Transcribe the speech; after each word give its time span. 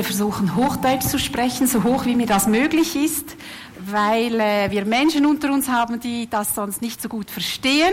werde 0.00 0.16
versuchen, 0.16 0.56
Hochdeutsch 0.56 1.06
zu 1.06 1.18
sprechen, 1.18 1.66
so 1.66 1.84
hoch 1.84 2.06
wie 2.06 2.16
mir 2.16 2.26
das 2.26 2.46
möglich 2.46 2.96
ist, 2.96 3.36
weil 3.80 4.40
äh, 4.40 4.70
wir 4.70 4.86
Menschen 4.86 5.26
unter 5.26 5.52
uns 5.52 5.68
haben, 5.68 6.00
die 6.00 6.26
das 6.26 6.54
sonst 6.54 6.80
nicht 6.80 7.02
so 7.02 7.08
gut 7.10 7.30
verstehen. 7.30 7.92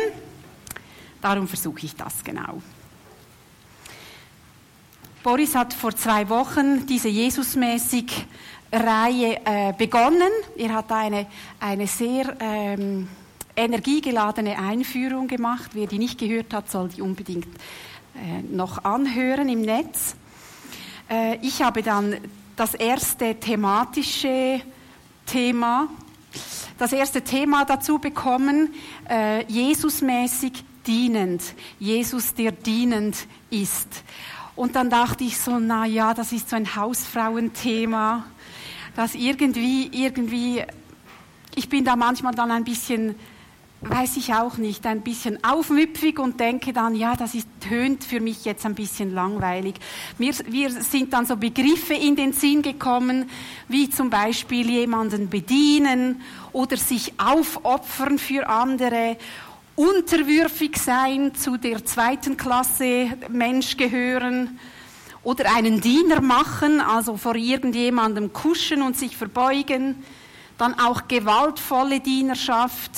Darum 1.22 1.50
versuche 1.50 1.86
ich 1.86 1.96
das 1.98 2.24
genau. 2.24 2.62
Boris 5.22 5.54
hat 5.54 5.74
vor 5.74 5.94
zwei 5.98 6.30
Wochen 6.30 6.86
diese 6.86 7.10
Jesusmäßig 7.10 8.26
Reihe 8.72 9.42
äh, 9.44 9.74
begonnen. 9.78 10.32
Er 10.56 10.76
hat 10.76 10.90
eine, 10.94 11.28
eine 11.60 11.88
sehr 11.88 12.38
ähm, 12.40 13.10
energiegeladene 13.54 14.58
Einführung 14.58 15.28
gemacht. 15.28 15.72
Wer 15.74 15.88
die 15.88 16.00
nicht 16.00 16.18
gehört 16.18 16.54
hat, 16.54 16.72
soll 16.72 16.88
die 16.88 17.02
unbedingt 17.02 17.48
äh, 18.16 18.44
noch 18.50 18.86
anhören 18.86 19.50
im 19.50 19.62
Netz. 19.62 20.16
Äh, 21.10 21.38
ich 21.42 21.62
habe 21.62 21.84
dann 21.84 22.18
das 22.56 22.74
erste 22.74 23.36
thematische 23.36 24.62
Thema, 25.26 25.88
das 26.78 26.92
erste 26.92 27.22
Thema 27.22 27.66
dazu 27.66 28.00
bekommen, 28.00 28.74
äh, 29.10 29.46
Jesusmäßig 29.46 30.64
dienend, 30.86 31.42
Jesus, 31.80 32.34
der 32.34 32.52
dienend 32.52 33.28
ist. 33.50 34.04
Und 34.56 34.76
dann 34.76 34.90
dachte 34.90 35.24
ich 35.24 35.38
so, 35.38 35.60
na 35.60 35.86
ja, 35.86 36.14
das 36.14 36.32
ist 36.32 36.50
so 36.50 36.56
ein 36.56 36.76
Hausfrauenthema, 36.76 38.26
das 38.96 39.14
irgendwie, 39.14 39.90
irgendwie, 39.92 40.64
ich 41.56 41.70
bin 41.70 41.86
da 41.86 41.96
manchmal 41.96 42.34
dann 42.34 42.52
ein 42.52 42.64
bisschen 42.64 43.16
weiß 43.82 44.18
ich 44.18 44.34
auch 44.34 44.58
nicht, 44.58 44.86
ein 44.88 45.02
bisschen 45.02 45.44
aufmüpfig 45.44 46.20
und 46.20 46.40
denke 46.40 46.74
dann, 46.74 46.96
ja, 46.96 47.16
das 47.16 47.36
ist, 47.36 47.48
tönt 47.60 48.04
für 48.04 48.20
mich 48.20 48.44
jetzt 48.46 48.66
ein 48.66 48.74
bisschen 48.74 49.14
langweilig. 49.14 49.76
Mir, 50.18 50.34
wir 50.48 50.72
sind 50.72 51.14
dann 51.14 51.26
so 51.26 51.38
Begriffe 51.38 51.94
in 51.94 52.16
den 52.16 52.34
Sinn 52.34 52.62
gekommen, 52.62 53.30
wie 53.68 53.90
zum 53.90 54.10
Beispiel 54.10 54.70
jemanden 54.70 55.30
bedienen 55.30 56.22
oder 56.54 56.78
sich 56.78 57.14
aufopfern 57.18 58.18
für 58.18 58.50
andere, 58.50 59.18
unterwürfig 59.76 60.78
sein, 60.78 61.36
zu 61.36 61.58
der 61.58 61.86
zweiten 61.86 62.36
Klasse 62.36 63.10
Mensch 63.30 63.78
gehören 63.78 64.60
oder 65.22 65.54
einen 65.56 65.82
Diener 65.82 66.22
machen, 66.22 66.82
also 66.82 67.16
vor 67.16 67.36
irgendjemandem 67.36 68.34
kuschen 68.34 68.82
und 68.82 68.98
sich 68.98 69.16
verbeugen, 69.16 70.04
dann 70.58 70.80
auch 70.80 71.08
gewaltvolle 71.08 72.00
Dienerschaft, 72.00 72.92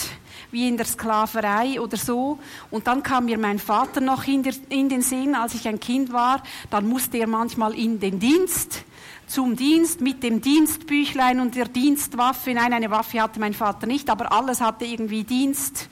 wie 0.52 0.68
in 0.68 0.78
der 0.78 0.86
Sklaverei 0.86 1.80
oder 1.80 1.98
so. 1.98 2.40
Und 2.72 2.88
dann 2.88 3.04
kam 3.04 3.26
mir 3.26 3.38
mein 3.38 3.60
Vater 3.60 4.02
noch 4.02 4.28
in, 4.28 4.44
der, 4.44 4.54
in 4.70 4.90
den 4.90 5.02
Sinn, 5.02 5.36
als 5.36 5.54
ich 5.54 5.68
ein 5.68 5.80
Kind 5.80 6.12
war. 6.12 6.42
Dann 6.70 6.88
musste 6.88 7.18
er 7.18 7.28
manchmal 7.28 7.76
in 7.76 8.00
den 8.00 8.20
Dienst 8.20 8.84
zum 9.28 9.56
Dienst 9.56 10.02
mit 10.02 10.24
dem 10.24 10.42
Dienstbüchlein 10.42 11.40
und 11.40 11.56
der 11.56 11.68
Dienstwaffe. 11.68 12.54
Nein, 12.54 12.74
eine 12.74 12.90
Waffe 12.90 13.22
hatte 13.22 13.40
mein 13.40 13.54
Vater 13.54 13.86
nicht, 13.86 14.10
aber 14.10 14.32
alles 14.32 14.60
hatte 14.60 14.86
irgendwie 14.86 15.24
Dienst 15.24 15.88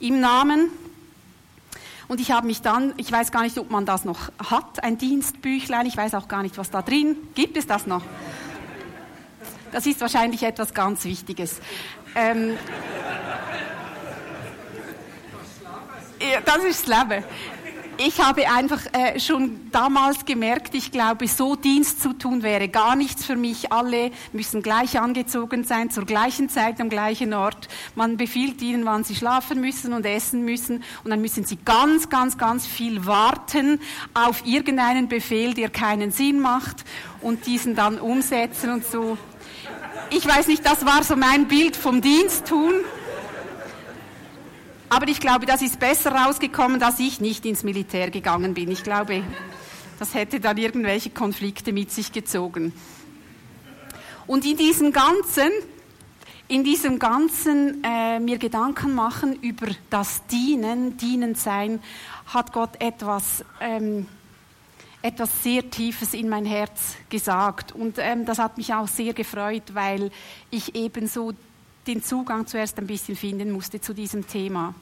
im 0.00 0.20
Namen. 0.20 0.70
Und 2.08 2.20
ich 2.20 2.30
habe 2.30 2.46
mich 2.46 2.62
dann, 2.62 2.94
ich 2.96 3.12
weiß 3.12 3.30
gar 3.30 3.42
nicht, 3.42 3.58
ob 3.58 3.70
man 3.70 3.86
das 3.86 4.04
noch 4.04 4.32
hat, 4.50 4.82
ein 4.82 4.98
Dienstbüchlein, 4.98 5.86
ich 5.86 5.96
weiß 5.96 6.14
auch 6.14 6.28
gar 6.28 6.42
nicht, 6.42 6.58
was 6.58 6.70
da 6.70 6.82
drin, 6.82 7.16
gibt 7.34 7.56
es 7.56 7.66
das 7.66 7.86
noch? 7.86 8.02
Das 9.70 9.86
ist 9.86 10.00
wahrscheinlich 10.00 10.42
etwas 10.42 10.74
ganz 10.74 11.04
Wichtiges. 11.04 11.60
Ähm, 12.14 12.58
das 16.44 16.64
ist 16.64 16.88
das 16.88 17.08
Leben. 17.08 17.24
Ich 17.98 18.20
habe 18.20 18.50
einfach 18.50 18.80
äh, 18.92 19.20
schon 19.20 19.70
damals 19.70 20.24
gemerkt, 20.24 20.74
ich 20.74 20.90
glaube, 20.90 21.28
so 21.28 21.56
Dienst 21.56 22.02
zu 22.02 22.14
tun 22.14 22.42
wäre 22.42 22.68
gar 22.68 22.96
nichts 22.96 23.24
für 23.24 23.36
mich. 23.36 23.70
Alle 23.70 24.10
müssen 24.32 24.62
gleich 24.62 24.98
angezogen 24.98 25.62
sein, 25.62 25.90
zur 25.90 26.06
gleichen 26.06 26.48
Zeit 26.48 26.80
am 26.80 26.88
gleichen 26.88 27.34
Ort. 27.34 27.68
Man 27.94 28.16
befiehlt 28.16 28.62
ihnen, 28.62 28.86
wann 28.86 29.04
sie 29.04 29.14
schlafen 29.14 29.60
müssen 29.60 29.92
und 29.92 30.06
essen 30.06 30.44
müssen. 30.44 30.82
Und 31.04 31.10
dann 31.10 31.20
müssen 31.20 31.44
sie 31.44 31.58
ganz, 31.64 32.08
ganz, 32.08 32.38
ganz 32.38 32.66
viel 32.66 33.04
warten 33.06 33.78
auf 34.14 34.46
irgendeinen 34.46 35.08
Befehl, 35.08 35.52
der 35.52 35.68
keinen 35.68 36.12
Sinn 36.12 36.40
macht 36.40 36.84
und 37.20 37.46
diesen 37.46 37.76
dann 37.76 38.00
umsetzen 38.00 38.70
und 38.72 38.86
so. 38.86 39.18
Ich 40.10 40.26
weiß 40.26 40.46
nicht, 40.48 40.64
das 40.64 40.86
war 40.86 41.04
so 41.04 41.14
mein 41.14 41.46
Bild 41.46 41.76
vom 41.76 42.00
Diensttun. 42.00 42.72
Aber 44.92 45.08
ich 45.08 45.20
glaube, 45.20 45.46
das 45.46 45.62
ist 45.62 45.80
besser 45.80 46.12
rausgekommen, 46.12 46.78
dass 46.78 47.00
ich 47.00 47.18
nicht 47.18 47.46
ins 47.46 47.62
Militär 47.62 48.10
gegangen 48.10 48.52
bin. 48.52 48.70
Ich 48.70 48.84
glaube, 48.84 49.24
das 49.98 50.12
hätte 50.12 50.38
dann 50.38 50.58
irgendwelche 50.58 51.08
Konflikte 51.08 51.72
mit 51.72 51.90
sich 51.90 52.12
gezogen. 52.12 52.74
Und 54.26 54.44
in 54.44 54.58
diesem 54.58 54.92
ganzen, 54.92 55.50
in 56.46 56.62
diesem 56.62 56.98
ganzen 56.98 57.82
äh, 57.82 58.20
mir 58.20 58.36
Gedanken 58.36 58.94
machen 58.94 59.34
über 59.40 59.68
das 59.88 60.26
Dienen, 60.26 60.98
Dienend 60.98 61.38
sein, 61.38 61.80
hat 62.26 62.52
Gott 62.52 62.78
etwas, 62.78 63.46
ähm, 63.62 64.06
etwas 65.00 65.42
sehr 65.42 65.70
Tiefes 65.70 66.12
in 66.12 66.28
mein 66.28 66.44
Herz 66.44 66.96
gesagt. 67.08 67.72
Und 67.72 67.96
ähm, 67.98 68.26
das 68.26 68.38
hat 68.38 68.58
mich 68.58 68.74
auch 68.74 68.88
sehr 68.88 69.14
gefreut, 69.14 69.72
weil 69.72 70.10
ich 70.50 70.74
eben 70.74 71.06
so 71.06 71.32
den 71.86 72.02
Zugang 72.02 72.46
zuerst 72.46 72.78
ein 72.78 72.86
bisschen 72.86 73.16
finden 73.16 73.50
musste 73.50 73.80
zu 73.80 73.94
diesem 73.94 74.26
Thema. 74.26 74.74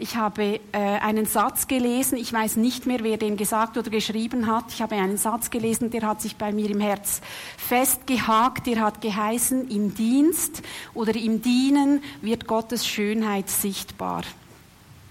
Ich 0.00 0.14
habe 0.14 0.60
äh, 0.70 0.78
einen 0.78 1.26
Satz 1.26 1.66
gelesen, 1.66 2.18
ich 2.18 2.32
weiß 2.32 2.56
nicht 2.56 2.86
mehr, 2.86 3.00
wer 3.02 3.16
den 3.16 3.36
gesagt 3.36 3.76
oder 3.76 3.90
geschrieben 3.90 4.46
hat. 4.46 4.66
Ich 4.68 4.80
habe 4.80 4.94
einen 4.94 5.16
Satz 5.16 5.50
gelesen, 5.50 5.90
der 5.90 6.02
hat 6.02 6.22
sich 6.22 6.36
bei 6.36 6.52
mir 6.52 6.70
im 6.70 6.78
Herz 6.78 7.20
festgehakt, 7.56 8.68
der 8.68 8.80
hat 8.80 9.00
geheißen, 9.00 9.68
im 9.68 9.94
Dienst 9.94 10.62
oder 10.94 11.16
im 11.16 11.42
Dienen 11.42 12.00
wird 12.22 12.46
Gottes 12.46 12.86
Schönheit 12.86 13.50
sichtbar. 13.50 14.22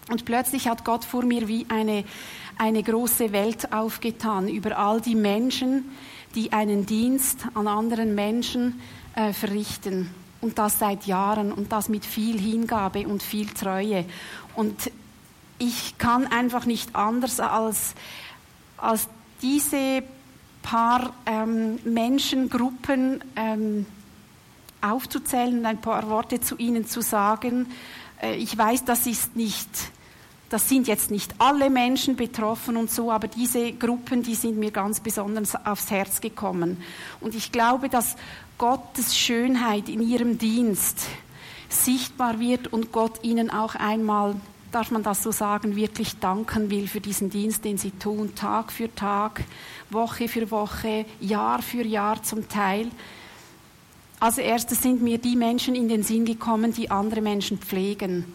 Und 0.09 0.23
plötzlich 0.23 0.69
hat 0.69 0.85
Gott 0.85 1.03
vor 1.03 1.23
mir 1.23 1.49
wie 1.49 1.65
eine, 1.67 2.05
eine 2.57 2.81
große 2.81 3.33
Welt 3.33 3.73
aufgetan 3.73 4.47
über 4.47 4.77
all 4.77 5.01
die 5.01 5.15
Menschen, 5.15 5.83
die 6.33 6.53
einen 6.53 6.85
Dienst 6.85 7.39
an 7.55 7.67
anderen 7.67 8.15
Menschen 8.15 8.79
äh, 9.15 9.33
verrichten 9.33 10.09
und 10.41 10.57
das 10.57 10.79
seit 10.79 11.05
Jahren 11.05 11.51
und 11.51 11.71
das 11.71 11.89
mit 11.89 12.05
viel 12.05 12.39
Hingabe 12.39 13.07
und 13.07 13.23
viel 13.23 13.47
Treue. 13.47 14.05
Und 14.55 14.91
ich 15.59 15.97
kann 15.97 16.27
einfach 16.27 16.65
nicht 16.65 16.95
anders 16.95 17.39
als, 17.39 17.95
als 18.77 19.07
diese 19.41 20.03
paar 20.61 21.13
ähm, 21.25 21.79
Menschengruppen 21.83 23.23
ähm, 23.35 23.85
aufzuzählen 24.81 25.59
und 25.59 25.65
ein 25.65 25.81
paar 25.81 26.09
Worte 26.09 26.41
zu 26.41 26.57
ihnen 26.57 26.85
zu 26.85 27.01
sagen. 27.01 27.67
Äh, 28.21 28.35
ich 28.35 28.57
weiß, 28.57 28.85
das 28.85 29.07
ist 29.07 29.35
nicht, 29.35 29.69
das 30.49 30.69
sind 30.69 30.87
jetzt 30.87 31.11
nicht 31.11 31.35
alle 31.39 31.69
Menschen 31.69 32.15
betroffen 32.15 32.77
und 32.77 32.89
so, 32.89 33.11
aber 33.11 33.27
diese 33.27 33.73
Gruppen, 33.73 34.23
die 34.23 34.35
sind 34.35 34.57
mir 34.57 34.71
ganz 34.71 34.99
besonders 34.99 35.55
aufs 35.65 35.91
Herz 35.91 36.21
gekommen. 36.21 36.77
Und 37.19 37.35
ich 37.35 37.51
glaube, 37.51 37.89
dass 37.89 38.15
Gottes 38.57 39.17
Schönheit 39.17 39.89
in 39.89 40.01
ihrem 40.01 40.37
Dienst 40.37 41.01
sichtbar 41.69 42.39
wird 42.39 42.71
und 42.71 42.93
Gott 42.93 43.23
ihnen 43.23 43.49
auch 43.49 43.75
einmal, 43.75 44.35
darf 44.71 44.91
man 44.91 45.03
das 45.03 45.21
so 45.21 45.31
sagen, 45.31 45.75
wirklich 45.75 46.17
danken 46.19 46.69
will 46.69 46.87
für 46.87 47.01
diesen 47.01 47.29
Dienst, 47.29 47.65
den 47.65 47.77
sie 47.77 47.91
tun, 47.91 48.33
Tag 48.35 48.71
für 48.71 48.93
Tag, 48.93 49.43
Woche 49.89 50.27
für 50.27 50.49
Woche, 50.49 51.05
Jahr 51.19 51.61
für 51.61 51.83
Jahr 51.83 52.23
zum 52.23 52.47
Teil. 52.47 52.87
Als 54.19 54.37
erstes 54.37 54.81
sind 54.81 55.01
mir 55.01 55.17
die 55.17 55.35
Menschen 55.35 55.75
in 55.75 55.89
den 55.89 56.03
Sinn 56.03 56.25
gekommen, 56.25 56.73
die 56.73 56.89
andere 56.89 57.21
Menschen 57.21 57.59
pflegen. 57.59 58.25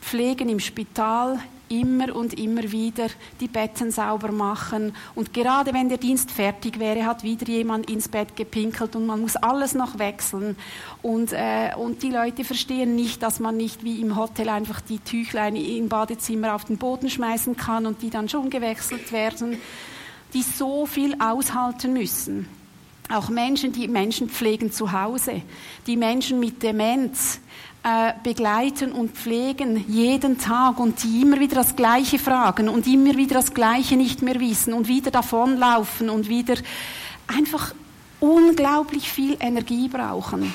Pflegen 0.00 0.48
im 0.48 0.60
Spital, 0.60 1.38
immer 1.68 2.14
und 2.14 2.38
immer 2.38 2.70
wieder 2.72 3.08
die 3.40 3.48
Betten 3.48 3.90
sauber 3.90 4.32
machen. 4.32 4.94
Und 5.14 5.32
gerade 5.32 5.72
wenn 5.74 5.88
der 5.88 5.98
Dienst 5.98 6.30
fertig 6.30 6.78
wäre, 6.78 7.06
hat 7.06 7.22
wieder 7.22 7.46
jemand 7.46 7.90
ins 7.90 8.08
Bett 8.08 8.36
gepinkelt 8.36 8.96
und 8.96 9.06
man 9.06 9.20
muss 9.20 9.36
alles 9.36 9.74
noch 9.74 9.98
wechseln. 9.98 10.56
Und, 11.02 11.32
äh, 11.32 11.70
und 11.76 12.02
die 12.02 12.10
Leute 12.10 12.44
verstehen 12.44 12.96
nicht, 12.96 13.22
dass 13.22 13.40
man 13.40 13.56
nicht 13.56 13.84
wie 13.84 14.00
im 14.00 14.16
Hotel 14.16 14.48
einfach 14.48 14.80
die 14.80 14.98
Tüchlein 14.98 15.56
im 15.56 15.88
Badezimmer 15.88 16.54
auf 16.54 16.64
den 16.64 16.78
Boden 16.78 17.10
schmeißen 17.10 17.56
kann 17.56 17.86
und 17.86 18.02
die 18.02 18.10
dann 18.10 18.28
schon 18.28 18.50
gewechselt 18.50 19.12
werden, 19.12 19.58
die 20.34 20.42
so 20.42 20.86
viel 20.86 21.16
aushalten 21.20 21.92
müssen. 21.92 22.48
Auch 23.10 23.30
Menschen, 23.30 23.72
die 23.72 23.88
Menschen 23.88 24.28
pflegen 24.28 24.70
zu 24.70 24.92
Hause, 24.92 25.40
die 25.86 25.96
Menschen 25.96 26.40
mit 26.40 26.62
Demenz, 26.62 27.40
äh, 27.88 28.12
begleiten 28.22 28.92
und 28.92 29.12
pflegen 29.12 29.82
jeden 29.88 30.36
Tag 30.36 30.78
und 30.78 31.02
die 31.02 31.22
immer 31.22 31.40
wieder 31.40 31.54
das 31.54 31.74
Gleiche 31.74 32.18
fragen 32.18 32.68
und 32.68 32.86
immer 32.86 33.16
wieder 33.16 33.36
das 33.36 33.54
Gleiche 33.54 33.96
nicht 33.96 34.20
mehr 34.20 34.38
wissen 34.40 34.74
und 34.74 34.88
wieder 34.88 35.10
davonlaufen 35.10 36.10
und 36.10 36.28
wieder 36.28 36.56
einfach 37.26 37.74
unglaublich 38.20 39.10
viel 39.10 39.38
Energie 39.40 39.88
brauchen. 39.88 40.52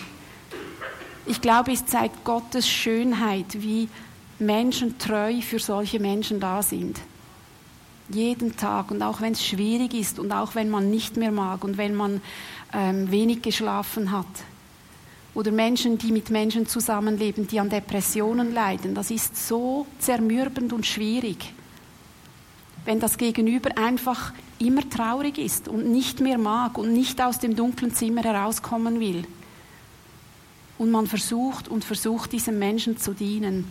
Ich 1.26 1.42
glaube, 1.42 1.72
es 1.72 1.88
zeigt 1.88 2.24
Gottes 2.24 2.68
Schönheit, 2.70 3.62
wie 3.64 3.90
Menschen 4.38 5.00
treu 5.00 5.42
für 5.42 5.58
solche 5.60 6.00
Menschen 6.00 6.40
da 6.40 6.62
sind. 6.62 7.00
jeden 8.10 8.58
Tag 8.58 8.92
und 8.92 9.02
auch 9.02 9.22
wenn 9.22 9.32
es 9.32 9.44
schwierig 9.44 9.96
ist 9.96 10.20
und 10.20 10.32
auch 10.32 10.54
wenn 10.54 10.70
man 10.70 10.92
nicht 10.92 11.18
mehr 11.18 11.32
mag 11.32 11.64
und 11.64 11.78
wenn 11.78 11.96
man 11.96 12.22
ähm, 12.74 13.10
wenig 13.10 13.42
geschlafen 13.42 14.12
hat. 14.12 14.28
Oder 15.36 15.52
Menschen, 15.52 15.98
die 15.98 16.12
mit 16.12 16.30
Menschen 16.30 16.68
zusammenleben, 16.68 17.48
die 17.48 17.60
an 17.60 17.70
Depressionen 17.70 18.54
leiden. 18.54 18.94
Das 18.94 19.10
ist 19.10 19.48
so 19.48 19.88
zermürbend 20.00 20.74
und 20.74 20.86
schwierig, 20.86 21.54
wenn 22.86 23.00
das 23.00 23.18
Gegenüber 23.18 23.76
einfach 23.78 24.34
immer 24.60 24.88
traurig 24.90 25.38
ist 25.38 25.68
und 25.68 25.92
nicht 25.92 26.20
mehr 26.20 26.38
mag 26.38 26.78
und 26.78 26.94
nicht 26.94 27.22
aus 27.22 27.40
dem 27.40 27.56
dunklen 27.56 27.94
Zimmer 27.94 28.24
herauskommen 28.24 29.00
will. 29.00 29.24
Und 30.78 30.92
man 30.92 31.08
versucht 31.08 31.68
und 31.68 31.84
versucht, 31.84 32.32
diesem 32.32 32.60
Menschen 32.60 32.98
zu 32.98 33.14
dienen. 33.14 33.70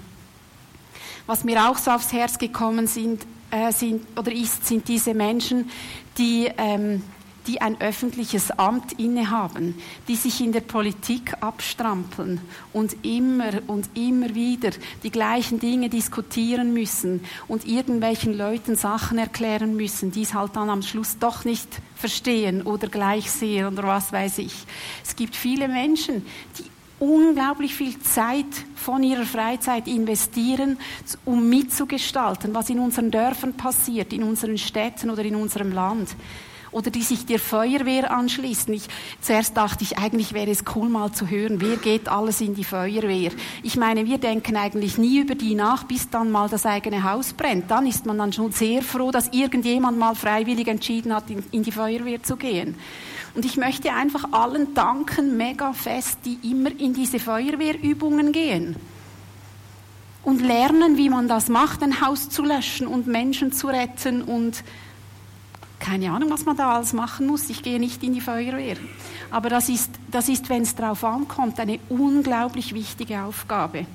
Was 1.27 1.45
mir 1.45 1.69
auch 1.69 1.79
so 1.79 1.91
aufs 1.91 2.13
Herz 2.13 2.39
gekommen 2.39 2.87
sind, 2.87 3.25
äh, 3.51 3.71
sind 3.73 4.07
oder 4.19 4.33
ist, 4.33 4.67
sind 4.67 4.89
diese 4.89 5.15
Menschen, 5.15 5.71
die 6.19 6.49
ähm, 6.57 7.03
die 7.47 7.61
ein 7.61 7.81
öffentliches 7.81 8.51
Amt 8.53 8.93
innehaben, 8.99 9.75
die 10.09 10.17
sich 10.17 10.41
in 10.41 10.53
der 10.53 10.61
Politik 10.61 11.35
abstrampeln 11.41 12.41
und 12.73 13.05
immer 13.05 13.51
und 13.67 13.89
immer 13.97 14.35
wieder 14.35 14.71
die 15.03 15.11
gleichen 15.11 15.59
Dinge 15.59 15.89
diskutieren 15.89 16.73
müssen 16.73 17.25
und 17.49 17.67
irgendwelchen 17.67 18.37
Leuten 18.37 18.77
Sachen 18.77 19.19
erklären 19.19 19.77
müssen, 19.77 20.13
die 20.13 20.23
es 20.23 20.35
halt 20.35 20.57
dann 20.57 20.71
am 20.71 20.83
Schluss 20.83 21.19
doch 21.19 21.45
nicht 21.45 21.69
verstehen 21.97 22.63
oder 22.63 22.89
gleich 22.89 23.31
sehen 23.31 23.67
oder 23.67 23.85
was 23.85 24.13
weiß 24.13 24.39
ich. 24.39 24.55
Es 25.05 25.17
gibt 25.17 25.37
viele 25.37 25.69
Menschen, 25.69 26.25
die 26.59 26.65
unglaublich 27.03 27.75
viel 27.75 27.99
Zeit 28.01 28.47
von 28.77 29.03
ihrer 29.03 29.25
Freizeit 29.25 29.89
investieren, 29.89 30.79
um 31.25 31.49
mitzugestalten, 31.49 32.55
was 32.55 32.71
in 32.71 32.79
unseren 32.79 33.11
Dörfern 33.11 33.55
passiert, 33.55 34.13
in 34.13 34.23
unseren 34.23 34.57
Städten 34.57 35.11
oder 35.11 35.25
in 35.25 35.35
unserem 35.35 35.73
Land 35.73 36.11
oder 36.73 36.91
die 36.91 37.03
sich 37.03 37.27
der 37.27 37.39
Feuerwehr 37.39 38.11
anschließen. 38.11 38.73
Ich, 38.75 38.89
zuerst 39.21 39.57
dachte 39.57 39.85
ich, 39.85 39.99
eigentlich 39.99 40.33
wäre 40.33 40.51
es 40.51 40.65
cool 40.75 40.89
mal 40.89 41.13
zu 41.13 41.29
hören, 41.29 41.61
wer 41.61 41.77
geht 41.77 42.09
alles 42.09 42.41
in 42.41 42.55
die 42.55 42.65
Feuerwehr. 42.65 43.31
Ich 43.63 43.77
meine, 43.77 44.07
wir 44.07 44.19
denken 44.19 44.57
eigentlich 44.57 44.99
nie 44.99 45.21
über 45.21 45.35
die 45.35 45.55
nach, 45.55 45.85
bis 45.85 46.11
dann 46.11 46.31
mal 46.31 46.49
das 46.49 46.67
eigene 46.67 47.05
Haus 47.05 47.33
brennt. 47.33 47.71
Dann 47.71 47.87
ist 47.87 48.07
man 48.07 48.19
dann 48.19 48.33
schon 48.33 48.53
sehr 48.53 48.83
froh, 48.83 49.11
dass 49.11 49.29
irgendjemand 49.29 49.99
mal 49.99 50.15
freiwillig 50.15 50.67
entschieden 50.67 51.15
hat, 51.15 51.31
in, 51.31 51.45
in 51.53 51.63
die 51.63 51.73
Feuerwehr 51.73 52.23
zu 52.23 52.37
gehen. 52.37 52.75
Und 53.35 53.45
ich 53.45 53.57
möchte 53.57 53.93
einfach 53.93 54.33
allen 54.33 54.75
danken, 54.75 55.37
mega 55.37 55.73
fest, 55.73 56.19
die 56.25 56.39
immer 56.51 56.71
in 56.79 56.93
diese 56.93 57.19
Feuerwehrübungen 57.19 58.33
gehen 58.33 58.77
und 60.25 60.41
lernen, 60.41 60.97
wie 60.97 61.09
man 61.09 61.29
das 61.29 61.49
macht, 61.49 61.83
ein 61.83 62.01
Haus 62.01 62.29
zu 62.29 62.45
löschen 62.45 62.87
und 62.87 63.07
Menschen 63.07 63.53
zu 63.53 63.67
retten 63.69 64.23
und 64.23 64.63
keine 65.83 66.13
Ahnung, 66.13 66.31
was 66.31 66.45
man 66.45 66.57
da 66.57 66.77
alles 66.77 66.93
machen 66.93 67.27
muss. 67.27 67.51
Ich 67.51 67.63
gehe 67.63 67.81
nicht 67.81 68.03
in 68.05 68.15
die 68.15 68.21
Feuerwehr. 68.21 68.77
Aber 69.31 69.51
das 69.51 69.69
ist, 69.69 69.91
das 70.11 70.29
ist 70.29 70.49
wenn 70.49 70.63
es 70.63 70.75
darauf 70.77 71.03
ankommt, 71.03 71.59
eine 71.59 71.81
unglaublich 71.89 72.73
wichtige 72.73 73.23
Aufgabe. 73.23 73.87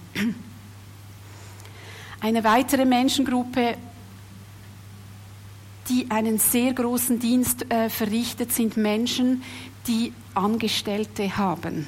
Eine 2.19 2.43
weitere 2.43 2.83
Menschengruppe, 2.83 3.77
die 5.87 6.09
einen 6.09 6.39
sehr 6.39 6.73
großen 6.73 7.19
Dienst 7.19 7.71
äh, 7.71 7.89
verrichtet, 7.89 8.51
sind 8.51 8.75
Menschen, 8.75 9.43
die 9.85 10.13
Angestellte 10.33 11.37
haben, 11.37 11.87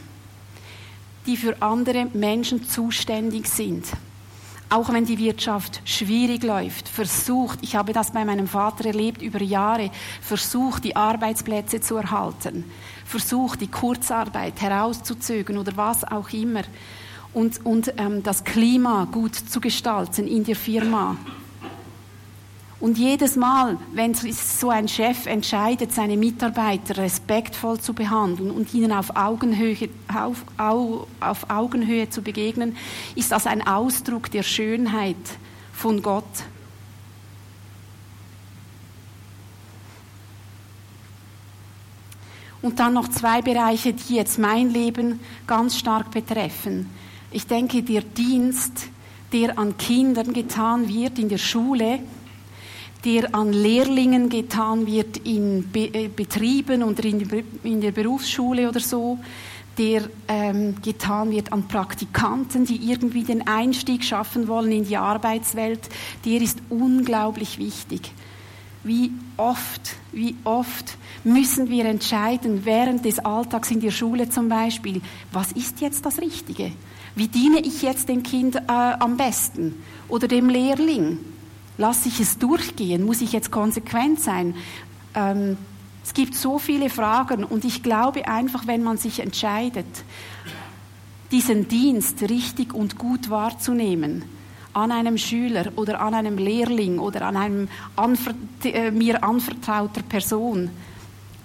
die 1.25 1.35
für 1.35 1.59
andere 1.61 2.05
Menschen 2.13 2.63
zuständig 2.63 3.47
sind 3.47 3.87
auch 4.69 4.94
wenn 4.94 5.06
die 5.06 5.18
Wirtschaft 5.18 5.81
schwierig 5.86 6.44
läuft, 6.44 6.88
versucht, 6.88 7.60
ich 7.62 7.75
habe 7.75 7.94
das 7.94 8.12
bei 8.12 8.24
meinem 8.24 8.48
Vater 8.48 8.86
erlebt 8.86 9.21
über 9.21 9.42
Jahre, 9.42 9.89
versucht, 10.21 10.83
die 10.83 10.95
Arbeitsplätze 10.95 11.81
zu 11.81 11.98
erhalten, 11.98 12.63
versucht, 13.06 13.62
die 13.62 13.68
Kurzarbeit 13.68 14.62
herauszuzögern 14.62 15.57
oder 15.57 15.75
was 15.75 16.04
auch 16.04 16.30
immer 16.31 16.62
und, 17.33 17.66
und 17.66 17.94
ähm, 17.98 18.24
das 18.24 18.44
Klima 18.44 19.07
gut 19.12 19.36
zu 19.36 19.60
gestalten 19.60 20.27
in 20.27 20.44
der 20.44 20.56
Firma. 20.56 21.18
Und 22.79 22.97
jedes 22.97 23.35
Mal, 23.35 23.77
wenn 23.91 24.13
so 24.13 24.69
ein 24.69 24.87
Chef 24.87 25.25
entscheidet, 25.25 25.91
seine 25.91 26.15
Mitarbeiter 26.15 26.95
respektvoll 26.95 27.79
zu 27.79 27.93
behandeln 27.93 28.51
und 28.51 28.73
ihnen 28.73 28.93
auf 28.93 29.17
Augenhöhe, 29.17 29.89
auf, 30.07 30.45
auf 31.19 31.49
Augenhöhe 31.49 32.09
zu 32.09 32.21
begegnen, 32.21 32.77
ist 33.15 33.33
das 33.33 33.47
ein 33.47 33.67
Ausdruck 33.67 34.31
der 34.31 34.43
Schönheit 34.43 35.17
von 35.73 36.01
Gott. 36.01 36.23
Und 42.61 42.79
dann 42.79 42.93
noch 42.93 43.09
zwei 43.09 43.41
Bereiche, 43.41 43.93
die 43.93 44.15
jetzt 44.15 44.39
mein 44.39 44.69
Leben 44.69 45.19
ganz 45.47 45.77
stark 45.77 46.11
betreffen. 46.11 46.89
Ich 47.31 47.45
denke, 47.45 47.83
der 47.83 48.01
Dienst, 48.01 48.87
der 49.33 49.59
an 49.59 49.77
Kindern 49.77 50.33
getan 50.33 50.87
wird 50.87 51.19
in 51.19 51.29
der 51.29 51.37
Schule, 51.37 51.99
der 53.05 53.33
an 53.33 53.53
Lehrlingen 53.53 54.29
getan 54.29 54.85
wird 54.85 55.17
in 55.17 55.69
Be 55.71 55.89
äh, 55.93 56.07
Betrieben 56.09 56.83
oder 56.83 57.03
in, 57.05 57.27
in, 57.63 57.81
der 57.81 57.91
Berufsschule 57.91 58.67
oder 58.67 58.79
so, 58.79 59.19
der 59.77 60.09
ähm, 60.27 60.75
getan 60.81 61.31
wird 61.31 61.53
an 61.53 61.67
Praktikanten, 61.67 62.65
die 62.65 62.91
irgendwie 62.91 63.23
den 63.23 63.47
Einstieg 63.47 64.03
schaffen 64.03 64.47
wollen 64.49 64.71
in 64.71 64.85
die 64.85 64.97
Arbeitswelt, 64.97 65.79
der 66.25 66.41
ist 66.41 66.59
unglaublich 66.69 67.57
wichtig. 67.57 68.11
Wie 68.83 69.11
oft, 69.37 69.95
wie 70.11 70.35
oft 70.43 70.97
müssen 71.23 71.69
wir 71.69 71.85
entscheiden, 71.85 72.65
während 72.65 73.05
des 73.05 73.19
Alltags 73.19 73.71
in 73.71 73.81
der 73.81 73.91
Schule 73.91 74.29
zum 74.29 74.49
Beispiel, 74.49 75.01
was 75.31 75.51
ist 75.53 75.81
jetzt 75.81 76.05
das 76.05 76.19
Richtige? 76.19 76.71
Wie 77.15 77.27
diene 77.27 77.59
ich 77.59 77.81
jetzt 77.81 78.09
dem 78.09 78.23
Kind 78.23 78.55
äh, 78.55 78.61
am 78.67 79.17
besten 79.17 79.75
oder 80.09 80.27
dem 80.27 80.49
Lehrling? 80.49 81.19
Lasse 81.79 82.09
ich 82.09 82.19
es 82.19 82.37
durchgehen? 82.37 83.06
Muss 83.06 83.21
ich 83.21 83.31
jetzt 83.31 83.51
konsequent 83.51 84.19
sein? 84.19 84.54
Ähm, 85.15 85.57
es 86.04 86.13
gibt 86.13 86.35
so 86.35 86.59
viele 86.59 86.89
Fragen 86.89 87.45
und 87.45 87.63
ich 87.63 87.83
glaube 87.83 88.27
einfach, 88.27 88.68
wenn 88.68 88.83
man 88.83 88.97
sich 88.97 89.21
entscheidet, 89.21 89.85
diesen 91.31 91.69
Dienst 91.69 92.21
richtig 92.23 92.73
und 92.73 92.97
gut 92.97 93.30
wahrzunehmen, 93.30 94.25
an 94.73 94.92
einem 94.92 95.18
Schüler 95.18 95.71
oder 95.77 96.01
an 96.01 96.15
einem 96.15 96.37
Lehrling 96.37 96.99
oder 96.99 97.21
an 97.21 97.37
einem 97.37 97.69
anver 97.95 98.33
äh, 98.65 98.92
mir 98.92 99.23
anvertrauter 99.23 100.01
Person, 100.01 100.69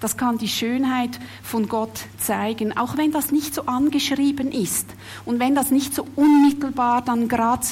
das 0.01 0.17
kann 0.17 0.37
die 0.39 0.49
Schönheit 0.49 1.21
von 1.45 1.69
Gott 1.69 2.07
zeigen, 2.19 2.77
auch 2.77 2.97
wenn 2.97 3.13
das 3.13 3.31
nicht 3.31 3.55
so 3.55 3.67
angeschrieben 3.67 4.51
ist 4.51 4.89
und 5.25 5.39
wenn 5.39 5.55
das 5.55 5.71
nicht 5.71 5.95
so 5.95 6.05
unmittelbar 6.17 7.03
dann 7.03 7.29
gerade 7.29 7.67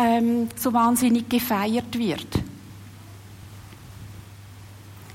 ähm, 0.00 0.48
so 0.56 0.72
wahnsinnig 0.72 1.28
gefeiert 1.28 1.98
wird. 1.98 2.26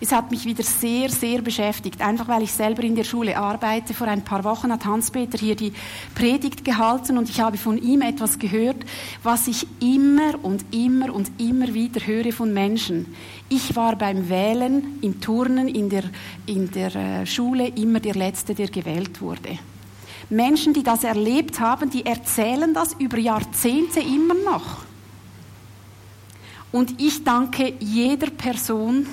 Es 0.02 0.12
hat 0.12 0.30
mich 0.30 0.46
wieder 0.46 0.62
sehr, 0.62 1.10
sehr 1.10 1.42
beschäftigt, 1.42 2.02
einfach 2.02 2.28
weil 2.28 2.44
ich 2.44 2.52
selber 2.52 2.84
in 2.84 2.96
der 2.96 3.06
Schule 3.06 3.38
arbeite. 3.38 3.96
Vor 3.96 4.08
ein 4.08 4.24
paar 4.24 4.44
Wochen 4.44 4.72
hat 4.72 4.86
Hans-Peter 4.86 5.38
hier 5.38 5.56
die 5.56 5.74
Predigt 6.14 6.64
gehalten 6.64 7.18
und 7.18 7.28
ich 7.28 7.40
habe 7.40 7.58
von 7.58 7.82
ihm 7.82 8.02
etwas 8.02 8.38
gehört, 8.38 8.78
was 9.24 9.48
ich 9.48 9.66
immer 9.80 10.36
und 10.44 10.64
immer 10.72 11.12
und 11.12 11.32
immer 11.40 11.74
wieder 11.74 12.06
höre 12.06 12.32
von 12.34 12.54
Menschen. 12.54 13.16
Ich 13.50 13.76
war 13.76 13.96
beim 13.96 14.30
Wählen 14.30 15.00
im 15.02 15.22
Turnen 15.22 15.68
in 15.70 15.90
der, 15.90 16.04
in 16.46 16.70
der 16.70 16.96
äh, 16.96 17.26
Schule 17.26 17.70
immer 17.70 18.00
der 18.00 18.14
Letzte, 18.14 18.54
der 18.54 18.68
gewählt 18.68 19.22
wurde. 19.22 19.58
Menschen, 20.30 20.74
die 20.74 20.84
das 20.84 21.04
erlebt 21.04 21.60
haben, 21.60 21.90
die 21.90 22.06
erzählen 22.06 22.74
das 22.74 22.94
über 22.94 23.18
Jahrzehnte 23.18 24.00
immer 24.00 24.34
noch. 24.34 24.86
Und 26.72 27.02
ich 27.02 27.24
danke 27.24 27.74
jeder 27.80 28.32
Person, 28.32 29.08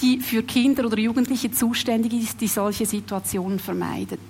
die 0.00 0.20
für 0.20 0.42
Kinder 0.42 0.84
oder 0.84 0.98
Jugendliche 0.98 1.50
zuständig 1.50 2.12
ist, 2.12 2.40
die 2.40 2.46
solche 2.46 2.86
Situationen 2.86 3.58
vermeidet. 3.58 4.20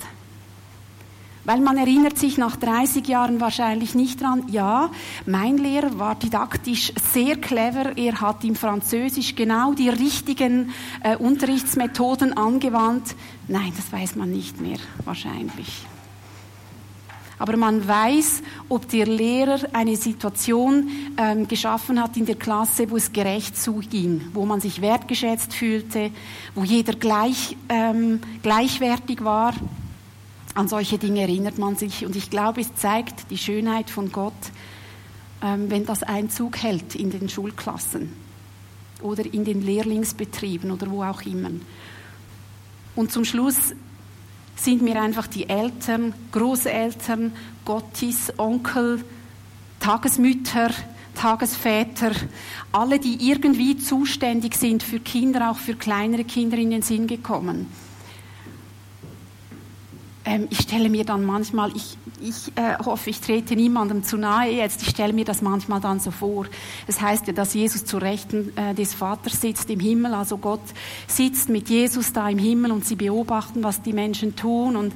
Weil 1.45 1.61
man 1.61 1.77
erinnert 1.77 2.17
sich 2.17 2.39
nach 2.39 2.57
30 2.57 3.07
Jahren 3.07 3.39
wahrscheinlich 3.39 3.95
nicht 3.95 4.23
dran, 4.23 4.45
ja, 4.49 4.91
mein 5.27 5.59
Lehrer 5.59 5.99
war 5.99 6.15
didaktisch 6.15 6.93
sehr 7.13 7.37
clever, 7.37 7.99
er 7.99 8.19
hat 8.23 8.45
im 8.45 8.57
Französisch 8.57 9.35
genau 9.35 9.75
die 9.75 9.91
richtigen 9.91 10.71
äh, 11.03 11.17
Unterrichtsmethoden 11.17 12.35
angewandt. 12.35 13.15
Nein, 13.47 13.75
das 13.77 13.93
weiß 13.93 14.17
man 14.17 14.31
nicht 14.31 14.59
mehr 14.59 14.79
wahrscheinlich 15.05 15.85
aber 17.39 17.57
man 17.57 17.87
weiß, 17.87 18.43
ob 18.69 18.89
der 18.89 19.07
Lehrer 19.07 19.59
eine 19.73 19.97
Situation 19.97 20.89
ähm, 21.17 21.49
geschaffen 21.49 22.01
hat 22.01 22.17
in 22.17 22.27
der 22.27 22.37
Klasse, 22.37 22.91
wo 22.91 22.97
es 22.97 23.13
gerecht 23.13 23.57
zuging, 23.57 24.23
wo 24.33 24.47
man 24.47 24.61
sich 24.61 24.81
wertgeschätzt 24.81 25.55
fühlte, 25.55 26.11
wo 26.55 26.65
jeder 26.65 26.95
gleich, 26.95 27.57
ähm, 27.69 28.21
gleichwertig 28.43 29.25
war. 29.25 29.55
An 30.55 30.69
solche 30.69 30.99
Dinge 30.99 31.23
erinnert 31.23 31.59
man 31.59 31.77
sich 31.77 32.07
und 32.07 32.15
ich 32.15 32.31
glaube, 32.31 32.61
es 32.61 32.75
zeigt 32.77 33.31
die 33.31 33.39
Schönheit 33.39 33.91
von 33.91 34.13
Gott, 34.13 34.33
ähm, 35.43 35.71
wenn 35.71 35.85
das 35.85 36.03
Einzug 36.03 36.63
hält 36.63 36.95
in 36.95 37.11
den 37.11 37.29
Schulklassen. 37.29 38.25
oder 39.03 39.25
in 39.33 39.45
den 39.45 39.61
Lehrlingsbetrieben 39.61 40.71
oder 40.71 40.91
wo 40.91 41.03
auch 41.03 41.23
immer. 41.23 41.51
Und 42.97 43.13
zum 43.13 43.25
Schluss 43.25 43.75
sind 44.57 44.83
mir 44.83 45.01
einfach 45.01 45.27
die 45.27 45.49
Eltern, 45.49 46.15
Großeltern, 46.33 47.33
Gottis, 47.65 48.33
Onkel, 48.39 49.05
Tagesmütter, 49.81 50.71
Tagesväter, 51.15 52.13
alle, 52.73 52.99
die 52.99 53.29
irgendwie 53.29 53.77
zuständig 53.77 54.57
sind 54.57 54.83
für 54.83 55.01
Kinder, 55.01 55.51
auch 55.51 55.59
für 55.59 55.75
kleinere 55.75 56.25
Kinder 56.25 56.57
in 56.57 56.71
den 56.71 56.83
Sinn 56.83 57.07
gekommen. 57.07 57.67
Ähm, 60.27 60.47
ich 60.51 60.61
stelle 60.61 60.89
mir 60.89 61.05
dann 61.05 61.25
manchmal, 61.25 61.71
ich, 61.77 61.99
ich 62.21 62.53
äh, 62.57 62.79
hoffe, 62.83 63.11
ich 63.11 63.21
trete 63.21 63.57
niemandem 63.57 64.03
zu 64.05 64.17
nahe 64.17 64.51
jetzt, 64.51 64.83
ich 64.83 64.89
stelle 64.89 65.13
mir 65.13 65.25
das 65.25 65.43
manchmal 65.43 65.81
dann 65.81 66.01
so 66.01 66.11
vor. 66.11 66.47
Es 66.87 66.97
das 66.97 67.01
heißt 67.03 67.27
ja, 67.27 67.33
dass 67.35 67.53
Jesus 67.53 67.85
zu 67.85 67.99
Rechten 67.99 68.57
äh, 68.57 68.75
des 68.75 68.95
Vaters 68.95 69.41
sitzt 69.41 69.69
im 69.69 69.81
Himmel, 69.81 70.15
also 70.15 70.39
Gott 70.39 70.63
sitzt 71.07 71.51
mit 71.51 71.69
Jesus 71.69 72.13
da 72.13 72.29
im 72.29 72.39
Himmel 72.39 72.73
und 72.73 72.87
sie 72.87 72.97
beobachten, 72.97 73.63
was 73.63 73.83
die 73.83 73.93
Menschen 73.93 74.35
tun 74.35 74.77
und 74.77 74.95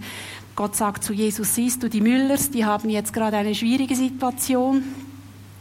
Gott 0.56 0.74
sagt 0.74 1.04
zu 1.04 1.12
Jesus, 1.12 1.54
siehst 1.54 1.82
du, 1.82 1.88
die 1.88 2.00
Müllers, 2.00 2.50
die 2.50 2.64
haben 2.64 2.88
jetzt 2.88 3.12
gerade 3.12 3.36
eine 3.36 3.54
schwierige 3.54 3.94
Situation. 3.94 4.82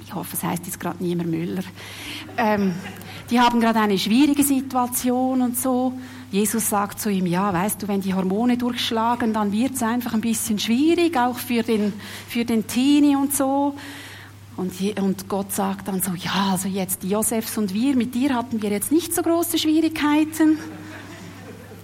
Ich 0.03 0.15
hoffe, 0.15 0.35
es 0.35 0.43
heißt 0.43 0.65
jetzt 0.65 0.79
gerade 0.79 1.03
niemand 1.03 1.29
Müller. 1.29 1.61
Ähm, 2.37 2.73
die 3.29 3.39
haben 3.39 3.59
gerade 3.59 3.79
eine 3.79 3.99
schwierige 3.99 4.43
Situation 4.43 5.41
und 5.41 5.57
so. 5.57 5.93
Jesus 6.31 6.69
sagt 6.69 6.99
zu 6.99 7.09
ihm, 7.09 7.25
ja, 7.25 7.53
weißt 7.53 7.83
du, 7.83 7.87
wenn 7.87 8.01
die 8.01 8.13
Hormone 8.13 8.57
durchschlagen, 8.57 9.33
dann 9.33 9.51
wird 9.51 9.75
es 9.75 9.83
einfach 9.83 10.13
ein 10.13 10.21
bisschen 10.21 10.59
schwierig, 10.59 11.17
auch 11.17 11.37
für 11.37 11.63
den, 11.63 11.93
für 12.27 12.43
den 12.43 12.67
Teenie 12.67 13.15
und 13.15 13.33
so. 13.33 13.75
Und, 14.57 14.73
und 14.99 15.29
Gott 15.29 15.53
sagt 15.53 15.87
dann 15.87 16.01
so, 16.01 16.11
ja, 16.15 16.49
also 16.51 16.67
jetzt 16.67 17.03
Josefs 17.03 17.57
und 17.57 17.73
wir, 17.73 17.95
mit 17.95 18.15
dir 18.15 18.35
hatten 18.35 18.61
wir 18.61 18.71
jetzt 18.71 18.91
nicht 18.91 19.13
so 19.13 19.21
große 19.21 19.57
Schwierigkeiten. 19.57 20.57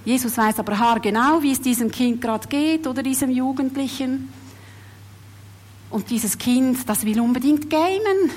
Jesus 0.05 0.37
weiß 0.37 0.59
aber 0.59 0.77
haargenau, 0.77 1.41
wie 1.41 1.51
es 1.51 1.61
diesem 1.61 1.89
Kind 1.89 2.19
gerade 2.19 2.47
geht 2.47 2.87
oder 2.87 3.03
diesem 3.03 3.29
Jugendlichen. 3.29 4.27
Und 5.89 6.09
dieses 6.09 6.37
Kind, 6.37 6.89
das 6.89 7.05
will 7.05 7.21
unbedingt 7.21 7.69
gamen. 7.69 8.31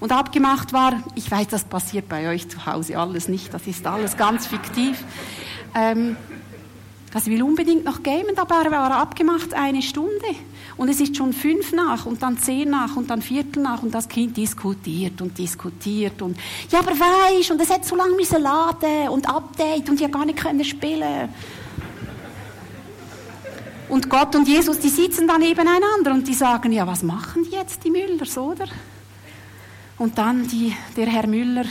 Und 0.00 0.12
abgemacht 0.12 0.72
war, 0.72 1.02
ich 1.14 1.30
weiß, 1.30 1.48
das 1.48 1.64
passiert 1.64 2.08
bei 2.08 2.28
euch 2.28 2.48
zu 2.48 2.66
Hause 2.66 2.98
alles 2.98 3.28
nicht, 3.28 3.52
das 3.52 3.66
ist 3.66 3.86
alles 3.86 4.16
ganz 4.16 4.46
fiktiv. 4.46 5.02
Ähm, 5.74 6.16
also 7.14 7.30
will 7.30 7.42
unbedingt 7.42 7.82
noch 7.84 8.02
gamen, 8.02 8.34
dabei 8.34 8.70
war 8.70 8.90
abgemacht 8.90 9.54
eine 9.54 9.80
Stunde. 9.80 10.10
Und 10.76 10.90
es 10.90 11.00
ist 11.00 11.16
schon 11.16 11.32
fünf 11.32 11.72
nach 11.72 12.04
und 12.04 12.22
dann 12.22 12.36
zehn 12.36 12.68
nach 12.68 12.94
und 12.96 13.08
dann 13.08 13.22
Viertel 13.22 13.62
nach 13.62 13.82
und 13.82 13.94
das 13.94 14.06
Kind 14.06 14.36
diskutiert 14.36 15.22
und 15.22 15.38
diskutiert 15.38 16.20
und 16.20 16.36
ja, 16.70 16.80
aber 16.80 16.90
weisst 16.90 17.50
und 17.50 17.60
es 17.62 17.70
hat 17.70 17.86
so 17.86 17.96
lange 17.96 18.14
müssen 18.16 18.42
laden 18.42 19.08
und 19.08 19.26
Update 19.26 19.88
und 19.88 19.98
ja 19.98 20.08
gar 20.08 20.26
nicht 20.26 20.38
können 20.38 20.62
spielen. 20.62 21.30
Und 23.88 24.10
Gott 24.10 24.34
und 24.36 24.46
Jesus, 24.46 24.78
die 24.80 24.88
sitzen 24.88 25.26
dann 25.26 25.40
nebeneinander 25.40 26.12
und 26.12 26.28
die 26.28 26.34
sagen, 26.34 26.72
ja, 26.72 26.86
was 26.86 27.02
machen 27.02 27.44
die 27.44 27.52
jetzt, 27.52 27.82
die 27.84 27.90
Müllers, 27.90 28.36
oder? 28.36 28.66
Und 29.98 30.18
dann 30.18 30.46
die, 30.46 30.74
der 30.96 31.06
Herr 31.06 31.26
Müller, 31.26 31.64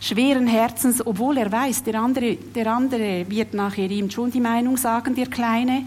schweren 0.00 0.46
Herzens, 0.46 1.06
obwohl 1.06 1.36
er 1.36 1.52
weiß, 1.52 1.82
der 1.82 2.00
andere, 2.00 2.36
der 2.36 2.72
andere 2.72 3.28
wird 3.28 3.52
nachher 3.52 3.90
ihm 3.90 4.10
schon 4.10 4.30
die 4.30 4.40
Meinung 4.40 4.76
sagen, 4.76 5.14
der 5.14 5.26
Kleine, 5.26 5.84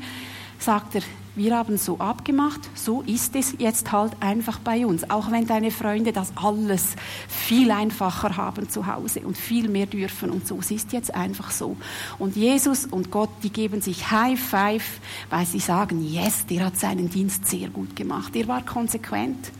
sagt 0.60 0.96
er, 0.96 1.02
wir 1.36 1.58
haben 1.58 1.78
so 1.78 1.98
abgemacht, 1.98 2.62
so 2.76 3.02
ist 3.02 3.36
es 3.36 3.56
jetzt 3.58 3.92
halt 3.92 4.14
einfach 4.20 4.60
bei 4.60 4.86
uns. 4.86 5.10
Auch 5.10 5.32
wenn 5.32 5.48
deine 5.48 5.72
Freunde 5.72 6.14
das 6.14 6.32
alles 6.36 6.96
viel 7.28 7.72
einfacher 7.72 8.38
haben 8.38 8.70
zu 8.70 8.86
Hause 8.86 9.22
und 9.22 9.36
viel 9.36 9.68
mehr 9.68 9.88
dürfen 9.88 10.30
und 10.30 10.48
so, 10.48 10.60
es 10.60 10.70
ist 10.70 10.94
jetzt 10.94 11.16
einfach 11.16 11.50
so. 11.50 11.76
Und 12.20 12.36
Jesus 12.36 12.86
und 12.86 13.10
Gott, 13.10 13.32
die 13.42 13.50
geben 13.50 13.82
sich 13.82 14.12
High 14.12 14.40
Five, 14.40 15.00
weil 15.32 15.48
sie 15.48 15.60
sagen, 15.60 16.08
yes, 16.08 16.46
der 16.46 16.66
hat 16.66 16.78
seinen 16.78 17.10
Dienst 17.10 17.48
sehr 17.48 17.70
gut 17.70 17.96
gemacht, 17.96 18.36
der 18.36 18.48
war 18.48 18.64
konsequent. 18.64 19.52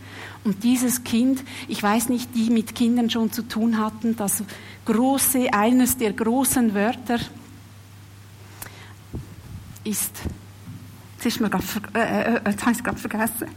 Und 0.44 0.64
dieses 0.64 1.04
Kind, 1.04 1.44
ich 1.68 1.82
weiß 1.82 2.10
nicht, 2.10 2.36
die 2.36 2.50
mit 2.50 2.76
Kindern 2.76 3.10
schon 3.10 3.32
zu 3.32 3.44
tun 3.44 3.78
hatten, 3.78 4.16
das 4.16 4.44
große, 4.86 5.54
eines 5.54 5.98
der 5.98 6.14
großen 6.14 6.74
Wörter 6.74 7.20
ist, 9.86 10.22
jetzt, 11.24 11.26
ist 11.26 11.42
mir 11.42 11.50
grad, 11.50 11.64
äh, 11.94 12.00
äh, 12.00 12.36
äh, 12.36 12.50
jetzt 12.50 12.62
habe 12.62 12.72
ich 12.72 12.78
es 12.78 12.84
gerade 12.84 12.98
vergessen. 12.98 13.48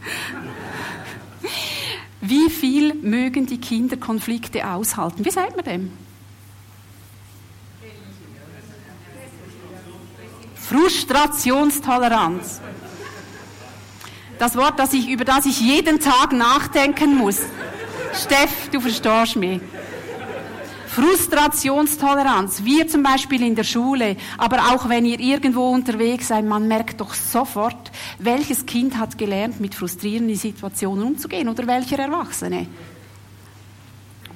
Wie 2.21 2.49
viel 2.49 2.95
mögen 2.95 3.45
die 3.45 3.59
Kinder 3.59 3.97
Konflikte 3.97 4.67
aushalten? 4.67 5.23
Wie 5.23 5.31
sagt 5.31 5.55
man 5.55 5.65
dem? 5.65 5.91
Frustrationstoleranz. 10.55 12.61
Das 14.39 14.55
Wort, 14.55 14.77
das 14.77 14.93
ich, 14.93 15.09
über 15.09 15.25
das 15.25 15.45
ich 15.45 15.59
jeden 15.59 15.99
Tag 15.99 16.31
nachdenken 16.31 17.15
muss. 17.15 17.41
Steff, 18.13 18.69
du 18.71 18.79
verstehst 18.79 19.35
mich. 19.35 19.61
Frustrationstoleranz. 20.87 22.63
Wir 22.63 22.87
zum 22.87 23.03
Beispiel 23.03 23.43
in 23.43 23.55
der 23.55 23.63
Schule, 23.63 24.15
aber 24.37 24.73
auch 24.73 24.89
wenn 24.89 25.05
ihr 25.05 25.19
irgendwo 25.19 25.69
unterwegs 25.69 26.29
seid, 26.29 26.45
man 26.45 26.67
merkt 26.67 27.01
doch 27.01 27.13
sofort, 27.13 27.91
welches 28.17 28.65
Kind 28.65 28.97
hat 28.97 29.17
gelernt, 29.17 29.59
mit 29.59 29.75
frustrierenden 29.75 30.35
Situationen 30.35 31.05
umzugehen 31.05 31.49
oder 31.49 31.67
welcher 31.67 31.99
Erwachsene. 31.99 32.65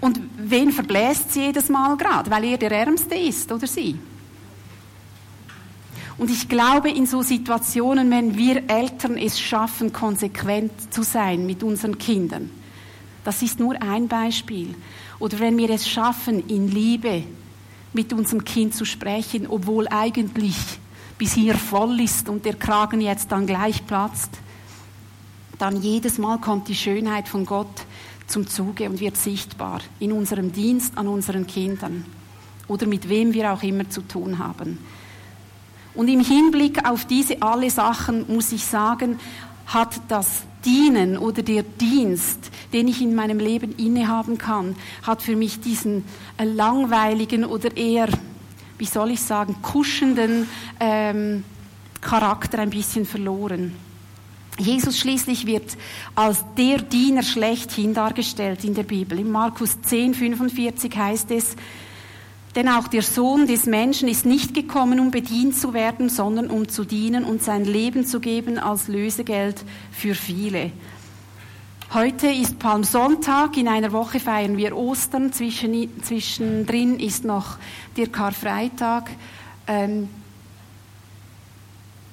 Und 0.02 0.20
wen 0.38 0.72
verbläst 0.72 1.34
sie 1.34 1.46
jedes 1.46 1.70
Mal 1.70 1.96
gerade, 1.98 2.30
weil 2.30 2.44
er 2.44 2.58
der 2.58 2.72
Ärmste 2.72 3.16
ist 3.16 3.52
oder 3.52 3.68
sie? 3.68 3.98
Und 6.22 6.30
ich 6.30 6.48
glaube, 6.48 6.92
in 6.92 7.08
so 7.08 7.24
Situationen, 7.24 8.12
wenn 8.12 8.38
wir 8.38 8.70
Eltern 8.70 9.18
es 9.18 9.40
schaffen, 9.40 9.92
konsequent 9.92 10.94
zu 10.94 11.02
sein 11.02 11.48
mit 11.48 11.64
unseren 11.64 11.98
Kindern, 11.98 12.52
das 13.24 13.42
ist 13.42 13.60
nur 13.60 13.82
ein 13.82 14.08
Beispiel. 14.08 14.76
Oder 15.18 15.40
wenn 15.40 15.58
wir 15.58 15.72
es 15.72 15.90
schaffen, 15.90 16.48
in 16.48 16.68
Liebe 16.68 17.24
mit 17.94 18.14
unserem 18.14 18.46
Kind 18.46 18.76
zu 18.76 18.86
sprechen, 18.86 19.48
obwohl 19.48 19.88
eigentlich 19.88 20.58
bis 21.18 21.34
hier 21.34 21.56
voll 21.56 22.00
ist 22.00 22.30
und 22.30 22.46
der 22.46 22.54
Kragen 22.54 23.02
jetzt 23.02 23.32
dann 23.32 23.48
gleich 23.48 23.88
platzt, 23.88 24.38
dann 25.58 25.82
jedes 25.82 26.20
Mal 26.20 26.38
kommt 26.38 26.68
die 26.68 26.76
Schönheit 26.76 27.30
von 27.30 27.48
Gott 27.48 27.88
zum 28.28 28.46
Zuge 28.46 28.88
und 28.88 29.00
wird 29.00 29.18
sichtbar 29.18 29.82
in 29.98 30.12
unserem 30.12 30.52
Dienst 30.52 31.00
an 31.00 31.08
unseren 31.08 31.48
Kindern 31.48 32.06
oder 32.68 32.86
mit 32.86 33.10
wem 33.10 33.34
wir 33.34 33.52
auch 33.52 33.64
immer 33.64 33.90
zu 33.90 34.02
tun 34.02 34.38
haben. 34.38 34.78
Und 35.94 36.08
im 36.08 36.24
Hinblick 36.24 36.88
auf 36.90 37.06
diese 37.06 37.42
alle 37.42 37.70
Sachen 37.70 38.26
muss 38.34 38.52
ich 38.52 38.66
sagen, 38.66 39.20
hat 39.68 40.02
das 40.08 40.44
Dienen 40.66 41.18
oder 41.18 41.42
der 41.42 41.64
Dienst, 41.64 42.52
den 42.72 42.88
ich 42.88 43.02
in 43.02 43.16
meinem 43.16 43.40
Leben 43.40 43.74
innehaben 43.78 44.38
kann, 44.38 44.76
hat 45.04 45.22
für 45.22 45.36
mich 45.36 45.60
diesen 45.60 46.06
äh, 46.38 46.44
langweiligen 46.44 47.46
oder 47.46 47.76
eher, 47.76 48.08
wie 48.78 48.86
soll 48.86 49.12
ich 49.12 49.22
sagen, 49.22 49.56
kuschenden 49.62 50.48
ähm, 50.80 51.44
Charakter 52.00 52.60
ein 52.60 52.70
bisschen 52.70 53.06
verloren. 53.06 53.74
Jesus 54.58 55.00
schließlich 55.00 55.48
wird 55.48 55.78
als 56.14 56.44
der 56.58 56.80
Diener 56.80 57.24
schlechthin 57.24 57.94
dargestellt 57.94 58.64
in 58.64 58.76
der 58.76 58.84
Bibel. 58.84 59.18
In 59.18 59.32
Markus 59.32 59.82
10, 59.82 60.14
45 60.14 60.96
heißt 60.96 61.32
es, 61.32 61.56
denn 62.56 62.68
auch 62.68 62.88
der 62.88 63.02
Sohn 63.02 63.48
des 63.48 63.66
Menschen 63.66 64.08
ist 64.08 64.26
nicht 64.26 64.54
gekommen, 64.54 65.00
um 65.00 65.12
bedient 65.12 65.56
zu 65.56 65.74
werden, 65.74 66.10
sondern 66.10 66.50
um 66.50 66.68
zu 66.68 66.84
dienen 66.84 67.24
und 67.24 67.42
sein 67.42 67.66
Leben 67.66 68.06
zu 68.06 68.20
geben 68.20 68.60
als 68.60 68.88
Lösegeld 68.88 69.64
für 69.92 70.16
viele. 70.16 70.72
Heute 71.94 72.28
ist 72.28 72.58
Palmsonntag, 72.58 73.58
in 73.58 73.68
einer 73.68 73.92
Woche 73.92 74.20
feiern 74.20 74.56
wir 74.56 74.78
Ostern, 74.78 75.34
zwischendrin 75.34 77.00
ist 77.00 77.26
noch 77.26 77.58
der 77.98 78.08
Karfreitag. 78.08 79.12
Ähm, 79.68 80.08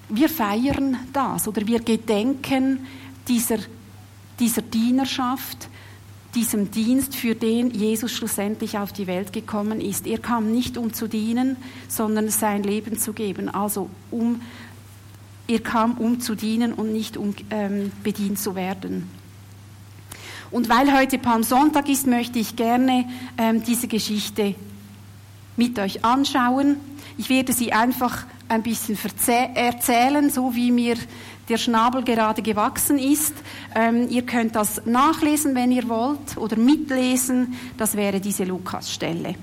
wir 0.09 0.28
feiern 0.28 0.97
das 1.12 1.47
oder 1.47 1.66
wir 1.66 1.80
gedenken 1.80 2.87
dieser, 3.28 3.59
dieser 4.40 4.62
Dienerschaft, 4.62 5.68
diesem 6.35 6.70
Dienst, 6.70 7.16
für 7.16 7.35
den 7.35 7.70
Jesus 7.70 8.12
schlussendlich 8.12 8.78
auf 8.78 8.92
die 8.92 9.06
Welt 9.06 9.32
gekommen 9.32 9.80
ist. 9.80 10.06
Er 10.06 10.18
kam 10.18 10.52
nicht, 10.52 10.76
um 10.76 10.92
zu 10.92 11.08
dienen, 11.08 11.56
sondern 11.88 12.28
sein 12.28 12.62
Leben 12.62 12.99
zu 12.99 13.12
geben. 13.12 13.49
Also 13.49 13.88
um, 14.11 14.42
er 15.47 15.61
kam, 15.61 15.97
um 15.99 16.20
zu 16.20 16.35
dienen 16.35 16.73
und 16.75 16.92
nicht 16.92 17.16
um 17.16 17.35
ähm, 17.50 17.90
bedient 18.02 18.38
zu 18.38 18.54
werden. 18.54 19.08
Und 20.50 20.68
weil 20.68 20.97
heute 20.97 21.18
Palmsonntag 21.18 21.88
ist, 21.88 22.06
möchte 22.06 22.38
ich 22.38 22.56
gerne 22.56 23.06
ähm, 23.37 23.62
diese 23.62 23.87
Geschichte 23.88 24.54
mit 25.56 25.78
euch 25.78 26.04
anschauen. 26.04 26.76
Ich 27.18 27.28
werde 27.28 27.52
sie 27.52 27.73
einfach 27.73 28.25
ein 28.49 28.62
bisschen 28.62 28.99
erzählen, 29.54 30.30
so 30.30 30.54
wie 30.54 30.70
mir 30.70 30.97
der 31.49 31.59
Schnabel 31.59 32.02
gerade 32.02 32.43
gewachsen 32.43 32.99
ist. 32.99 33.35
Ähm, 33.75 34.09
ihr 34.09 34.23
könnt 34.23 34.57
das 34.57 34.85
nachlesen, 34.85 35.55
wenn 35.55 35.73
ihr 35.73 35.88
wollt, 35.88 36.37
oder 36.37 36.57
mitlesen. 36.57 37.55
Das 37.76 37.97
wäre 37.97 38.21
diese 38.21 38.45
Lukas-Stelle. 38.45 39.35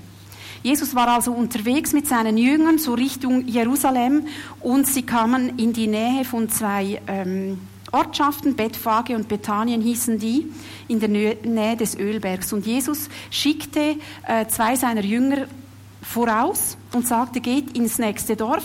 Jesus 0.62 0.94
war 0.94 1.08
also 1.08 1.32
unterwegs 1.32 1.92
mit 1.92 2.08
seinen 2.08 2.36
Jüngern 2.36 2.78
so 2.78 2.94
Richtung 2.94 3.46
Jerusalem 3.46 4.26
und 4.60 4.86
sie 4.86 5.02
kamen 5.02 5.58
in 5.58 5.72
die 5.72 5.86
Nähe 5.86 6.24
von 6.24 6.48
zwei 6.48 7.00
ähm, 7.06 7.58
Ortschaften, 7.92 8.56
Bethphage 8.56 9.14
und 9.14 9.28
Bethanien 9.28 9.80
hießen 9.80 10.18
die, 10.18 10.50
in 10.88 10.98
der 10.98 11.08
Nähe 11.08 11.76
des 11.76 11.96
Ölbergs. 11.96 12.52
Und 12.52 12.66
Jesus 12.66 13.08
schickte 13.30 13.96
äh, 14.26 14.46
zwei 14.48 14.74
seiner 14.74 15.04
Jünger 15.04 15.46
voraus 16.02 16.76
und 16.92 17.06
sagte, 17.06 17.40
geht 17.40 17.76
ins 17.76 17.98
nächste 17.98 18.36
Dorf 18.36 18.64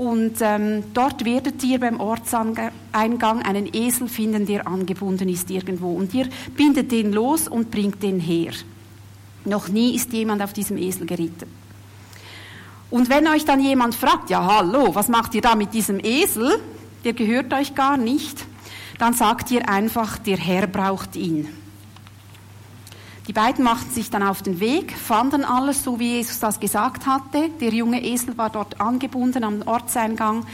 und 0.00 0.36
ähm, 0.40 0.82
dort 0.94 1.26
werdet 1.26 1.62
ihr 1.62 1.78
beim 1.78 2.00
Ortseingang 2.00 3.42
einen 3.42 3.68
Esel 3.70 4.08
finden, 4.08 4.46
der 4.46 4.66
angebunden 4.66 5.28
ist 5.28 5.50
irgendwo. 5.50 5.92
Und 5.92 6.14
ihr 6.14 6.26
bindet 6.56 6.90
den 6.90 7.12
los 7.12 7.48
und 7.48 7.70
bringt 7.70 8.02
den 8.02 8.18
her. 8.18 8.52
Noch 9.44 9.68
nie 9.68 9.94
ist 9.94 10.10
jemand 10.14 10.40
auf 10.40 10.54
diesem 10.54 10.78
Esel 10.78 11.06
geritten. 11.06 11.50
Und 12.88 13.10
wenn 13.10 13.28
euch 13.28 13.44
dann 13.44 13.60
jemand 13.60 13.94
fragt, 13.94 14.30
ja 14.30 14.42
hallo, 14.42 14.94
was 14.94 15.08
macht 15.08 15.34
ihr 15.34 15.42
da 15.42 15.54
mit 15.54 15.74
diesem 15.74 16.00
Esel? 16.02 16.58
Der 17.04 17.12
gehört 17.12 17.52
euch 17.52 17.74
gar 17.74 17.98
nicht. 17.98 18.46
Dann 18.98 19.12
sagt 19.12 19.50
ihr 19.50 19.68
einfach, 19.68 20.16
der 20.16 20.38
Herr 20.38 20.66
braucht 20.66 21.14
ihn. 21.14 21.46
Die 23.28 23.32
beiden 23.32 23.64
machten 23.64 23.90
sich 23.92 24.10
dann 24.10 24.22
auf 24.22 24.42
den 24.42 24.60
Weg, 24.60 24.92
fanden 24.96 25.44
alles 25.44 25.84
so, 25.84 26.00
wie 26.00 26.16
Jesus 26.16 26.40
das 26.40 26.58
gesagt 26.58 27.06
hatte. 27.06 27.50
Der 27.60 27.72
junge 27.72 28.02
Esel 28.02 28.36
war 28.36 28.50
dort 28.50 28.80
angebunden 28.80 29.44
am 29.44 29.62
Ortseingang. 29.62 30.46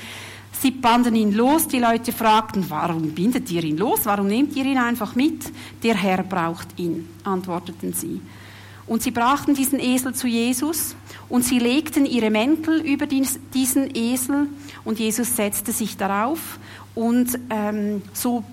Sie 0.60 0.70
banden 0.70 1.14
ihn 1.14 1.32
los. 1.32 1.68
Die 1.68 1.78
Leute 1.78 2.12
fragten, 2.12 2.68
warum 2.68 3.10
bindet 3.10 3.50
ihr 3.50 3.62
ihn 3.62 3.76
los? 3.76 4.00
Warum 4.04 4.26
nehmt 4.26 4.56
ihr 4.56 4.64
ihn 4.64 4.78
einfach 4.78 5.14
mit? 5.14 5.52
Der 5.82 5.94
Herr 5.94 6.22
braucht 6.22 6.78
ihn, 6.78 7.08
antworteten 7.24 7.92
sie. 7.92 8.20
Und 8.86 9.02
sie 9.02 9.10
brachten 9.10 9.54
diesen 9.54 9.80
Esel 9.80 10.14
zu 10.14 10.28
Jesus 10.28 10.94
und 11.28 11.44
sie 11.44 11.58
legten 11.58 12.06
ihre 12.06 12.30
Mäntel 12.30 12.80
über 12.80 13.06
diesen 13.06 13.90
Esel 13.94 14.48
und 14.84 15.00
Jesus 15.00 15.34
setzte 15.34 15.72
sich 15.72 15.96
darauf 15.96 16.60
und 16.94 17.36
ähm, 17.50 18.02
so 18.12 18.44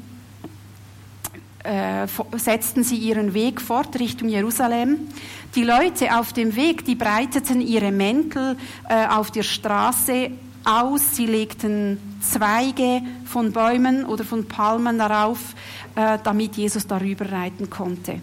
äh, 1.64 2.08
setzten 2.38 2.84
sie 2.84 2.98
ihren 2.98 3.34
Weg 3.34 3.62
fort 3.62 3.98
Richtung 4.00 4.30
Jerusalem. 4.30 5.08
Die 5.56 5.64
Leute 5.64 6.18
auf 6.18 6.34
dem 6.34 6.56
Weg, 6.56 6.86
die 6.86 6.96
breiteten 6.96 7.62
ihre 7.62 7.92
Mäntel 7.92 8.58
äh, 8.90 9.08
auf 9.08 9.32
der 9.32 9.44
Straße 9.44 10.32
aus, 10.66 11.16
sie 11.16 11.26
legten 11.26 11.98
Zweige 12.22 13.02
von 13.26 13.52
Bäumen 13.52 14.06
oder 14.06 14.24
von 14.24 14.48
Palmen 14.48 14.98
darauf, 14.98 15.40
äh, 15.96 16.18
damit 16.24 16.56
Jesus 16.56 16.88
darüber 16.88 17.32
reiten 17.32 17.70
konnte. 17.70 18.20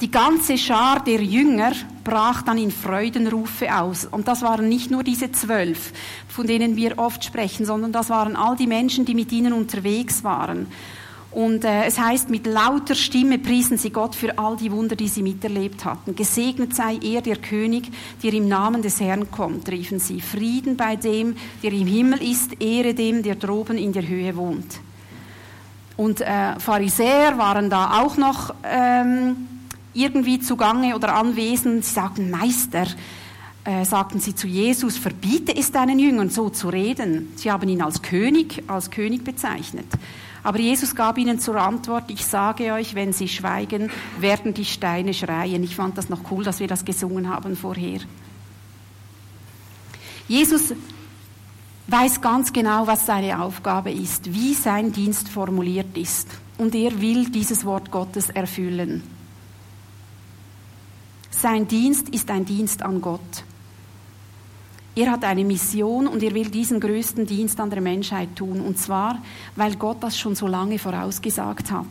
Die 0.00 0.10
ganze 0.10 0.58
Schar 0.58 1.04
der 1.04 1.22
Jünger 1.22 1.72
brach 2.02 2.42
dann 2.42 2.58
in 2.58 2.72
Freudenrufe 2.72 3.72
aus. 3.72 4.04
Und 4.04 4.26
das 4.26 4.42
waren 4.42 4.68
nicht 4.68 4.90
nur 4.90 5.04
diese 5.04 5.30
zwölf, 5.30 5.92
von 6.26 6.44
denen 6.44 6.74
wir 6.74 6.98
oft 6.98 7.24
sprechen, 7.24 7.64
sondern 7.66 7.92
das 7.92 8.10
waren 8.10 8.34
all 8.34 8.56
die 8.56 8.66
Menschen, 8.66 9.04
die 9.04 9.14
mit 9.14 9.30
ihnen 9.30 9.52
unterwegs 9.52 10.24
waren. 10.24 10.66
Und 11.32 11.64
äh, 11.64 11.84
es 11.86 11.98
heißt, 11.98 12.28
mit 12.28 12.46
lauter 12.46 12.94
Stimme 12.94 13.38
priesen 13.38 13.78
sie 13.78 13.90
Gott 13.90 14.14
für 14.14 14.38
all 14.38 14.56
die 14.56 14.70
Wunder, 14.70 14.96
die 14.96 15.08
sie 15.08 15.22
miterlebt 15.22 15.84
hatten. 15.84 16.14
Gesegnet 16.14 16.76
sei 16.76 16.98
er, 17.02 17.22
der 17.22 17.36
König, 17.36 17.90
der 18.22 18.34
im 18.34 18.48
Namen 18.48 18.82
des 18.82 19.00
Herrn 19.00 19.30
kommt, 19.30 19.70
riefen 19.70 19.98
sie. 19.98 20.20
Frieden 20.20 20.76
bei 20.76 20.96
dem, 20.96 21.36
der 21.62 21.72
im 21.72 21.86
Himmel 21.86 22.22
ist, 22.22 22.60
Ehre 22.60 22.92
dem, 22.92 23.22
der 23.22 23.36
droben 23.36 23.78
in 23.78 23.94
der 23.94 24.06
Höhe 24.06 24.36
wohnt. 24.36 24.80
Und 25.96 26.20
äh, 26.20 26.58
Pharisäer 26.58 27.38
waren 27.38 27.70
da 27.70 28.02
auch 28.02 28.18
noch 28.18 28.54
ähm, 28.64 29.48
irgendwie 29.94 30.38
zugange 30.38 30.94
oder 30.94 31.14
anwesend. 31.14 31.84
Sie 31.84 31.94
sagten, 31.94 32.30
Meister, 32.30 32.86
äh, 33.64 33.84
sagten 33.84 34.20
sie 34.20 34.34
zu 34.34 34.46
Jesus, 34.46 34.98
verbiete 34.98 35.56
es 35.56 35.72
deinen 35.72 35.98
Jüngern 35.98 36.28
so 36.28 36.50
zu 36.50 36.68
reden. 36.68 37.32
Sie 37.36 37.50
haben 37.50 37.68
ihn 37.68 37.80
als 37.80 38.02
König, 38.02 38.64
als 38.66 38.90
König 38.90 39.24
bezeichnet. 39.24 39.86
Aber 40.42 40.58
Jesus 40.58 40.94
gab 40.94 41.18
ihnen 41.18 41.38
zur 41.38 41.56
Antwort, 41.56 42.10
ich 42.10 42.26
sage 42.26 42.72
euch, 42.72 42.94
wenn 42.94 43.12
sie 43.12 43.28
schweigen, 43.28 43.90
werden 44.18 44.54
die 44.54 44.64
Steine 44.64 45.14
schreien. 45.14 45.62
Ich 45.62 45.76
fand 45.76 45.96
das 45.96 46.08
noch 46.08 46.30
cool, 46.30 46.42
dass 46.42 46.58
wir 46.58 46.66
das 46.66 46.84
gesungen 46.84 47.28
haben 47.28 47.56
vorher. 47.56 48.00
Jesus 50.26 50.74
weiß 51.86 52.20
ganz 52.20 52.52
genau, 52.52 52.86
was 52.86 53.06
seine 53.06 53.40
Aufgabe 53.40 53.92
ist, 53.92 54.32
wie 54.32 54.54
sein 54.54 54.92
Dienst 54.92 55.28
formuliert 55.28 55.96
ist. 55.96 56.28
Und 56.58 56.74
er 56.74 57.00
will 57.00 57.30
dieses 57.30 57.64
Wort 57.64 57.90
Gottes 57.90 58.30
erfüllen. 58.30 59.02
Sein 61.30 61.66
Dienst 61.66 62.08
ist 62.08 62.30
ein 62.30 62.44
Dienst 62.44 62.82
an 62.82 63.00
Gott. 63.00 63.44
Er 64.94 65.10
hat 65.10 65.24
eine 65.24 65.44
Mission 65.44 66.06
und 66.06 66.22
er 66.22 66.34
will 66.34 66.50
diesen 66.50 66.78
größten 66.78 67.26
Dienst 67.26 67.58
an 67.60 67.70
der 67.70 67.80
Menschheit 67.80 68.36
tun. 68.36 68.60
Und 68.60 68.78
zwar, 68.78 69.22
weil 69.56 69.76
Gott 69.76 70.02
das 70.02 70.18
schon 70.18 70.34
so 70.34 70.46
lange 70.46 70.78
vorausgesagt 70.78 71.70
hat. 71.70 71.86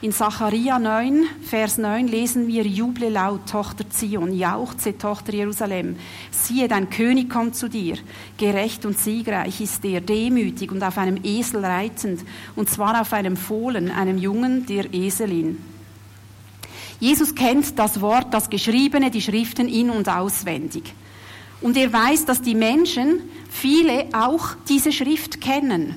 In 0.00 0.12
Zacharia 0.12 0.78
9, 0.78 1.24
Vers 1.42 1.76
9 1.76 2.06
lesen 2.06 2.46
wir, 2.46 2.62
Juble 2.64 3.08
laut, 3.08 3.46
Tochter 3.50 3.90
Zion, 3.90 4.32
jauchze, 4.32 4.96
Tochter 4.96 5.32
Jerusalem. 5.32 5.96
Siehe, 6.30 6.68
dein 6.68 6.88
König 6.88 7.28
kommt 7.28 7.56
zu 7.56 7.68
dir. 7.68 7.96
Gerecht 8.36 8.86
und 8.86 8.96
siegreich 8.96 9.60
ist 9.60 9.84
er, 9.84 10.00
demütig 10.00 10.70
und 10.70 10.84
auf 10.84 10.98
einem 10.98 11.18
Esel 11.24 11.64
reitend, 11.64 12.20
und 12.54 12.70
zwar 12.70 13.00
auf 13.00 13.12
einem 13.12 13.36
Fohlen, 13.36 13.90
einem 13.90 14.18
Jungen 14.18 14.66
der 14.66 14.94
Eselin. 14.94 15.58
Jesus 17.00 17.34
kennt 17.34 17.76
das 17.76 18.00
Wort, 18.00 18.32
das 18.32 18.50
Geschriebene, 18.50 19.10
die 19.10 19.22
Schriften 19.22 19.66
in- 19.66 19.90
und 19.90 20.08
auswendig. 20.08 20.94
Und 21.60 21.76
er 21.76 21.92
weiß, 21.92 22.24
dass 22.24 22.42
die 22.42 22.54
Menschen, 22.54 23.20
viele 23.50 24.06
auch 24.12 24.54
diese 24.68 24.92
Schrift 24.92 25.40
kennen. 25.40 25.96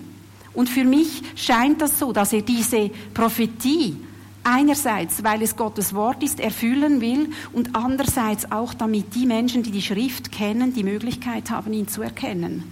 Und 0.53 0.69
für 0.69 0.83
mich 0.83 1.21
scheint 1.35 1.81
das 1.81 1.99
so, 1.99 2.11
dass 2.11 2.33
er 2.33 2.41
diese 2.41 2.89
Prophetie 3.13 3.97
einerseits, 4.43 5.23
weil 5.23 5.41
es 5.43 5.55
Gottes 5.55 5.93
Wort 5.93 6.23
ist, 6.23 6.39
erfüllen 6.39 6.99
will 6.99 7.29
und 7.53 7.75
andererseits 7.75 8.51
auch, 8.51 8.73
damit 8.73 9.13
die 9.15 9.25
Menschen, 9.25 9.63
die 9.63 9.71
die 9.71 9.81
Schrift 9.81 10.31
kennen, 10.31 10.73
die 10.73 10.83
Möglichkeit 10.83 11.49
haben, 11.51 11.73
ihn 11.73 11.87
zu 11.87 12.01
erkennen. 12.01 12.63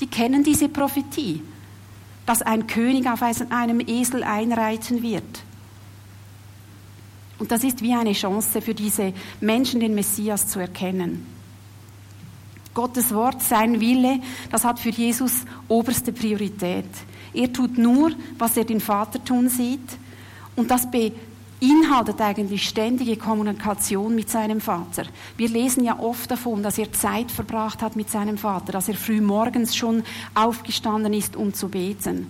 Die 0.00 0.06
kennen 0.06 0.44
diese 0.44 0.68
Prophetie, 0.68 1.42
dass 2.26 2.42
ein 2.42 2.66
König 2.66 3.08
auf 3.08 3.22
einem 3.22 3.80
Esel 3.80 4.22
einreiten 4.22 5.02
wird. 5.02 5.42
Und 7.38 7.50
das 7.50 7.64
ist 7.64 7.82
wie 7.82 7.92
eine 7.92 8.12
Chance 8.12 8.62
für 8.62 8.74
diese 8.74 9.12
Menschen, 9.40 9.80
den 9.80 9.94
Messias 9.94 10.48
zu 10.48 10.60
erkennen. 10.60 11.33
Gottes 12.74 13.14
Wort, 13.14 13.42
sein 13.42 13.80
Wille, 13.80 14.20
das 14.50 14.64
hat 14.64 14.80
für 14.80 14.90
Jesus 14.90 15.44
oberste 15.68 16.12
Priorität. 16.12 16.88
Er 17.32 17.52
tut 17.52 17.78
nur, 17.78 18.10
was 18.36 18.56
er 18.56 18.64
den 18.64 18.80
Vater 18.80 19.22
tun 19.24 19.48
sieht 19.48 19.98
und 20.56 20.70
das 20.70 20.88
beinhaltet 20.90 22.20
eigentlich 22.20 22.68
ständige 22.68 23.16
Kommunikation 23.16 24.14
mit 24.14 24.28
seinem 24.28 24.60
Vater. 24.60 25.04
Wir 25.36 25.48
lesen 25.48 25.84
ja 25.84 25.98
oft 25.98 26.30
davon, 26.30 26.62
dass 26.62 26.78
er 26.78 26.92
Zeit 26.92 27.30
verbracht 27.30 27.80
hat 27.80 27.96
mit 27.96 28.10
seinem 28.10 28.38
Vater, 28.38 28.72
dass 28.72 28.88
er 28.88 28.94
früh 28.94 29.20
morgens 29.20 29.76
schon 29.76 30.02
aufgestanden 30.34 31.12
ist, 31.12 31.36
um 31.36 31.54
zu 31.54 31.68
beten. 31.68 32.26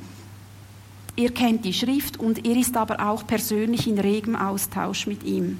Er 1.16 1.30
kennt 1.30 1.64
die 1.64 1.72
Schrift 1.72 2.18
und 2.18 2.44
er 2.44 2.56
ist 2.56 2.76
aber 2.76 3.08
auch 3.08 3.26
persönlich 3.26 3.86
in 3.86 3.98
regem 3.98 4.36
Austausch 4.36 5.06
mit 5.06 5.22
ihm. 5.22 5.58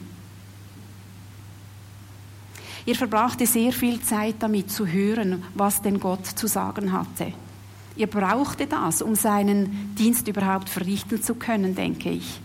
Er 2.87 2.95
verbrachte 2.95 3.47
sehr 3.47 3.73
viel 3.73 4.01
Zeit 4.03 4.37
damit 4.41 4.71
zu 4.71 4.87
hören, 4.87 5.43
was 5.55 5.81
denn 5.81 5.99
Gott 5.99 6.27
zu 6.27 6.47
sagen 6.47 6.93
hatte. 6.93 7.33
Er 7.97 8.07
brauchte 8.07 8.67
das, 8.67 9.01
um 9.01 9.15
seinen 9.15 9.95
Dienst 9.95 10.29
überhaupt 10.29 10.69
verrichten 10.69 11.23
zu 11.23 11.35
können, 11.35 11.75
denke 11.75 12.11
ich. 12.11 12.41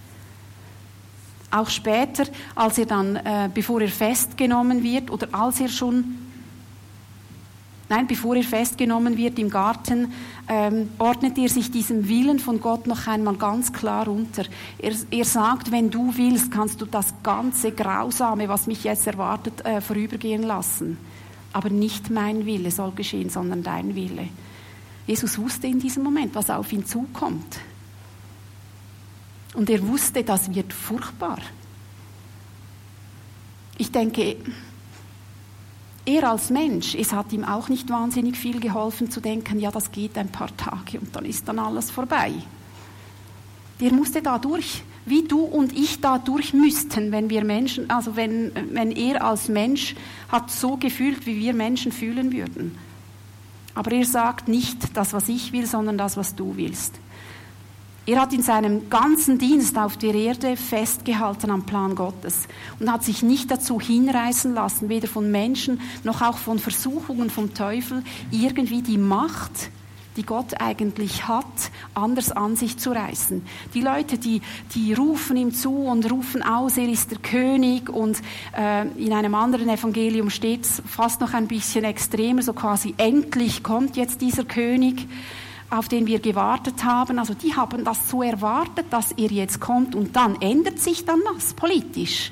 Auch 1.52 1.70
später, 1.70 2.26
als 2.56 2.78
er 2.78 2.86
dann, 2.86 3.16
äh, 3.16 3.50
bevor 3.52 3.82
er 3.82 3.90
festgenommen 3.90 4.84
wird 4.84 5.10
oder 5.10 5.28
als 5.32 5.60
er 5.60 5.68
schon 5.68 6.29
Nein, 7.90 8.06
bevor 8.06 8.36
er 8.36 8.44
festgenommen 8.44 9.18
wird 9.18 9.40
im 9.40 9.50
Garten, 9.50 10.14
ähm, 10.48 10.90
ordnet 11.00 11.40
er 11.40 11.50
sich 11.50 11.72
diesem 11.72 12.08
Willen 12.08 12.38
von 12.38 12.62
Gott 12.62 12.86
noch 12.86 13.08
einmal 13.08 13.36
ganz 13.36 13.74
klar 13.74 14.08
unter. 14.08 14.46
Er, 14.78 14.94
er, 15.10 15.26
sagt, 15.26 15.72
wenn 15.72 15.90
du 15.90 16.16
willst, 16.16 16.52
kannst 16.52 16.80
du 16.82 16.86
das 16.86 17.16
ganze 17.24 17.72
Grausame, 17.72 18.48
was 18.48 18.68
mich 18.68 18.84
jetzt 18.84 19.08
erwartet, 19.08 19.66
äh, 19.66 19.82
vorübergehen 19.82 20.44
lassen. 20.44 20.98
Aber 21.52 21.72
nicht 21.72 22.12
mein 22.12 22.46
Wille 22.46 22.70
soll 22.70 22.92
geschehen, 22.92 23.32
sondern 23.32 23.64
dein 23.64 23.96
Wille. 23.96 24.30
Jesus 25.08 25.40
wusste 25.40 25.66
in 25.66 25.80
diesem 25.80 26.04
Moment, 26.04 26.36
was 26.36 26.52
auf 26.52 26.72
ihn 26.72 26.86
zukommt. 26.86 27.60
Und 29.56 29.68
er 29.68 29.88
wusste, 29.88 30.24
das 30.24 30.54
wird 30.54 30.72
furchtbar. 30.74 31.40
Ich 33.80 33.92
denke, 33.92 34.36
er 36.10 36.30
als 36.30 36.50
Mensch, 36.50 36.96
es 36.96 37.14
hat 37.14 37.32
ihm 37.32 37.44
auch 37.44 37.70
nicht 37.70 37.90
wahnsinnig 37.90 38.36
viel 38.36 38.60
geholfen 38.60 39.12
zu 39.12 39.22
denken, 39.22 39.60
ja, 39.60 39.72
das 39.72 39.92
geht 39.92 40.18
ein 40.18 40.30
paar 40.30 40.56
Tage 40.58 41.00
und 41.00 41.16
dann 41.16 41.26
ist 41.26 41.48
dann 41.48 41.60
alles 41.60 41.92
vorbei. 41.92 42.34
Der 43.80 43.94
musste 43.94 44.22
da 44.22 44.40
durch, 44.40 44.84
wie 45.06 45.24
du 45.24 45.42
und 45.42 45.72
ich 45.78 46.02
da 46.02 46.18
durch 46.18 46.54
müssten, 46.54 47.12
wenn 47.12 47.30
wir 47.30 47.46
Menschen, 47.46 47.90
also 47.90 48.16
wenn, 48.16 48.52
wenn 48.72 48.92
er 48.92 49.24
als 49.24 49.48
Mensch 49.48 49.96
hat 50.30 50.52
so 50.52 50.78
gefühlt, 50.78 51.26
wie 51.26 51.40
wir 51.40 51.54
Menschen 51.54 51.92
fühlen 51.92 52.34
würden. 52.34 52.78
Aber 53.76 53.92
er 53.92 54.06
sagt 54.06 54.48
nicht 54.48 54.98
das, 54.98 55.14
was 55.14 55.30
ich 55.30 55.54
will, 55.54 55.66
sondern 55.66 55.98
das, 55.98 56.18
was 56.18 56.36
du 56.36 56.58
willst. 56.58 57.00
Er 58.10 58.20
hat 58.20 58.34
in 58.34 58.42
seinem 58.42 58.90
ganzen 58.90 59.38
Dienst 59.38 59.78
auf 59.78 59.96
der 59.96 60.16
Erde 60.16 60.58
festgehalten 60.58 61.52
am 61.52 61.68
Plan 61.68 61.94
Gottes 61.94 62.48
und 62.80 62.92
hat 62.92 63.04
sich 63.04 63.22
nicht 63.22 63.52
dazu 63.52 63.80
hinreißen 63.80 64.56
lassen, 64.56 64.90
weder 64.90 65.08
von 65.08 65.30
Menschen 65.30 65.80
noch 66.04 66.24
auch 66.24 66.40
von 66.40 66.58
Versuchungen 66.58 67.30
vom 67.30 67.54
Teufel, 67.54 68.02
irgendwie 68.32 68.82
die 68.82 68.98
Macht, 68.98 69.70
die 70.18 70.24
Gott 70.24 70.60
eigentlich 70.60 71.28
hat, 71.28 71.46
anders 71.94 72.32
an 72.32 72.56
sich 72.56 72.80
zu 72.80 72.94
reißen. 72.94 73.46
Die 73.76 73.82
Leute, 73.82 74.18
die, 74.18 74.42
die 74.74 74.94
rufen 74.94 75.38
ihm 75.38 75.54
zu 75.54 75.76
und 75.76 76.12
rufen 76.12 76.42
aus, 76.42 76.78
er 76.78 76.90
ist 76.90 77.12
der 77.12 77.20
König 77.20 77.92
und 77.92 78.24
äh, 78.58 78.88
in 78.98 79.14
einem 79.14 79.36
anderen 79.36 79.70
Evangelium 79.70 80.32
steht 80.32 80.66
es 80.66 80.82
fast 80.88 81.22
noch 81.22 81.36
ein 81.36 81.48
bisschen 81.48 81.84
extremer, 81.84 82.42
so 82.42 82.54
quasi 82.54 82.96
endlich 82.98 83.62
kommt 83.62 83.98
jetzt 83.98 84.20
dieser 84.22 84.46
König 84.46 85.06
auf 85.70 85.88
den 85.88 86.08
wir 86.08 86.20
gewartet 86.20 86.84
haben. 86.84 87.20
Also 87.20 87.34
die 87.34 87.56
haben 87.56 87.84
das 87.84 88.10
so 88.10 88.24
erwartet, 88.24 88.88
dass 88.90 89.12
er 89.14 89.32
jetzt 89.32 89.60
kommt 89.60 89.96
und 89.96 90.16
dann 90.16 90.42
ändert 90.42 90.80
sich 90.80 91.06
dann 91.06 91.20
was 91.34 91.54
politisch 91.54 92.32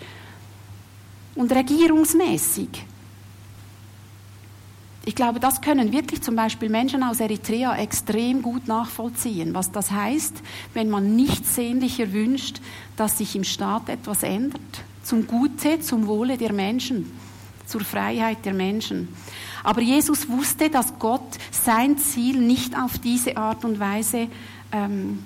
und 1.36 1.52
regierungsmäßig. 1.52 2.70
Ich 5.06 5.16
glaube, 5.16 5.40
das 5.40 5.62
können 5.62 5.94
wirklich 5.94 6.22
zum 6.22 6.36
Beispiel 6.36 6.68
Menschen 6.68 7.02
aus 7.02 7.22
Eritrea 7.22 7.78
extrem 7.78 8.42
gut 8.42 8.68
nachvollziehen, 8.68 9.54
was 9.54 9.72
das 9.72 9.90
heißt, 9.92 10.42
wenn 10.74 10.90
man 10.90 11.16
nichts 11.16 11.56
sehnlicher 11.56 12.12
wünscht, 12.12 12.60
dass 12.98 13.18
sich 13.18 13.34
im 13.34 13.46
Staat 13.46 13.88
etwas 13.88 14.24
ändert, 14.24 14.60
zum 15.04 15.26
Gute, 15.26 15.80
zum 15.80 16.08
Wohle 16.08 16.38
der 16.38 16.52
Menschen, 16.52 17.10
zur 17.68 17.82
Freiheit 17.82 18.46
der 18.46 18.54
Menschen. 18.54 19.10
Aber 19.64 19.82
Jesus 19.82 20.28
wusste, 20.30 20.70
dass 20.70 20.98
Gott 20.98 21.38
sein 21.52 21.98
Ziel 21.98 22.40
nicht 22.40 22.78
auf 22.78 22.98
diese 23.00 23.38
Art 23.38 23.66
und 23.66 23.80
Weise 23.80 24.28
ähm, 24.72 25.20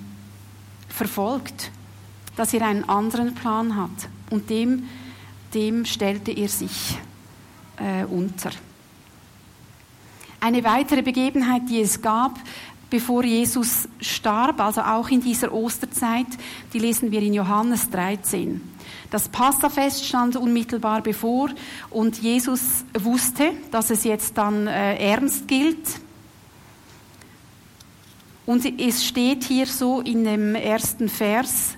verfolgt, 0.89 1.71
dass 2.36 2.54
er 2.54 2.65
einen 2.65 2.88
anderen 2.89 3.36
Plan 3.36 3.75
hat. 3.75 4.10
Und 4.30 4.49
dem, 4.49 4.88
dem 5.54 5.86
stellte 5.86 6.32
er 6.32 6.47
sich 6.47 6.97
äh, 7.77 8.06
unter. 8.06 8.51
Eine 10.39 10.63
weitere 10.63 11.04
Begebenheit, 11.04 11.63
die 11.69 11.82
es 11.82 12.01
gab, 12.01 12.39
bevor 12.89 13.23
Jesus 13.23 13.88
starb, 13.99 14.60
also 14.60 14.82
auch 14.82 15.10
in 15.10 15.21
dieser 15.21 15.54
Osterzeit, 15.54 16.27
die 16.73 16.80
lesen 16.80 17.12
wir 17.12 17.21
in 17.21 17.34
Johannes 17.34 17.89
13. 17.89 18.62
Das 19.12 19.28
Passafest 19.28 20.06
stand 20.06 20.38
unmittelbar 20.38 21.02
bevor 21.02 21.50
und 21.89 22.21
Jesus 22.21 22.86
wusste, 22.97 23.52
dass 23.69 23.89
es 23.89 24.06
jetzt 24.06 24.38
dann 24.38 24.67
äh, 24.67 24.95
ernst 24.95 25.50
gilt. 25.50 26.00
Und 28.45 28.65
es 28.80 29.06
steht 29.06 29.43
hier 29.43 29.65
so 29.67 30.00
in 30.00 30.24
dem 30.24 30.56
ersten 30.56 31.10
Vers, 31.10 31.76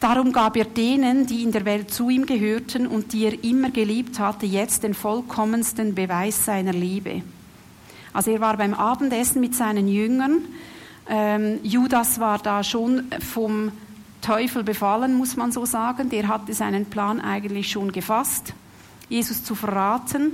darum 0.00 0.32
gab 0.32 0.56
er 0.56 0.64
denen, 0.64 1.26
die 1.26 1.42
in 1.42 1.52
der 1.52 1.66
Welt 1.66 1.92
zu 1.92 2.08
ihm 2.08 2.24
gehörten 2.24 2.86
und 2.86 3.12
die 3.12 3.26
er 3.26 3.44
immer 3.44 3.70
geliebt 3.70 4.18
hatte, 4.18 4.46
jetzt 4.46 4.84
den 4.84 4.94
vollkommensten 4.94 5.94
Beweis 5.94 6.46
seiner 6.46 6.72
Liebe. 6.72 7.22
Also 8.14 8.30
er 8.30 8.40
war 8.40 8.56
beim 8.56 8.72
Abendessen 8.72 9.40
mit 9.40 9.54
seinen 9.54 9.86
Jüngern. 9.86 10.46
Ähm, 11.08 11.60
Judas 11.62 12.20
war 12.20 12.38
da 12.38 12.64
schon 12.64 13.04
vom 13.20 13.70
Teufel 14.22 14.62
befallen, 14.64 15.14
muss 15.14 15.36
man 15.36 15.52
so 15.52 15.66
sagen. 15.66 16.08
Der 16.08 16.28
hatte 16.28 16.54
seinen 16.54 16.86
Plan 16.86 17.20
eigentlich 17.20 17.70
schon 17.70 17.92
gefasst, 17.92 18.54
Jesus 19.08 19.44
zu 19.44 19.54
verraten. 19.54 20.32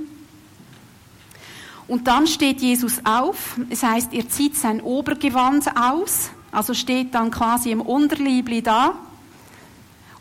Und 1.87 2.07
dann 2.07 2.27
steht 2.27 2.61
Jesus 2.61 3.01
auf, 3.03 3.59
es 3.69 3.81
heißt, 3.81 4.13
er 4.13 4.29
zieht 4.29 4.55
sein 4.55 4.79
Obergewand 4.79 5.65
aus, 5.75 6.29
also 6.51 6.75
steht 6.75 7.15
dann 7.15 7.31
quasi 7.31 7.71
im 7.71 7.81
Unterliebli 7.81 8.61
da 8.61 8.93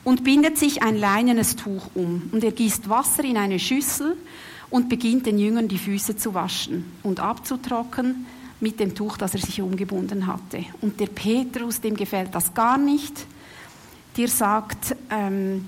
und 0.03 0.25
bindet 0.25 0.57
sich 0.57 0.83
ein 0.83 0.97
leinenes 0.97 1.57
Tuch 1.57 1.91
um. 1.95 2.31
Und 2.33 2.43
er 2.43 2.53
gießt 2.53 2.89
Wasser 2.89 3.23
in 3.25 3.37
eine 3.37 3.59
Schüssel 3.59 4.17
und 4.71 4.89
beginnt 4.89 5.27
den 5.27 5.39
Jüngern 5.39 5.69
die 5.69 5.77
Füße 5.77 6.17
zu 6.17 6.33
waschen 6.33 6.91
und 7.03 7.21
abzutrocknen 7.21 8.27
mit 8.61 8.81
dem 8.81 8.95
Tuch, 8.95 9.19
das 9.19 9.35
er 9.35 9.41
sich 9.41 9.61
umgebunden 9.61 10.27
hatte. 10.27 10.65
Und 10.81 11.01
der 11.01 11.07
Petrus, 11.07 11.83
dem 11.83 11.97
gefällt 11.97 12.35
das 12.35 12.55
gar 12.55 12.79
nicht 12.79 13.27
dir 14.17 14.29
sagt, 14.29 14.97
ähm, 15.11 15.67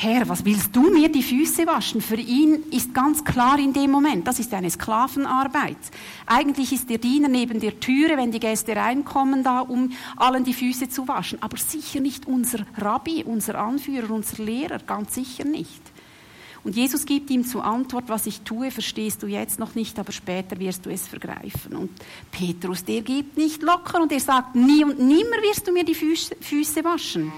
Herr, 0.00 0.28
was 0.28 0.44
willst 0.44 0.76
du 0.76 0.92
mir 0.92 1.08
die 1.08 1.24
Füße 1.24 1.66
waschen? 1.66 2.00
Für 2.00 2.14
ihn 2.14 2.62
ist 2.70 2.94
ganz 2.94 3.24
klar 3.24 3.58
in 3.58 3.72
dem 3.72 3.90
Moment, 3.90 4.28
das 4.28 4.38
ist 4.38 4.54
eine 4.54 4.70
Sklavenarbeit. 4.70 5.76
Eigentlich 6.24 6.72
ist 6.72 6.88
der 6.88 6.98
Diener 6.98 7.26
neben 7.26 7.58
der 7.58 7.80
Türe, 7.80 8.16
wenn 8.16 8.30
die 8.30 8.38
Gäste 8.38 8.76
reinkommen, 8.76 9.42
da, 9.42 9.58
um 9.58 9.90
allen 10.16 10.44
die 10.44 10.54
Füße 10.54 10.88
zu 10.88 11.08
waschen. 11.08 11.42
Aber 11.42 11.56
sicher 11.56 11.98
nicht 11.98 12.28
unser 12.28 12.60
Rabbi, 12.76 13.24
unser 13.24 13.58
Anführer, 13.58 14.12
unser 14.12 14.40
Lehrer, 14.40 14.78
ganz 14.78 15.16
sicher 15.16 15.44
nicht. 15.44 15.82
Und 16.62 16.76
Jesus 16.76 17.04
gibt 17.04 17.30
ihm 17.30 17.44
zur 17.44 17.64
Antwort, 17.64 18.04
was 18.08 18.26
ich 18.26 18.42
tue, 18.42 18.70
verstehst 18.70 19.24
du 19.24 19.26
jetzt 19.26 19.58
noch 19.58 19.74
nicht, 19.74 19.98
aber 19.98 20.12
später 20.12 20.60
wirst 20.60 20.86
du 20.86 20.90
es 20.90 21.08
vergreifen. 21.08 21.74
Und 21.74 21.90
Petrus, 22.30 22.84
der 22.84 23.02
gibt 23.02 23.36
nicht 23.36 23.62
locker 23.62 24.00
und 24.00 24.12
er 24.12 24.20
sagt, 24.20 24.54
nie 24.54 24.84
und 24.84 25.00
nimmer 25.00 25.42
wirst 25.42 25.66
du 25.66 25.72
mir 25.72 25.84
die 25.84 25.94
Füße, 25.94 26.36
Füße 26.40 26.84
waschen. 26.84 27.32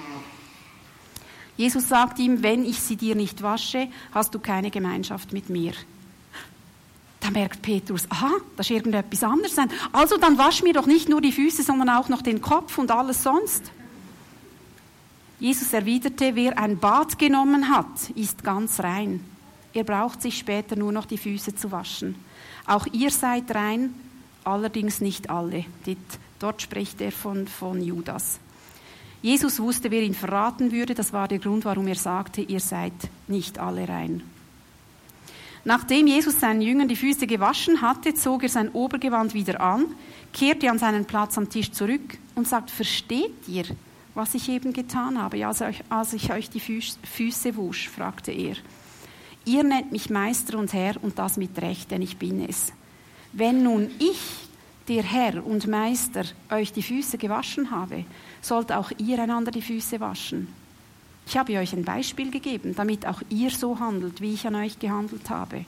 Jesus 1.60 1.90
sagt 1.90 2.18
ihm, 2.18 2.42
wenn 2.42 2.64
ich 2.64 2.80
sie 2.80 2.96
dir 2.96 3.14
nicht 3.14 3.42
wasche, 3.42 3.88
hast 4.12 4.34
du 4.34 4.38
keine 4.38 4.70
Gemeinschaft 4.70 5.34
mit 5.34 5.50
mir. 5.50 5.74
Da 7.20 7.30
merkt 7.30 7.60
Petrus, 7.60 8.06
aha, 8.08 8.30
das 8.56 8.70
ist 8.70 8.76
irgendetwas 8.76 9.22
anderes 9.22 9.56
sein. 9.56 9.70
Also 9.92 10.16
dann 10.16 10.38
wasch 10.38 10.62
mir 10.62 10.72
doch 10.72 10.86
nicht 10.86 11.10
nur 11.10 11.20
die 11.20 11.32
Füße, 11.32 11.62
sondern 11.62 11.90
auch 11.90 12.08
noch 12.08 12.22
den 12.22 12.40
Kopf 12.40 12.78
und 12.78 12.90
alles 12.90 13.22
sonst. 13.22 13.72
Jesus 15.38 15.70
erwiderte, 15.74 16.34
wer 16.34 16.56
ein 16.56 16.78
Bad 16.78 17.18
genommen 17.18 17.68
hat, 17.68 18.08
ist 18.14 18.42
ganz 18.42 18.80
rein. 18.80 19.22
Er 19.74 19.84
braucht 19.84 20.22
sich 20.22 20.38
später 20.38 20.76
nur 20.76 20.92
noch 20.92 21.04
die 21.04 21.18
Füße 21.18 21.54
zu 21.56 21.70
waschen. 21.70 22.14
Auch 22.64 22.86
ihr 22.86 23.10
seid 23.10 23.54
rein, 23.54 23.92
allerdings 24.44 25.02
nicht 25.02 25.28
alle. 25.28 25.66
Dort 26.38 26.62
spricht 26.62 27.02
er 27.02 27.12
von, 27.12 27.46
von 27.46 27.82
Judas. 27.82 28.40
Jesus 29.22 29.60
wusste, 29.60 29.90
wer 29.90 30.02
ihn 30.02 30.14
verraten 30.14 30.72
würde. 30.72 30.94
Das 30.94 31.12
war 31.12 31.28
der 31.28 31.38
Grund, 31.38 31.64
warum 31.64 31.86
er 31.86 31.96
sagte, 31.96 32.40
ihr 32.40 32.60
seid 32.60 32.92
nicht 33.28 33.58
alle 33.58 33.88
rein. 33.88 34.22
Nachdem 35.64 36.06
Jesus 36.06 36.40
seinen 36.40 36.62
Jüngern 36.62 36.88
die 36.88 36.96
Füße 36.96 37.26
gewaschen 37.26 37.82
hatte, 37.82 38.14
zog 38.14 38.44
er 38.44 38.48
sein 38.48 38.70
Obergewand 38.70 39.34
wieder 39.34 39.60
an, 39.60 39.86
kehrte 40.32 40.70
an 40.70 40.78
seinen 40.78 41.04
Platz 41.04 41.36
am 41.36 41.50
Tisch 41.50 41.70
zurück 41.70 42.16
und 42.34 42.48
sagt, 42.48 42.70
versteht 42.70 43.46
ihr, 43.46 43.64
was 44.14 44.34
ich 44.34 44.48
eben 44.48 44.72
getan 44.72 45.20
habe, 45.20 45.46
als 45.46 46.12
ich 46.14 46.32
euch 46.32 46.48
die 46.48 46.60
Füße 46.60 47.56
wusch? 47.56 47.88
fragte 47.88 48.32
er. 48.32 48.56
Ihr 49.44 49.62
nennt 49.62 49.92
mich 49.92 50.10
Meister 50.10 50.58
und 50.58 50.72
Herr 50.72 51.02
und 51.02 51.18
das 51.18 51.36
mit 51.36 51.60
Recht, 51.60 51.90
denn 51.90 52.02
ich 52.02 52.16
bin 52.16 52.46
es. 52.48 52.72
Wenn 53.32 53.62
nun 53.62 53.90
ich, 53.98 54.48
der 54.88 55.02
Herr 55.02 55.44
und 55.46 55.66
Meister, 55.66 56.24
euch 56.50 56.72
die 56.72 56.82
Füße 56.82 57.18
gewaschen 57.18 57.70
habe, 57.70 58.04
sollt 58.40 58.72
auch 58.72 58.90
ihr 58.98 59.18
einander 59.22 59.50
die 59.50 59.62
Füße 59.62 60.00
waschen. 60.00 60.48
Ich 61.26 61.36
habe 61.36 61.58
euch 61.58 61.72
ein 61.72 61.84
Beispiel 61.84 62.30
gegeben, 62.30 62.74
damit 62.74 63.06
auch 63.06 63.22
ihr 63.28 63.50
so 63.50 63.78
handelt, 63.78 64.20
wie 64.20 64.34
ich 64.34 64.46
an 64.46 64.56
euch 64.56 64.78
gehandelt 64.78 65.30
habe. 65.30 65.64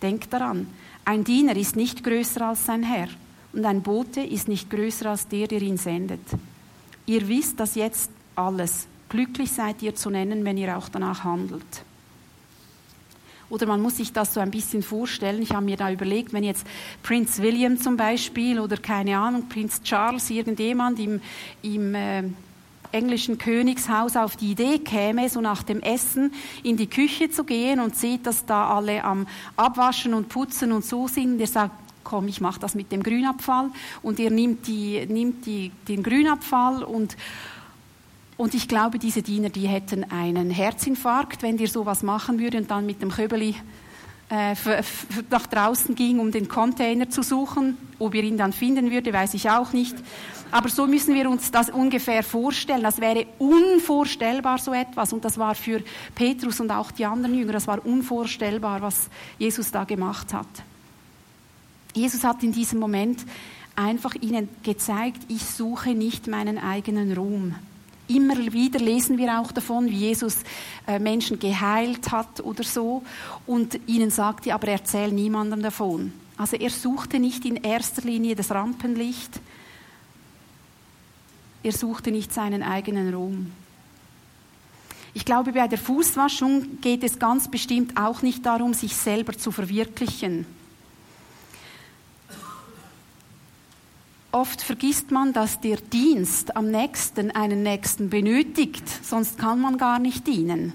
Denkt 0.00 0.32
daran, 0.32 0.66
ein 1.04 1.24
Diener 1.24 1.56
ist 1.56 1.76
nicht 1.76 2.02
größer 2.02 2.48
als 2.48 2.66
sein 2.66 2.82
Herr 2.82 3.08
und 3.52 3.64
ein 3.64 3.82
Bote 3.82 4.20
ist 4.20 4.48
nicht 4.48 4.70
größer 4.70 5.10
als 5.10 5.28
der, 5.28 5.46
der 5.46 5.62
ihn 5.62 5.76
sendet. 5.76 6.26
Ihr 7.06 7.28
wisst 7.28 7.60
das 7.60 7.74
jetzt 7.74 8.10
alles. 8.34 8.86
Glücklich 9.08 9.52
seid 9.52 9.82
ihr 9.82 9.94
zu 9.94 10.10
nennen, 10.10 10.44
wenn 10.44 10.56
ihr 10.56 10.76
auch 10.76 10.88
danach 10.88 11.22
handelt. 11.22 11.84
Oder 13.52 13.66
man 13.66 13.82
muss 13.82 13.98
sich 13.98 14.14
das 14.14 14.32
so 14.32 14.40
ein 14.40 14.50
bisschen 14.50 14.82
vorstellen. 14.82 15.42
Ich 15.42 15.50
habe 15.50 15.66
mir 15.66 15.76
da 15.76 15.92
überlegt, 15.92 16.32
wenn 16.32 16.42
jetzt 16.42 16.66
Prinz 17.02 17.38
William 17.42 17.78
zum 17.78 17.98
Beispiel 17.98 18.58
oder 18.58 18.78
keine 18.78 19.18
Ahnung, 19.18 19.46
Prinz 19.50 19.82
Charles, 19.82 20.30
irgendjemand 20.30 20.98
im, 20.98 21.20
im 21.60 21.94
äh, 21.94 22.22
englischen 22.92 23.36
Königshaus 23.36 24.16
auf 24.16 24.36
die 24.36 24.52
Idee 24.52 24.78
käme, 24.78 25.28
so 25.28 25.42
nach 25.42 25.62
dem 25.64 25.82
Essen 25.82 26.32
in 26.62 26.78
die 26.78 26.86
Küche 26.86 27.30
zu 27.30 27.44
gehen 27.44 27.78
und 27.80 27.94
sieht, 27.94 28.26
dass 28.26 28.46
da 28.46 28.74
alle 28.74 29.04
am 29.04 29.26
Abwaschen 29.56 30.14
und 30.14 30.30
Putzen 30.30 30.72
und 30.72 30.86
so 30.86 31.06
sind. 31.06 31.36
Der 31.36 31.46
sagt, 31.46 31.74
komm, 32.04 32.28
ich 32.28 32.40
mache 32.40 32.58
das 32.58 32.74
mit 32.74 32.90
dem 32.90 33.02
Grünabfall. 33.02 33.68
Und 34.02 34.18
er 34.18 34.30
nimmt, 34.30 34.66
die, 34.66 35.04
nimmt 35.04 35.44
die, 35.44 35.72
den 35.88 36.02
Grünabfall 36.02 36.84
und 36.84 37.18
und 38.36 38.54
ich 38.54 38.66
glaube, 38.66 38.98
diese 38.98 39.22
Diener, 39.22 39.50
die 39.50 39.68
hätten 39.68 40.10
einen 40.10 40.50
Herzinfarkt, 40.50 41.42
wenn 41.42 41.56
dir 41.56 41.68
sowas 41.68 42.02
machen 42.02 42.38
würde 42.38 42.58
und 42.58 42.70
dann 42.70 42.86
mit 42.86 43.02
dem 43.02 43.10
Köbeli 43.10 43.54
äh, 44.30 44.54
nach 45.30 45.46
draußen 45.46 45.94
ging, 45.94 46.18
um 46.18 46.32
den 46.32 46.48
Container 46.48 47.10
zu 47.10 47.22
suchen. 47.22 47.76
Ob 47.98 48.14
ihr 48.14 48.24
ihn 48.24 48.38
dann 48.38 48.52
finden 48.52 48.90
würde, 48.90 49.12
weiß 49.12 49.34
ich 49.34 49.50
auch 49.50 49.72
nicht. 49.72 49.94
Aber 50.50 50.68
so 50.68 50.86
müssen 50.86 51.14
wir 51.14 51.28
uns 51.28 51.50
das 51.50 51.70
ungefähr 51.70 52.22
vorstellen. 52.22 52.82
Das 52.82 53.00
wäre 53.00 53.26
unvorstellbar 53.38 54.58
so 54.58 54.72
etwas. 54.72 55.12
Und 55.12 55.24
das 55.24 55.38
war 55.38 55.54
für 55.54 55.82
Petrus 56.14 56.60
und 56.60 56.70
auch 56.70 56.90
die 56.90 57.04
anderen 57.04 57.34
Jünger, 57.34 57.52
das 57.52 57.66
war 57.66 57.84
unvorstellbar, 57.84 58.80
was 58.82 59.08
Jesus 59.38 59.70
da 59.70 59.84
gemacht 59.84 60.32
hat. 60.32 60.48
Jesus 61.94 62.24
hat 62.24 62.42
in 62.42 62.52
diesem 62.52 62.80
Moment 62.80 63.24
einfach 63.76 64.14
ihnen 64.14 64.48
gezeigt, 64.62 65.22
ich 65.28 65.44
suche 65.44 65.90
nicht 65.90 66.26
meinen 66.26 66.58
eigenen 66.58 67.12
Ruhm. 67.12 67.54
Immer 68.08 68.36
wieder 68.52 68.78
lesen 68.78 69.16
wir 69.16 69.40
auch 69.40 69.52
davon, 69.52 69.88
wie 69.88 69.96
Jesus 69.96 70.38
äh, 70.86 70.98
Menschen 70.98 71.38
geheilt 71.38 72.10
hat 72.10 72.40
oder 72.40 72.64
so 72.64 73.02
und 73.46 73.78
ihnen 73.86 74.10
sagte, 74.10 74.52
aber 74.52 74.68
erzähl 74.68 75.12
niemandem 75.12 75.62
davon. 75.62 76.12
Also 76.36 76.56
er 76.56 76.70
suchte 76.70 77.18
nicht 77.18 77.44
in 77.44 77.56
erster 77.56 78.02
Linie 78.02 78.34
das 78.34 78.50
Rampenlicht, 78.50 79.40
er 81.62 81.72
suchte 81.72 82.10
nicht 82.10 82.32
seinen 82.32 82.62
eigenen 82.62 83.14
Ruhm. 83.14 83.52
Ich 85.14 85.24
glaube, 85.24 85.52
bei 85.52 85.68
der 85.68 85.78
Fußwaschung 85.78 86.80
geht 86.80 87.04
es 87.04 87.18
ganz 87.18 87.48
bestimmt 87.48 87.96
auch 87.96 88.22
nicht 88.22 88.44
darum, 88.44 88.74
sich 88.74 88.96
selber 88.96 89.34
zu 89.34 89.52
verwirklichen. 89.52 90.46
Oft 94.32 94.62
vergisst 94.62 95.10
man, 95.10 95.34
dass 95.34 95.60
der 95.60 95.76
Dienst 95.76 96.56
am 96.56 96.70
nächsten 96.70 97.30
einen 97.32 97.62
Nächsten 97.62 98.08
benötigt, 98.08 98.88
sonst 99.04 99.38
kann 99.38 99.60
man 99.60 99.76
gar 99.76 99.98
nicht 99.98 100.26
dienen. 100.26 100.72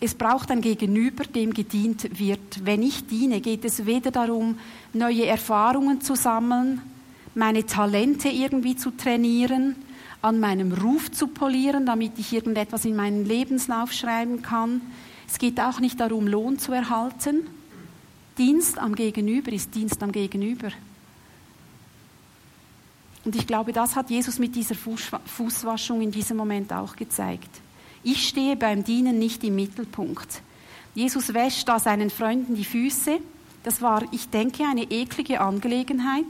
Es 0.00 0.14
braucht 0.14 0.50
ein 0.50 0.62
Gegenüber, 0.62 1.24
dem 1.24 1.52
gedient 1.52 2.18
wird. 2.18 2.64
Wenn 2.64 2.82
ich 2.82 3.06
diene, 3.06 3.42
geht 3.42 3.66
es 3.66 3.84
weder 3.84 4.10
darum, 4.10 4.58
neue 4.94 5.26
Erfahrungen 5.26 6.00
zu 6.00 6.14
sammeln, 6.14 6.80
meine 7.34 7.66
Talente 7.66 8.28
irgendwie 8.28 8.76
zu 8.76 8.90
trainieren, 8.90 9.76
an 10.22 10.40
meinem 10.40 10.72
Ruf 10.72 11.10
zu 11.12 11.28
polieren, 11.28 11.84
damit 11.84 12.18
ich 12.18 12.32
irgendetwas 12.32 12.86
in 12.86 12.96
meinen 12.96 13.26
Lebenslauf 13.26 13.92
schreiben 13.92 14.40
kann. 14.40 14.80
Es 15.28 15.38
geht 15.38 15.60
auch 15.60 15.80
nicht 15.80 16.00
darum, 16.00 16.26
Lohn 16.26 16.58
zu 16.58 16.72
erhalten. 16.72 17.46
Dienst 18.38 18.78
am 18.78 18.94
Gegenüber 18.94 19.52
ist 19.52 19.74
Dienst 19.74 20.02
am 20.02 20.12
Gegenüber. 20.12 20.68
Und 23.24 23.34
ich 23.34 23.46
glaube, 23.46 23.72
das 23.72 23.96
hat 23.96 24.10
Jesus 24.10 24.38
mit 24.38 24.54
dieser 24.54 24.74
Fußwaschung 24.74 26.00
in 26.00 26.12
diesem 26.12 26.36
Moment 26.36 26.72
auch 26.72 26.94
gezeigt. 26.94 27.50
Ich 28.04 28.28
stehe 28.28 28.54
beim 28.54 28.84
Dienen 28.84 29.18
nicht 29.18 29.42
im 29.42 29.56
Mittelpunkt. 29.56 30.42
Jesus 30.94 31.34
wäscht 31.34 31.68
da 31.68 31.80
seinen 31.80 32.10
Freunden 32.10 32.54
die 32.54 32.64
Füße. 32.64 33.18
Das 33.64 33.82
war, 33.82 34.04
ich 34.12 34.28
denke, 34.28 34.64
eine 34.64 34.84
eklige 34.84 35.40
Angelegenheit. 35.40 36.24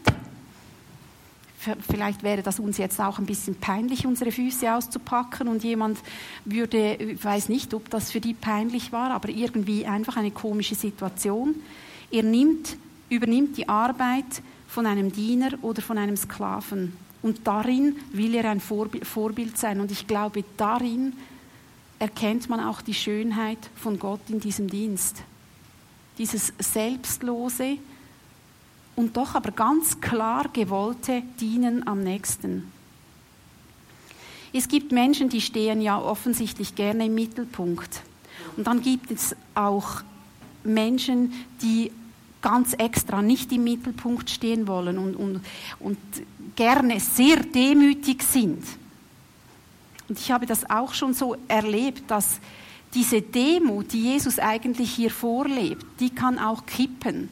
Vielleicht 1.87 2.23
wäre 2.23 2.43
das 2.43 2.61
uns 2.61 2.79
jetzt 2.79 3.01
auch 3.01 3.19
ein 3.19 3.27
bisschen 3.27 3.57
peinlich, 3.57 4.07
unsere 4.07 4.33
Füße 4.33 4.73
auszupacken 4.73 5.49
und 5.49 5.65
jemand 5.65 5.99
würde, 6.45 6.95
ich 6.95 7.23
weiß 7.23 7.49
nicht, 7.49 7.75
ob 7.75 7.91
das 7.91 8.11
für 8.11 8.21
die 8.21 8.35
peinlich 8.35 8.93
war, 8.93 9.11
aber 9.11 9.29
irgendwie 9.29 9.85
einfach 9.85 10.17
eine 10.17 10.31
komische 10.31 10.77
Situation. 10.77 11.57
Er 12.11 12.23
nimmt, 12.23 12.77
übernimmt 13.09 13.57
die 13.57 13.69
Arbeit 13.69 14.43
von 14.69 14.87
einem 14.87 15.13
Diener 15.13 15.53
oder 15.63 15.83
von 15.83 15.99
einem 15.99 16.17
Sklaven. 16.17 16.97
Und 17.23 17.47
darin 17.47 17.97
will 18.13 18.35
er 18.35 18.51
ein 18.51 18.61
Vorbild 18.61 19.59
sein. 19.59 19.81
Und 19.81 19.91
ich 19.91 20.07
glaube, 20.07 20.45
darin 20.57 21.15
erkennt 21.99 22.49
man 22.49 22.61
auch 22.61 22.83
die 22.83 22.95
Schönheit 22.95 23.59
von 23.75 23.99
Gott 23.99 24.21
in 24.29 24.41
diesem 24.41 24.69
Dienst. 24.69 25.23
Dieses 26.19 26.53
selbstlose 26.59 27.79
und 28.97 29.17
doch 29.17 29.35
aber 29.35 29.51
ganz 29.51 30.01
klar 30.01 30.49
gewollte 30.53 31.23
Dienen 31.41 31.87
am 31.87 32.03
nächsten. 32.03 32.73
Es 34.53 34.69
gibt 34.69 34.91
Menschen, 34.91 35.29
die 35.29 35.43
stehen 35.43 35.83
ja 35.83 36.01
offensichtlich 36.01 36.75
gerne 36.75 37.07
im 37.07 37.15
Mittelpunkt. 37.15 38.03
Und 38.57 38.67
dann 38.67 38.81
gibt 38.81 39.11
es 39.11 39.37
auch 39.55 40.03
Menschen, 40.67 41.33
die 41.63 41.91
ganz 42.43 42.75
extra 42.75 43.23
nicht 43.23 43.51
im 43.53 43.65
Mittelpunkt 43.65 44.31
stehen 44.31 44.69
wollen 44.69 44.99
und, 44.99 45.17
und, 45.17 45.41
und 45.81 45.99
gerne 46.55 47.01
sehr 47.01 47.37
demütig 47.37 48.23
sind. 48.23 48.63
Und 50.09 50.19
ich 50.19 50.31
habe 50.31 50.47
das 50.47 50.69
auch 50.71 50.95
schon 50.95 51.15
so 51.15 51.37
erlebt, 51.49 52.11
dass 52.11 52.39
diese 52.95 53.21
Demut, 53.21 53.93
die 53.93 54.03
Jesus 54.03 54.39
eigentlich 54.39 54.93
hier 54.93 55.11
vorlebt, 55.11 55.85
die 55.99 56.11
kann 56.11 56.39
auch 56.39 56.65
kippen. 56.67 57.29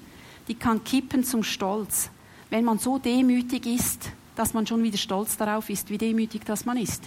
Die 0.49 0.55
kann 0.55 0.83
kippen 0.85 1.25
zum 1.25 1.43
Stolz. 1.43 2.11
Wenn 2.51 2.65
man 2.65 2.79
so 2.79 2.99
demütig 2.99 3.67
ist, 3.67 4.11
dass 4.37 4.53
man 4.53 4.67
schon 4.67 4.83
wieder 4.83 4.99
stolz 4.99 5.37
darauf 5.37 5.71
ist, 5.71 5.91
wie 5.91 5.99
demütig 5.99 6.45
das 6.45 6.65
man 6.65 6.77
ist. 6.77 7.03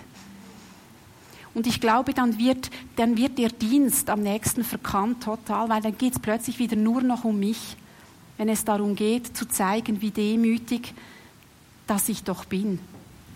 Und 1.58 1.68
ich 1.68 1.82
glaube, 1.82 2.14
dann 2.14 2.38
wird, 2.38 2.70
dann 2.96 3.18
wird 3.18 3.38
der 3.38 3.50
Dienst 3.50 4.10
am 4.10 4.22
nächsten 4.22 4.64
verkannt 4.64 5.24
total, 5.24 5.68
weil 5.70 5.82
dann 5.82 5.98
geht 5.98 6.14
es 6.14 6.20
plötzlich 6.20 6.60
wieder 6.60 6.76
nur 6.76 7.02
noch 7.02 7.24
um 7.24 7.40
mich 7.40 7.76
wenn 8.38 8.50
es 8.50 8.64
darum 8.64 8.96
geht, 8.96 9.36
zu 9.36 9.48
zeigen, 9.48 10.02
wie 10.02 10.12
demütig 10.12 10.94
dass 11.88 12.10
ich 12.10 12.24
doch 12.24 12.44
bin. 12.46 12.80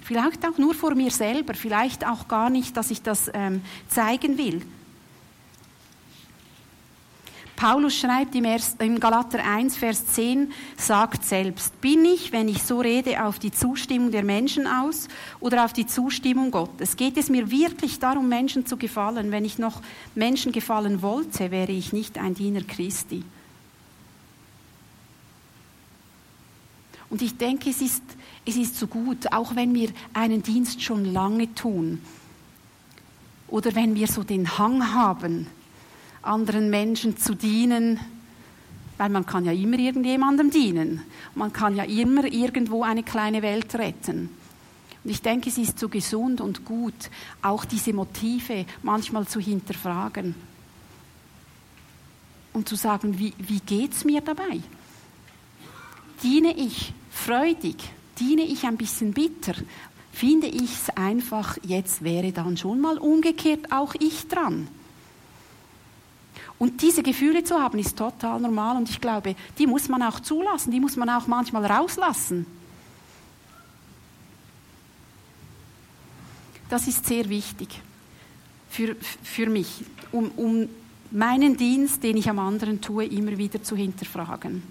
Vielleicht 0.02 0.46
auch 0.46 0.58
nur 0.58 0.74
vor 0.74 0.94
mir 0.94 1.10
selber, 1.10 1.54
vielleicht 1.54 2.06
auch 2.06 2.28
gar 2.28 2.50
nicht, 2.50 2.76
dass 2.76 2.92
ich 2.92 3.02
das 3.02 3.32
ähm, 3.34 3.62
zeigen 3.88 4.38
will. 4.38 4.62
Paulus 7.62 7.96
schreibt 7.96 8.34
im, 8.34 8.46
Erst, 8.46 8.82
im 8.82 9.00
Galater 9.00 9.38
1, 9.44 9.78
Vers 9.78 10.08
10, 10.08 10.52
sagt 10.78 11.24
selbst, 11.24 11.80
bin 11.80 12.04
ich, 12.06 12.32
wenn 12.32 12.48
ich 12.48 12.64
so 12.64 12.80
rede, 12.80 13.24
auf 13.24 13.38
die 13.38 13.52
Zustimmung 13.52 14.10
der 14.10 14.24
Menschen 14.24 14.66
aus 14.66 15.08
oder 15.40 15.64
auf 15.64 15.72
die 15.72 15.86
Zustimmung 15.86 16.50
Gottes? 16.50 16.98
Geht 16.98 17.18
es 17.18 17.30
mir 17.30 17.52
wirklich 17.52 18.00
darum, 18.00 18.28
Menschen 18.28 18.66
zu 18.66 18.78
gefallen? 18.78 19.30
Wenn 19.30 19.46
ich 19.46 19.60
noch 19.60 19.84
Menschen 20.16 20.52
gefallen 20.52 21.04
wollte, 21.04 21.52
wäre 21.52 21.72
ich 21.72 21.94
nicht 21.94 22.18
ein 22.18 22.34
Diener 22.34 22.64
Christi. 22.64 23.24
Und 27.12 27.22
ich 27.22 27.38
denke, 27.38 27.70
es 27.70 27.80
ist, 27.80 28.02
es 28.44 28.56
ist 28.56 28.76
so 28.76 28.88
gut, 28.88 29.32
auch 29.32 29.56
wenn 29.56 29.76
wir 29.76 29.90
einen 30.16 30.42
Dienst 30.42 30.82
schon 30.82 31.06
lange 31.06 31.54
tun 31.54 32.02
oder 33.50 33.76
wenn 33.76 33.94
wir 33.94 34.08
so 34.08 34.24
den 34.24 34.58
Hang 34.58 34.96
haben, 34.96 35.46
anderen 36.22 36.70
Menschen 36.70 37.18
zu 37.18 37.36
dienen, 37.36 38.00
weil 38.98 39.10
man 39.10 39.26
kann 39.26 39.46
ja 39.46 39.52
immer 39.52 39.80
irgendjemandem 39.80 40.52
dienen. 40.52 41.02
Man 41.34 41.52
kann 41.52 41.76
ja 41.76 41.84
immer 41.84 42.26
irgendwo 42.26 42.84
eine 42.84 43.04
kleine 43.04 43.42
Welt 43.42 43.74
retten. 43.76 44.30
Und 45.04 45.10
ich 45.10 45.22
denke, 45.22 45.50
es 45.50 45.58
ist 45.58 45.80
so 45.80 45.90
gesund 45.90 46.42
und 46.42 46.64
gut, 46.66 47.10
auch 47.42 47.66
diese 47.66 47.94
Motive 47.94 48.66
manchmal 48.84 49.28
zu 49.28 49.40
hinterfragen 49.40 50.36
und 52.54 52.70
zu 52.70 52.76
sagen, 52.76 53.18
wie, 53.18 53.34
wie 53.40 53.60
geht 53.60 53.94
es 53.94 54.06
mir 54.06 54.22
dabei? 54.22 54.60
Diene 56.22 56.56
ich 56.56 56.94
freudig? 57.10 57.78
Diene 58.20 58.44
ich 58.44 58.66
ein 58.66 58.78
bisschen 58.78 59.14
bitter? 59.14 59.56
Finde 60.12 60.48
ich 60.48 60.74
es 60.74 60.90
einfach, 60.92 61.58
jetzt 61.64 62.04
wäre 62.04 62.32
dann 62.32 62.58
schon 62.58 62.82
mal 62.82 63.00
umgekehrt 63.00 63.72
auch 63.72 63.96
ich 64.00 64.28
dran. 64.28 64.68
Und 66.62 66.84
diese 66.84 67.02
Gefühle 67.02 67.44
zu 67.44 67.60
haben, 67.60 67.80
ist 67.80 67.98
total 67.98 68.40
normal 68.40 68.78
und 68.78 68.88
ich 68.88 69.02
glaube, 69.02 69.36
die 69.58 69.66
muss 69.66 69.90
man 69.90 70.04
auch 70.04 70.20
zulassen, 70.20 70.70
die 70.70 70.80
muss 70.80 70.96
man 70.96 71.10
auch 71.10 71.26
manchmal 71.26 71.66
rauslassen. 71.66 72.46
Das 76.70 76.88
ist 76.88 77.08
sehr 77.08 77.28
wichtig 77.30 77.82
für, 78.70 78.96
für 79.24 79.50
mich, 79.50 79.84
um, 80.12 80.30
um 80.36 80.70
meinen 81.10 81.58
Dienst, 81.58 82.04
den 82.04 82.18
ich 82.18 82.30
am 82.30 82.38
anderen 82.38 82.80
tue, 82.80 83.06
immer 83.06 83.40
wieder 83.40 83.64
zu 83.64 83.76
hinterfragen. 83.76 84.62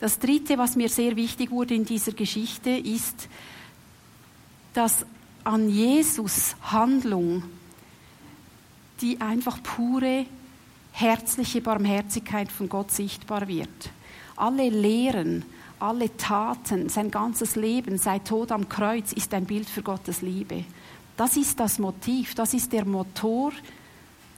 Das 0.00 0.18
Dritte, 0.18 0.58
was 0.58 0.76
mir 0.76 0.90
sehr 0.90 1.16
wichtig 1.16 1.50
wurde 1.50 1.74
in 1.74 1.86
dieser 1.86 2.12
Geschichte, 2.12 2.68
ist, 2.68 3.30
dass 4.74 5.06
an 5.44 5.70
Jesus 5.70 6.56
Handlung 6.60 7.42
die 9.00 9.20
einfach 9.20 9.62
pure, 9.62 10.26
herzliche 10.92 11.60
Barmherzigkeit 11.60 12.50
von 12.50 12.68
Gott 12.68 12.90
sichtbar 12.90 13.48
wird. 13.48 13.90
Alle 14.36 14.68
Lehren, 14.68 15.44
alle 15.78 16.16
Taten, 16.16 16.88
sein 16.88 17.10
ganzes 17.10 17.56
Leben, 17.56 17.98
sein 17.98 18.24
Tod 18.24 18.50
am 18.52 18.68
Kreuz 18.68 19.12
ist 19.12 19.34
ein 19.34 19.44
Bild 19.44 19.68
für 19.68 19.82
Gottes 19.82 20.22
Liebe. 20.22 20.64
Das 21.16 21.36
ist 21.36 21.60
das 21.60 21.78
Motiv, 21.78 22.34
das 22.34 22.54
ist 22.54 22.72
der 22.72 22.84
Motor, 22.84 23.52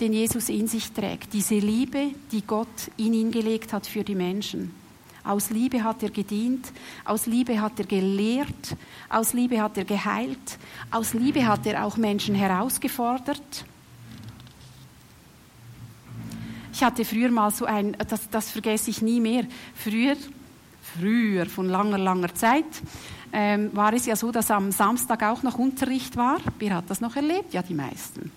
den 0.00 0.12
Jesus 0.12 0.48
in 0.48 0.68
sich 0.68 0.90
trägt. 0.92 1.32
Diese 1.32 1.58
Liebe, 1.58 2.10
die 2.30 2.42
Gott 2.42 2.90
in 2.96 3.14
ihn 3.14 3.30
gelegt 3.30 3.72
hat 3.72 3.86
für 3.86 4.04
die 4.04 4.14
Menschen. 4.14 4.72
Aus 5.24 5.50
Liebe 5.50 5.82
hat 5.82 6.02
er 6.02 6.10
gedient, 6.10 6.72
aus 7.04 7.26
Liebe 7.26 7.60
hat 7.60 7.78
er 7.78 7.86
gelehrt, 7.86 8.76
aus 9.10 9.32
Liebe 9.32 9.60
hat 9.60 9.76
er 9.76 9.84
geheilt, 9.84 10.58
aus 10.90 11.14
Liebe 11.14 11.46
hat 11.46 11.66
er 11.66 11.84
auch 11.84 11.96
Menschen 11.96 12.34
herausgefordert. 12.34 13.64
Ich 16.78 16.84
hatte 16.84 17.04
früher 17.04 17.28
mal 17.32 17.50
so 17.50 17.64
ein, 17.64 17.96
das, 18.06 18.30
das 18.30 18.52
vergesse 18.52 18.90
ich 18.90 19.02
nie 19.02 19.20
mehr, 19.20 19.42
früher, 19.74 20.14
früher, 20.96 21.46
von 21.46 21.68
langer, 21.68 21.98
langer 21.98 22.32
Zeit, 22.36 22.66
ähm, 23.32 23.70
war 23.72 23.92
es 23.94 24.06
ja 24.06 24.14
so, 24.14 24.30
dass 24.30 24.48
am 24.52 24.70
Samstag 24.70 25.24
auch 25.24 25.42
noch 25.42 25.58
Unterricht 25.58 26.16
war. 26.16 26.36
Wer 26.60 26.76
hat 26.76 26.84
das 26.86 27.00
noch 27.00 27.16
erlebt? 27.16 27.52
Ja, 27.52 27.62
die 27.62 27.74
meisten. 27.74 28.30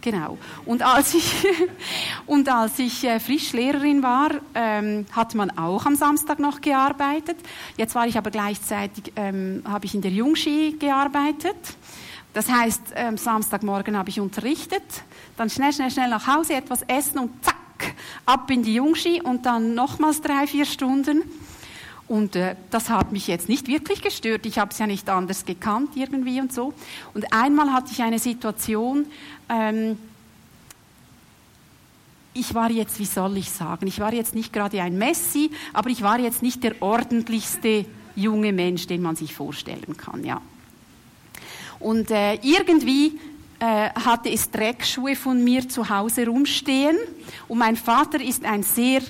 Genau. 0.00 0.38
Und 0.64 0.82
als 0.82 1.14
ich, 1.14 1.46
und 2.26 2.48
als 2.48 2.80
ich 2.80 3.04
äh, 3.04 3.20
Frischlehrerin 3.20 4.02
war, 4.02 4.32
ähm, 4.56 5.06
hat 5.12 5.36
man 5.36 5.56
auch 5.56 5.86
am 5.86 5.94
Samstag 5.94 6.40
noch 6.40 6.60
gearbeitet. 6.60 7.36
Jetzt 7.76 7.94
war 7.94 8.08
ich 8.08 8.18
aber 8.18 8.32
gleichzeitig, 8.32 9.12
ähm, 9.14 9.62
habe 9.68 9.86
ich 9.86 9.94
in 9.94 10.02
der 10.02 10.10
Jungski 10.10 10.78
gearbeitet. 10.80 11.54
Das 12.32 12.50
heißt, 12.50 12.94
ähm, 12.96 13.16
Samstagmorgen 13.16 13.96
habe 13.96 14.10
ich 14.10 14.18
unterrichtet, 14.18 14.82
dann 15.36 15.48
schnell, 15.48 15.72
schnell, 15.72 15.92
schnell 15.92 16.10
nach 16.10 16.26
Hause, 16.26 16.54
etwas 16.54 16.82
essen 16.88 17.20
und 17.20 17.44
zack, 17.44 17.54
ab 18.26 18.50
in 18.50 18.62
die 18.62 18.74
Jungski 18.74 19.20
und 19.22 19.46
dann 19.46 19.74
nochmals 19.74 20.20
drei, 20.20 20.46
vier 20.46 20.64
Stunden. 20.64 21.22
Und 22.06 22.36
äh, 22.36 22.56
das 22.70 22.90
hat 22.90 23.12
mich 23.12 23.26
jetzt 23.26 23.48
nicht 23.48 23.66
wirklich 23.66 24.02
gestört. 24.02 24.44
Ich 24.46 24.58
habe 24.58 24.70
es 24.70 24.78
ja 24.78 24.86
nicht 24.86 25.08
anders 25.08 25.44
gekannt 25.44 25.90
irgendwie 25.94 26.40
und 26.40 26.52
so. 26.52 26.74
Und 27.14 27.32
einmal 27.32 27.72
hatte 27.72 27.92
ich 27.92 28.02
eine 28.02 28.18
Situation, 28.18 29.06
ähm, 29.48 29.98
ich 32.34 32.52
war 32.54 32.70
jetzt, 32.70 32.98
wie 32.98 33.06
soll 33.06 33.36
ich 33.36 33.50
sagen, 33.50 33.86
ich 33.86 34.00
war 34.00 34.12
jetzt 34.12 34.34
nicht 34.34 34.52
gerade 34.52 34.82
ein 34.82 34.98
Messi, 34.98 35.50
aber 35.72 35.88
ich 35.88 36.02
war 36.02 36.18
jetzt 36.18 36.42
nicht 36.42 36.64
der 36.64 36.82
ordentlichste 36.82 37.86
junge 38.16 38.52
Mensch, 38.52 38.86
den 38.86 39.02
man 39.02 39.16
sich 39.16 39.34
vorstellen 39.34 39.96
kann, 39.96 40.24
ja. 40.24 40.40
Und 41.78 42.10
äh, 42.10 42.34
irgendwie 42.42 43.18
hatte 43.64 44.30
es 44.30 44.50
Dreckschuhe 44.50 45.16
von 45.16 45.42
mir 45.42 45.68
zu 45.68 45.88
Hause 45.88 46.26
rumstehen. 46.26 46.96
Und 47.48 47.58
mein 47.58 47.76
Vater 47.76 48.20
ist 48.20 48.44
ein 48.44 48.62
sehr 48.62 49.02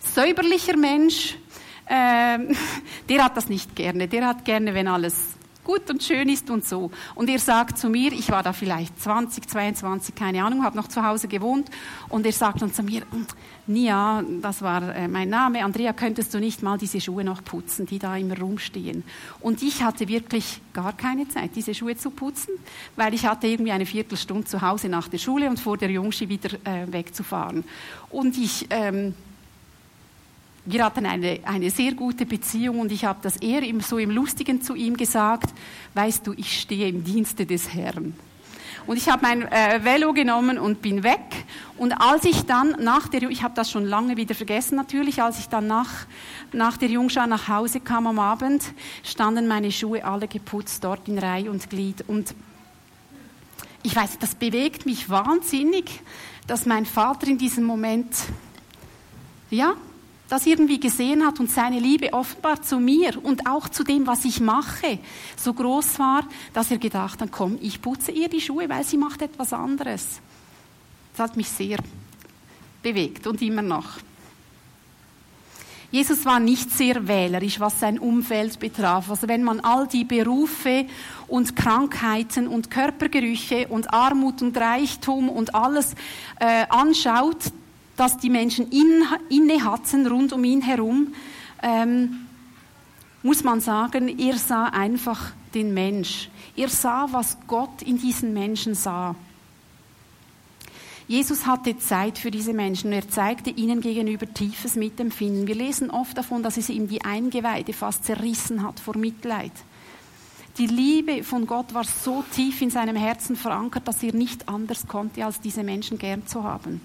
säuberlicher 0.00 0.76
Mensch. 0.76 1.36
Ähm, 1.88 2.56
der 3.08 3.24
hat 3.24 3.36
das 3.36 3.48
nicht 3.48 3.74
gerne. 3.74 4.08
Der 4.08 4.26
hat 4.26 4.44
gerne, 4.44 4.74
wenn 4.74 4.88
alles 4.88 5.39
gut 5.70 5.88
und 5.88 6.02
schön 6.02 6.28
ist 6.28 6.50
und 6.50 6.66
so. 6.66 6.90
Und 7.14 7.30
er 7.30 7.38
sagt 7.38 7.78
zu 7.78 7.88
mir, 7.88 8.12
ich 8.12 8.28
war 8.30 8.42
da 8.42 8.52
vielleicht 8.52 9.00
20, 9.00 9.48
22, 9.48 10.14
keine 10.16 10.42
Ahnung, 10.44 10.64
habe 10.64 10.76
noch 10.76 10.88
zu 10.88 11.04
Hause 11.04 11.28
gewohnt, 11.28 11.70
und 12.08 12.26
er 12.26 12.32
sagt 12.32 12.62
dann 12.62 12.72
zu 12.72 12.82
mir, 12.82 13.02
Nia, 13.68 14.24
das 14.42 14.62
war 14.62 14.94
äh, 14.96 15.06
mein 15.06 15.28
Name, 15.28 15.64
Andrea, 15.64 15.92
könntest 15.92 16.34
du 16.34 16.40
nicht 16.40 16.62
mal 16.62 16.76
diese 16.76 17.00
Schuhe 17.00 17.22
noch 17.22 17.44
putzen, 17.44 17.86
die 17.86 18.00
da 18.00 18.16
immer 18.16 18.36
rumstehen? 18.36 19.04
Und 19.38 19.62
ich 19.62 19.82
hatte 19.82 20.08
wirklich 20.08 20.60
gar 20.72 20.92
keine 20.92 21.28
Zeit, 21.28 21.54
diese 21.54 21.72
Schuhe 21.72 21.96
zu 21.96 22.10
putzen, 22.10 22.54
weil 22.96 23.14
ich 23.14 23.24
hatte 23.26 23.46
irgendwie 23.46 23.70
eine 23.70 23.86
Viertelstunde 23.86 24.46
zu 24.46 24.60
Hause 24.60 24.88
nach 24.88 25.06
der 25.06 25.18
Schule 25.18 25.48
und 25.48 25.60
vor 25.60 25.76
der 25.76 25.90
Jungschi 25.90 26.28
wieder 26.28 26.50
äh, 26.64 26.92
wegzufahren. 26.92 27.62
Und 28.10 28.36
ich... 28.36 28.66
Ähm, 28.70 29.14
wir 30.64 30.84
hatten 30.84 31.06
eine, 31.06 31.40
eine 31.44 31.70
sehr 31.70 31.92
gute 31.92 32.26
Beziehung 32.26 32.80
und 32.80 32.92
ich 32.92 33.04
habe 33.04 33.20
das 33.22 33.36
eher 33.36 33.62
im, 33.62 33.80
so 33.80 33.98
im 33.98 34.10
Lustigen 34.10 34.62
zu 34.62 34.74
ihm 34.74 34.96
gesagt, 34.96 35.54
weißt 35.94 36.26
du, 36.26 36.34
ich 36.34 36.60
stehe 36.60 36.88
im 36.88 37.02
Dienste 37.02 37.46
des 37.46 37.72
Herrn. 37.72 38.14
Und 38.86 38.96
ich 38.96 39.08
habe 39.08 39.22
mein 39.22 39.42
äh, 39.42 39.84
Velo 39.84 40.12
genommen 40.12 40.58
und 40.58 40.82
bin 40.82 41.02
weg. 41.02 41.20
Und 41.76 41.92
als 41.92 42.24
ich 42.24 42.42
dann 42.46 42.76
nach 42.80 43.08
der, 43.08 43.22
ich 43.24 43.42
habe 43.42 43.54
das 43.54 43.70
schon 43.70 43.84
lange 43.84 44.16
wieder 44.16 44.34
vergessen 44.34 44.76
natürlich, 44.76 45.22
als 45.22 45.38
ich 45.38 45.48
dann 45.48 45.66
nach, 45.66 46.06
nach 46.52 46.76
der 46.76 46.88
Jungschau 46.88 47.26
nach 47.26 47.48
Hause 47.48 47.80
kam 47.80 48.06
am 48.06 48.18
Abend, 48.18 48.64
standen 49.02 49.46
meine 49.46 49.70
Schuhe 49.70 50.04
alle 50.04 50.28
geputzt 50.28 50.82
dort 50.82 51.08
in 51.08 51.18
Reihe 51.18 51.50
und 51.50 51.68
Glied. 51.70 52.04
Und 52.08 52.34
ich 53.82 53.94
weiß, 53.94 54.18
das 54.18 54.34
bewegt 54.34 54.86
mich 54.86 55.08
wahnsinnig, 55.08 56.00
dass 56.46 56.66
mein 56.66 56.86
Vater 56.86 57.28
in 57.28 57.38
diesem 57.38 57.64
Moment, 57.64 58.14
ja, 59.50 59.74
das 60.30 60.46
irgendwie 60.46 60.78
gesehen 60.78 61.26
hat 61.26 61.40
und 61.40 61.50
seine 61.50 61.80
Liebe 61.80 62.12
offenbar 62.12 62.62
zu 62.62 62.78
mir 62.78 63.22
und 63.22 63.46
auch 63.46 63.68
zu 63.68 63.82
dem, 63.82 64.06
was 64.06 64.24
ich 64.24 64.40
mache, 64.40 65.00
so 65.36 65.52
groß 65.52 65.98
war, 65.98 66.24
dass 66.54 66.70
er 66.70 66.78
gedacht 66.78 67.20
hat, 67.20 67.32
komm, 67.32 67.58
ich 67.60 67.82
putze 67.82 68.12
ihr 68.12 68.28
die 68.28 68.40
Schuhe, 68.40 68.68
weil 68.68 68.84
sie 68.84 68.96
macht 68.96 69.22
etwas 69.22 69.52
anderes. 69.52 70.20
Das 71.12 71.30
hat 71.30 71.36
mich 71.36 71.48
sehr 71.48 71.78
bewegt 72.80 73.26
und 73.26 73.42
immer 73.42 73.62
noch. 73.62 73.98
Jesus 75.90 76.24
war 76.24 76.38
nicht 76.38 76.70
sehr 76.70 77.08
wählerisch, 77.08 77.58
was 77.58 77.80
sein 77.80 77.98
Umfeld 77.98 78.60
betraf. 78.60 79.10
Also 79.10 79.26
wenn 79.26 79.42
man 79.42 79.58
all 79.58 79.88
die 79.88 80.04
Berufe 80.04 80.86
und 81.26 81.56
Krankheiten 81.56 82.46
und 82.46 82.70
Körpergerüche 82.70 83.66
und 83.66 83.92
Armut 83.92 84.40
und 84.40 84.56
Reichtum 84.56 85.28
und 85.28 85.56
alles 85.56 85.96
äh, 86.38 86.66
anschaut, 86.68 87.52
das 88.00 88.16
die 88.16 88.30
Menschen 88.30 88.70
in, 88.70 89.04
inne 89.28 89.62
hatten 89.62 90.06
rund 90.06 90.32
um 90.32 90.42
ihn 90.42 90.62
herum, 90.62 91.08
ähm, 91.62 92.26
muss 93.22 93.44
man 93.44 93.60
sagen, 93.60 94.18
er 94.18 94.38
sah 94.38 94.64
einfach 94.64 95.32
den 95.52 95.74
Mensch. 95.74 96.30
Er 96.56 96.70
sah, 96.70 97.08
was 97.10 97.36
Gott 97.46 97.82
in 97.82 97.98
diesen 97.98 98.32
Menschen 98.32 98.74
sah. 98.74 99.14
Jesus 101.08 101.44
hatte 101.44 101.76
Zeit 101.76 102.16
für 102.16 102.30
diese 102.30 102.54
Menschen. 102.54 102.90
Er 102.92 103.06
zeigte 103.06 103.50
ihnen 103.50 103.82
gegenüber 103.82 104.32
tiefes 104.32 104.76
Mitempfinden. 104.76 105.46
Wir 105.46 105.56
lesen 105.56 105.90
oft 105.90 106.16
davon, 106.16 106.42
dass 106.42 106.56
es 106.56 106.70
ihm 106.70 106.88
die 106.88 107.04
Eingeweide 107.04 107.74
fast 107.74 108.06
zerrissen 108.06 108.62
hat 108.62 108.80
vor 108.80 108.96
Mitleid. 108.96 109.52
Die 110.56 110.68
Liebe 110.68 111.22
von 111.22 111.46
Gott 111.46 111.74
war 111.74 111.84
so 111.84 112.24
tief 112.32 112.62
in 112.62 112.70
seinem 112.70 112.96
Herzen 112.96 113.36
verankert, 113.36 113.86
dass 113.86 114.02
er 114.02 114.14
nicht 114.14 114.48
anders 114.48 114.86
konnte, 114.86 115.26
als 115.26 115.40
diese 115.40 115.64
Menschen 115.64 115.98
gern 115.98 116.26
zu 116.26 116.44
haben. 116.44 116.80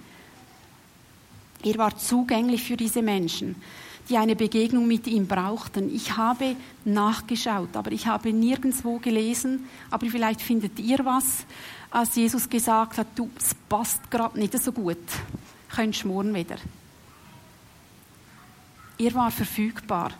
Er 1.65 1.79
war 1.79 1.97
zugänglich 1.97 2.63
für 2.63 2.77
diese 2.77 3.01
Menschen, 3.01 3.55
die 4.07 4.17
eine 4.17 4.35
Begegnung 4.35 4.87
mit 4.87 5.07
ihm 5.07 5.25
brauchten. 5.25 5.93
Ich 5.93 6.15
habe 6.15 6.55
nachgeschaut, 6.85 7.75
aber 7.75 7.91
ich 7.91 8.05
habe 8.05 8.31
nirgendwo 8.31 8.99
gelesen, 8.99 9.65
aber 9.89 10.05
vielleicht 10.05 10.43
findet 10.43 10.77
ihr 10.77 11.03
was, 11.03 11.45
als 11.89 12.15
Jesus 12.15 12.47
gesagt 12.47 12.99
hat, 12.99 13.07
du, 13.15 13.31
es 13.35 13.55
passt 13.67 14.11
gerade 14.11 14.39
nicht 14.39 14.61
so 14.61 14.71
gut, 14.71 14.97
könnt 15.75 15.95
schmoren 15.95 16.35
wieder. 16.35 16.57
Er 18.99 19.13
war 19.15 19.31
verfügbar. 19.31 20.11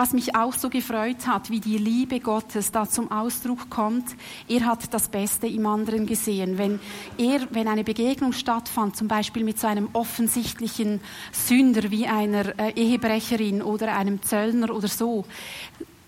Was 0.00 0.14
mich 0.14 0.34
auch 0.34 0.54
so 0.54 0.70
gefreut 0.70 1.26
hat, 1.26 1.50
wie 1.50 1.60
die 1.60 1.76
Liebe 1.76 2.20
Gottes 2.20 2.72
da 2.72 2.88
zum 2.88 3.12
Ausdruck 3.12 3.68
kommt. 3.68 4.06
Er 4.48 4.64
hat 4.64 4.94
das 4.94 5.10
Beste 5.10 5.46
im 5.46 5.66
anderen 5.66 6.06
gesehen. 6.06 6.56
Wenn 6.56 6.80
er, 7.18 7.46
wenn 7.50 7.68
eine 7.68 7.84
Begegnung 7.84 8.32
stattfand, 8.32 8.96
zum 8.96 9.08
Beispiel 9.08 9.44
mit 9.44 9.60
so 9.60 9.66
einem 9.66 9.90
offensichtlichen 9.92 11.02
Sünder 11.32 11.90
wie 11.90 12.06
einer 12.06 12.58
äh, 12.58 12.72
Ehebrecherin 12.76 13.60
oder 13.60 13.94
einem 13.94 14.22
Zöllner 14.22 14.74
oder 14.74 14.88
so, 14.88 15.26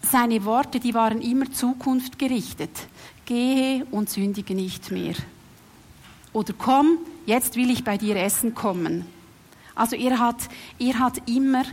seine 0.01 0.47
Worte, 0.47 0.81
die 0.81 0.95
waren 0.95 1.21
immer 1.21 1.53
Zukunft 1.53 2.19
gerichtet. 2.19 2.71
Gehe 3.27 3.85
und 3.91 4.09
sündige 4.09 4.55
nicht 4.55 4.91
mehr. 4.91 5.17
Oder 6.33 6.55
komm, 6.57 6.97
jetzt 7.27 7.57
will 7.57 7.71
ich 7.71 7.85
bei 7.85 7.99
dir 7.99 8.17
essen 8.17 8.55
kommen. 8.55 9.05
Also 9.75 9.97
er 9.97 10.19
hat, 10.19 10.49
er 10.79 10.99
hat 10.99 11.29
immer 11.29 11.65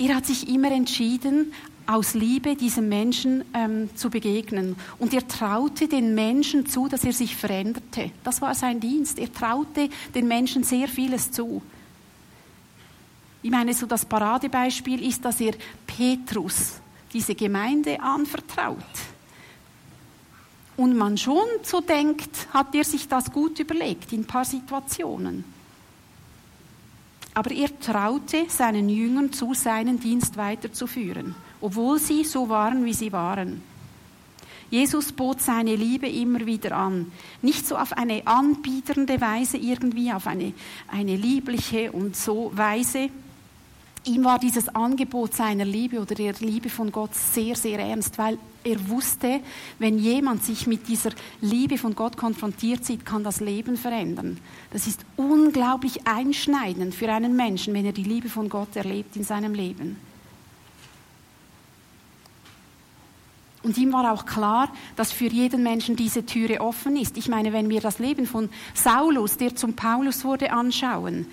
er 0.00 0.16
hat 0.16 0.24
sich 0.24 0.48
immer 0.48 0.72
entschieden, 0.72 1.52
aus 1.86 2.14
Liebe 2.14 2.56
diesem 2.56 2.88
Menschen 2.88 3.44
ähm, 3.52 3.90
zu 3.96 4.08
begegnen. 4.08 4.76
Und 4.98 5.12
er 5.12 5.28
traute 5.28 5.88
den 5.88 6.14
Menschen 6.14 6.66
zu, 6.66 6.88
dass 6.88 7.04
er 7.04 7.12
sich 7.12 7.36
veränderte. 7.36 8.10
Das 8.24 8.40
war 8.40 8.54
sein 8.54 8.80
Dienst. 8.80 9.18
Er 9.18 9.30
traute 9.30 9.90
den 10.14 10.26
Menschen 10.26 10.62
sehr 10.62 10.88
vieles 10.88 11.30
zu. 11.30 11.60
Ich 13.42 13.50
meine, 13.50 13.74
so 13.74 13.86
das 13.86 14.06
Paradebeispiel 14.06 15.06
ist, 15.06 15.24
dass 15.24 15.40
er 15.40 15.52
Petrus 15.86 16.80
diese 17.12 17.34
Gemeinde 17.34 18.00
anvertraut. 18.00 18.76
Und 20.76 20.96
man 20.96 21.18
schon 21.18 21.46
so 21.62 21.82
denkt, 21.82 22.48
hat 22.54 22.74
er 22.74 22.84
sich 22.84 23.06
das 23.06 23.30
gut 23.30 23.58
überlegt 23.58 24.12
in 24.14 24.20
ein 24.20 24.26
paar 24.26 24.46
Situationen. 24.46 25.44
Aber 27.34 27.52
er 27.52 27.78
traute 27.78 28.46
seinen 28.48 28.88
Jüngern 28.88 29.32
zu, 29.32 29.54
seinen 29.54 30.00
Dienst 30.00 30.36
weiterzuführen, 30.36 31.34
obwohl 31.60 31.98
sie 31.98 32.24
so 32.24 32.48
waren, 32.48 32.84
wie 32.84 32.94
sie 32.94 33.12
waren. 33.12 33.62
Jesus 34.70 35.10
bot 35.12 35.40
seine 35.40 35.74
Liebe 35.74 36.08
immer 36.08 36.46
wieder 36.46 36.76
an. 36.76 37.10
Nicht 37.42 37.66
so 37.66 37.76
auf 37.76 37.92
eine 37.92 38.24
anbieternde 38.26 39.20
Weise 39.20 39.56
irgendwie, 39.56 40.12
auf 40.12 40.28
eine, 40.28 40.52
eine 40.86 41.16
liebliche 41.16 41.90
und 41.90 42.14
so 42.14 42.52
Weise, 42.54 43.10
ihm 44.04 44.24
war 44.24 44.38
dieses 44.38 44.68
Angebot 44.74 45.34
seiner 45.34 45.64
Liebe 45.64 46.00
oder 46.00 46.14
der 46.14 46.34
Liebe 46.40 46.68
von 46.68 46.90
Gott 46.90 47.14
sehr, 47.14 47.56
sehr 47.56 47.78
ernst, 47.78 48.18
weil 48.18 48.38
er 48.64 48.88
wusste, 48.88 49.40
wenn 49.78 49.98
jemand 49.98 50.44
sich 50.44 50.66
mit 50.66 50.88
dieser 50.88 51.10
Liebe 51.40 51.78
von 51.78 51.94
Gott 51.94 52.16
konfrontiert 52.16 52.84
sieht, 52.84 53.04
kann 53.06 53.24
das 53.24 53.40
Leben 53.40 53.76
verändern. 53.76 54.38
Das 54.70 54.86
ist 54.86 55.00
unglaublich 55.16 56.06
einschneidend 56.06 56.94
für 56.94 57.10
einen 57.10 57.36
Menschen, 57.36 57.74
wenn 57.74 57.86
er 57.86 57.92
die 57.92 58.04
Liebe 58.04 58.28
von 58.28 58.48
Gott 58.48 58.76
erlebt 58.76 59.16
in 59.16 59.24
seinem 59.24 59.54
Leben. 59.54 59.96
Und 63.62 63.76
ihm 63.76 63.92
war 63.92 64.12
auch 64.12 64.24
klar, 64.24 64.72
dass 64.96 65.12
für 65.12 65.26
jeden 65.26 65.62
Menschen 65.62 65.94
diese 65.94 66.24
Türe 66.24 66.62
offen 66.62 66.96
ist. 66.96 67.18
Ich 67.18 67.28
meine, 67.28 67.52
wenn 67.52 67.68
wir 67.68 67.82
das 67.82 67.98
Leben 67.98 68.26
von 68.26 68.48
Saulus, 68.72 69.36
der 69.36 69.54
zum 69.54 69.74
Paulus 69.74 70.24
wurde, 70.24 70.50
anschauen, 70.50 71.26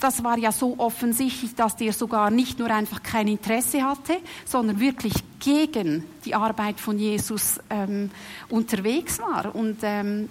das 0.00 0.24
war 0.24 0.38
ja 0.38 0.52
so 0.52 0.74
offensichtlich, 0.78 1.54
dass 1.54 1.76
der 1.76 1.92
sogar 1.92 2.30
nicht 2.30 2.58
nur 2.58 2.70
einfach 2.70 3.02
kein 3.02 3.28
Interesse 3.28 3.82
hatte, 3.82 4.16
sondern 4.44 4.80
wirklich 4.80 5.14
gegen 5.40 6.04
die 6.24 6.34
Arbeit 6.34 6.80
von 6.80 6.98
Jesus 6.98 7.60
ähm, 7.70 8.10
unterwegs 8.48 9.18
war 9.18 9.54
und 9.54 9.78
ähm, 9.82 10.28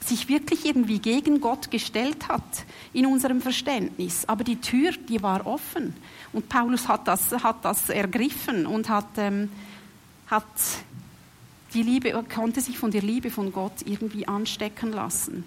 sich 0.00 0.28
wirklich 0.28 0.66
irgendwie 0.66 0.98
gegen 0.98 1.40
Gott 1.40 1.70
gestellt 1.70 2.28
hat 2.28 2.42
in 2.92 3.06
unserem 3.06 3.40
Verständnis. 3.40 4.24
Aber 4.26 4.44
die 4.44 4.60
Tür, 4.60 4.92
die 5.08 5.22
war 5.22 5.46
offen 5.46 5.94
und 6.32 6.48
Paulus 6.48 6.88
hat 6.88 7.08
das, 7.08 7.32
hat 7.32 7.64
das 7.64 7.88
ergriffen 7.88 8.66
und 8.66 8.88
hat 8.88 9.06
ähm, 9.16 9.48
hat 10.26 10.44
die 11.74 11.82
Liebe, 11.82 12.24
konnte 12.32 12.60
sich 12.60 12.78
von 12.78 12.90
der 12.90 13.02
Liebe 13.02 13.30
von 13.30 13.52
Gott 13.52 13.82
irgendwie 13.84 14.26
anstecken 14.28 14.92
lassen. 14.92 15.44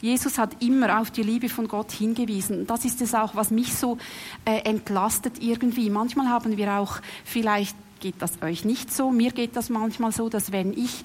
Jesus 0.00 0.38
hat 0.38 0.62
immer 0.62 1.00
auf 1.00 1.10
die 1.10 1.22
Liebe 1.22 1.48
von 1.48 1.66
Gott 1.66 1.90
hingewiesen. 1.90 2.66
Das 2.66 2.84
ist 2.84 3.00
es 3.00 3.14
auch, 3.14 3.34
was 3.34 3.50
mich 3.50 3.74
so 3.74 3.98
äh, 4.44 4.60
entlastet 4.60 5.42
irgendwie. 5.42 5.90
Manchmal 5.90 6.28
haben 6.28 6.56
wir 6.56 6.74
auch, 6.74 7.00
vielleicht 7.24 7.76
geht 8.00 8.16
das 8.20 8.40
euch 8.42 8.64
nicht 8.64 8.92
so, 8.92 9.10
mir 9.10 9.32
geht 9.32 9.56
das 9.56 9.70
manchmal 9.70 10.12
so, 10.12 10.28
dass 10.28 10.52
wenn 10.52 10.72
ich 10.72 11.04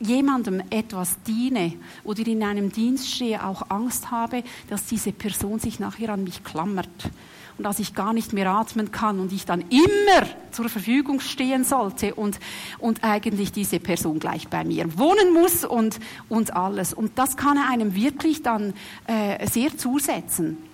jemandem 0.00 0.62
etwas 0.70 1.16
diene 1.26 1.74
oder 2.04 2.26
in 2.26 2.42
einem 2.42 2.72
Dienst 2.72 3.10
stehe, 3.10 3.44
auch 3.44 3.68
Angst 3.68 4.10
habe, 4.10 4.42
dass 4.68 4.86
diese 4.86 5.12
Person 5.12 5.58
sich 5.58 5.80
nachher 5.80 6.10
an 6.10 6.24
mich 6.24 6.44
klammert 6.44 7.10
und 7.58 7.64
dass 7.64 7.80
ich 7.80 7.94
gar 7.94 8.12
nicht 8.12 8.32
mehr 8.32 8.50
atmen 8.50 8.92
kann 8.92 9.18
und 9.18 9.32
ich 9.32 9.44
dann 9.44 9.62
immer 9.62 10.26
zur 10.52 10.68
Verfügung 10.68 11.20
stehen 11.20 11.64
sollte 11.64 12.14
und, 12.14 12.38
und 12.78 13.02
eigentlich 13.02 13.52
diese 13.52 13.80
Person 13.80 14.20
gleich 14.20 14.48
bei 14.48 14.64
mir 14.64 14.96
wohnen 14.96 15.34
muss 15.34 15.64
und, 15.64 15.98
und 16.28 16.54
alles. 16.54 16.94
Und 16.94 17.18
das 17.18 17.36
kann 17.36 17.58
einem 17.58 17.94
wirklich 17.94 18.42
dann 18.42 18.74
äh, 19.06 19.46
sehr 19.48 19.76
zusetzen. 19.76 20.67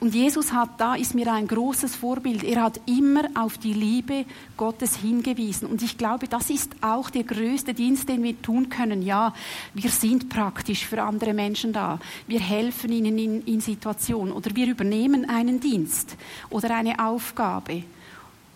Und 0.00 0.14
Jesus 0.14 0.52
hat 0.52 0.70
da, 0.78 0.94
ist 0.94 1.16
mir 1.16 1.32
ein 1.32 1.48
großes 1.48 1.96
Vorbild. 1.96 2.44
Er 2.44 2.62
hat 2.62 2.80
immer 2.86 3.24
auf 3.34 3.58
die 3.58 3.72
Liebe 3.72 4.26
Gottes 4.56 4.96
hingewiesen. 4.96 5.66
Und 5.66 5.82
ich 5.82 5.98
glaube, 5.98 6.28
das 6.28 6.50
ist 6.50 6.70
auch 6.82 7.10
der 7.10 7.24
größte 7.24 7.74
Dienst, 7.74 8.08
den 8.08 8.22
wir 8.22 8.40
tun 8.40 8.68
können. 8.68 9.02
Ja, 9.02 9.34
wir 9.74 9.90
sind 9.90 10.28
praktisch 10.28 10.86
für 10.86 11.02
andere 11.02 11.34
Menschen 11.34 11.72
da. 11.72 11.98
Wir 12.28 12.38
helfen 12.38 12.92
ihnen 12.92 13.18
in, 13.18 13.42
in 13.44 13.60
Situationen 13.60 14.32
oder 14.32 14.54
wir 14.54 14.68
übernehmen 14.68 15.28
einen 15.28 15.58
Dienst 15.58 16.16
oder 16.48 16.76
eine 16.76 17.04
Aufgabe. 17.04 17.82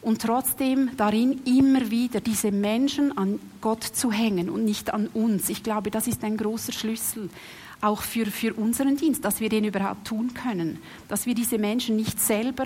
Und 0.01 0.23
trotzdem 0.23 0.91
darin 0.97 1.41
immer 1.45 1.91
wieder 1.91 2.21
diese 2.21 2.53
Menschen 2.53 3.17
an 3.19 3.41
Gott 3.61 3.83
zu 3.83 4.13
hängen 4.13 4.49
und 4.49 4.65
nicht 4.65 4.95
an 4.95 5.09
uns. 5.09 5.49
Ich 5.49 5.65
glaube, 5.65 5.91
das 5.91 6.07
ist 6.07 6.23
ein 6.23 6.37
großer 6.37 6.73
Schlüssel 6.73 7.31
auch 7.83 8.03
für, 8.03 8.27
für 8.27 8.55
unseren 8.55 8.97
Dienst, 8.97 9.25
dass 9.25 9.41
wir 9.41 9.49
den 9.49 9.65
überhaupt 9.65 10.07
tun 10.07 10.33
können, 10.33 10.79
dass 11.09 11.27
wir 11.27 11.35
diese 11.35 11.59
Menschen 11.59 11.97
nicht 11.97 12.21
selber 12.21 12.65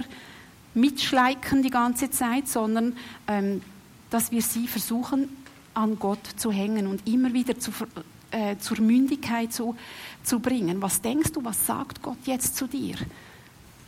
mitschleichen 0.74 1.62
die 1.62 1.70
ganze 1.70 2.10
Zeit, 2.10 2.48
sondern 2.48 2.96
ähm, 3.26 3.62
dass 4.10 4.30
wir 4.30 4.42
sie 4.42 4.68
versuchen, 4.68 5.28
an 5.74 5.98
Gott 5.98 6.24
zu 6.36 6.52
hängen 6.52 6.86
und 6.86 7.06
immer 7.08 7.32
wieder 7.32 7.58
zu, 7.58 7.70
äh, 8.30 8.56
zur 8.58 8.80
Mündigkeit 8.80 9.52
zu, 9.52 9.74
zu 10.22 10.38
bringen. 10.38 10.80
Was 10.80 11.00
denkst 11.02 11.32
du, 11.32 11.44
was 11.44 11.66
sagt 11.66 12.02
Gott 12.02 12.18
jetzt 12.26 12.56
zu 12.56 12.66
dir? 12.66 12.96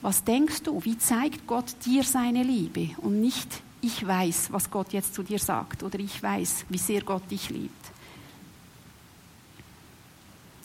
Was 0.01 0.25
denkst 0.25 0.63
du, 0.63 0.85
wie 0.85 0.99
zeigt 0.99 1.47
Gott 1.47 1.75
dir 1.85 2.05
seine 2.05 2.43
Liebe 2.43 2.91
und 2.99 3.21
nicht 3.21 3.63
ich 3.81 4.07
weiß, 4.07 4.53
was 4.53 4.71
Gott 4.71 4.93
jetzt 4.93 5.15
zu 5.15 5.23
dir 5.23 5.39
sagt 5.39 5.83
oder 5.83 5.99
ich 5.99 6.23
weiß, 6.23 6.67
wie 6.69 6.79
sehr 6.79 7.03
Gott 7.03 7.31
dich 7.31 7.51
liebt. 7.51 7.78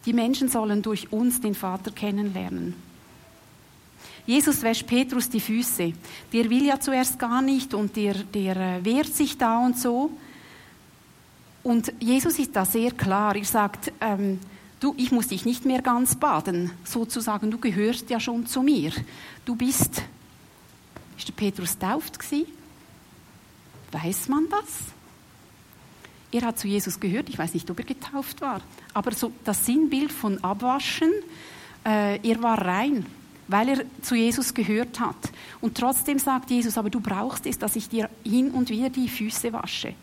Die 0.06 0.14
Menschen 0.14 0.50
sollen 0.50 0.82
durch 0.82 1.12
uns 1.12 1.40
den 1.40 1.56
Vater 1.56 1.92
kennenlernen. 1.92 2.76
Jesus 4.26 4.62
wäscht 4.62 4.88
Petrus 4.88 5.30
die 5.30 5.40
Füße. 5.40 5.94
Der 6.32 6.50
will 6.50 6.66
ja 6.66 6.80
zuerst 6.80 7.20
gar 7.20 7.42
nicht 7.42 7.74
und 7.74 7.96
der, 7.96 8.14
der 8.14 8.56
äh, 8.56 8.86
wehrt 8.86 9.14
sich 9.14 9.38
da 9.38 9.60
und 9.66 9.78
so. 9.78 10.12
Und 11.62 11.94
Jesus 12.00 12.40
ist 12.40 12.56
da 12.56 12.66
sehr 12.66 12.92
klar. 12.92 13.36
Er 13.36 13.46
sagt, 13.46 13.92
ähm, 14.00 14.40
du, 14.80 14.94
ich 14.98 15.12
muss 15.12 15.28
dich 15.28 15.46
nicht 15.46 15.66
mehr 15.66 15.82
ganz 15.82 16.16
baden, 16.16 16.72
sozusagen, 16.84 17.52
du 17.52 17.58
gehörst 17.58 18.10
ja 18.10 18.20
schon 18.20 18.46
zu 18.46 18.62
mir. 18.62 18.92
Du 19.46 19.56
bist, 19.56 20.04
ist 21.18 21.28
der 21.28 21.34
Petrus 21.34 21.78
tauft 21.78 22.20
gewesen? 22.20 22.48
Weiß 23.92 24.28
man 24.28 24.48
das? 24.50 24.93
Er 26.34 26.42
hat 26.48 26.58
zu 26.58 26.68
Jesus 26.68 27.00
gehört, 27.00 27.30
ich 27.30 27.38
weiß 27.38 27.54
nicht, 27.54 27.70
ob 27.70 27.78
er 27.78 27.86
getauft 27.86 28.42
war, 28.42 28.62
aber 28.94 29.12
so 29.12 29.32
das 29.44 29.68
Sinnbild 29.68 30.12
von 30.12 30.44
Abwaschen, 30.44 31.12
äh, 31.86 32.20
er 32.28 32.42
war 32.42 32.60
rein, 32.60 33.06
weil 33.48 33.70
er 33.70 33.86
zu 34.02 34.16
Jesus 34.16 34.52
gehört 34.54 35.00
hat. 35.00 35.16
Und 35.62 35.78
trotzdem 35.78 36.18
sagt 36.18 36.50
Jesus, 36.50 36.76
aber 36.78 36.90
du 36.90 37.00
brauchst 37.00 37.46
es, 37.46 37.60
dass 37.60 37.76
ich 37.76 37.88
dir 37.88 38.10
hin 38.24 38.50
und 38.50 38.70
wieder 38.70 38.90
die 38.90 39.08
Füße 39.08 39.54
wasche. 39.54 39.94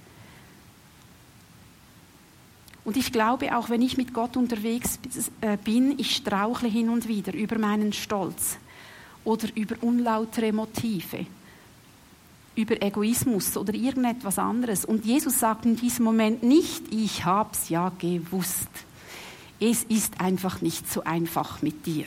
Und 2.85 2.97
ich 2.97 3.11
glaube, 3.11 3.57
auch 3.57 3.69
wenn 3.69 3.83
ich 3.83 3.97
mit 3.97 4.15
Gott 4.15 4.37
unterwegs 4.37 5.01
äh, 5.41 5.57
bin, 5.57 5.99
ich 5.99 6.15
strauchle 6.15 6.69
hin 6.69 6.91
und 6.91 7.09
wieder 7.09 7.35
über 7.35 7.59
meinen 7.59 7.93
Stolz 7.93 8.57
oder 9.25 9.49
über 9.57 9.75
unlautere 9.81 10.53
Motive 10.53 11.27
über 12.61 12.83
Egoismus 12.83 13.57
oder 13.57 13.75
irgendetwas 13.75 14.39
anderes. 14.39 14.85
Und 14.85 15.05
Jesus 15.05 15.39
sagt 15.39 15.65
in 15.65 15.77
diesem 15.77 16.05
Moment 16.05 16.43
nicht, 16.43 16.93
ich 16.93 17.25
hab's 17.25 17.69
ja 17.69 17.91
gewusst. 17.99 18.69
Es 19.59 19.85
ist 19.85 20.21
einfach 20.21 20.61
nicht 20.61 20.91
so 20.91 21.05
einfach 21.05 21.63
mit 21.63 21.87
dir. 21.87 22.07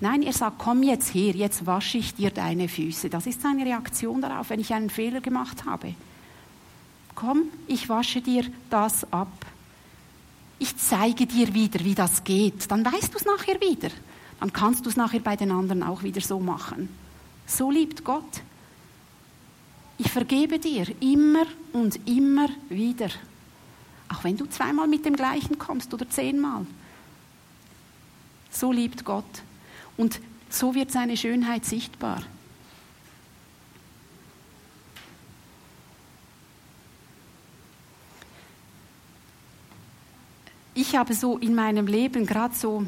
Nein, 0.00 0.22
er 0.22 0.32
sagt, 0.32 0.58
komm 0.58 0.82
jetzt 0.82 1.14
her, 1.14 1.32
jetzt 1.34 1.64
wasche 1.64 1.98
ich 1.98 2.14
dir 2.14 2.30
deine 2.30 2.68
Füße. 2.68 3.08
Das 3.08 3.26
ist 3.26 3.40
seine 3.40 3.64
Reaktion 3.64 4.20
darauf, 4.20 4.50
wenn 4.50 4.60
ich 4.60 4.74
einen 4.74 4.90
Fehler 4.90 5.20
gemacht 5.20 5.64
habe. 5.64 5.94
Komm, 7.14 7.44
ich 7.68 7.88
wasche 7.88 8.20
dir 8.20 8.44
das 8.68 9.10
ab. 9.12 9.46
Ich 10.58 10.76
zeige 10.76 11.26
dir 11.26 11.54
wieder, 11.54 11.84
wie 11.84 11.94
das 11.94 12.24
geht. 12.24 12.70
Dann 12.70 12.84
weißt 12.84 13.12
du 13.14 13.18
es 13.18 13.24
nachher 13.24 13.60
wieder. 13.60 13.90
Dann 14.40 14.52
kannst 14.52 14.84
du 14.84 14.90
es 14.90 14.96
nachher 14.96 15.20
bei 15.20 15.36
den 15.36 15.52
anderen 15.52 15.82
auch 15.82 16.02
wieder 16.02 16.20
so 16.20 16.40
machen. 16.40 16.88
So 17.46 17.70
liebt 17.70 18.04
Gott. 18.04 18.42
Ich 20.04 20.10
vergebe 20.10 20.58
dir 20.58 20.84
immer 21.00 21.46
und 21.72 22.08
immer 22.08 22.48
wieder. 22.68 23.08
Auch 24.08 24.24
wenn 24.24 24.36
du 24.36 24.46
zweimal 24.46 24.88
mit 24.88 25.04
dem 25.04 25.14
gleichen 25.14 25.60
kommst 25.60 25.94
oder 25.94 26.10
zehnmal. 26.10 26.66
So 28.50 28.72
liebt 28.72 29.04
Gott. 29.04 29.24
Und 29.96 30.20
so 30.50 30.74
wird 30.74 30.90
seine 30.90 31.16
Schönheit 31.16 31.64
sichtbar. 31.64 32.20
Ich 40.74 40.96
habe 40.96 41.14
so 41.14 41.38
in 41.38 41.54
meinem 41.54 41.86
Leben 41.86 42.26
gerade 42.26 42.56
so 42.56 42.86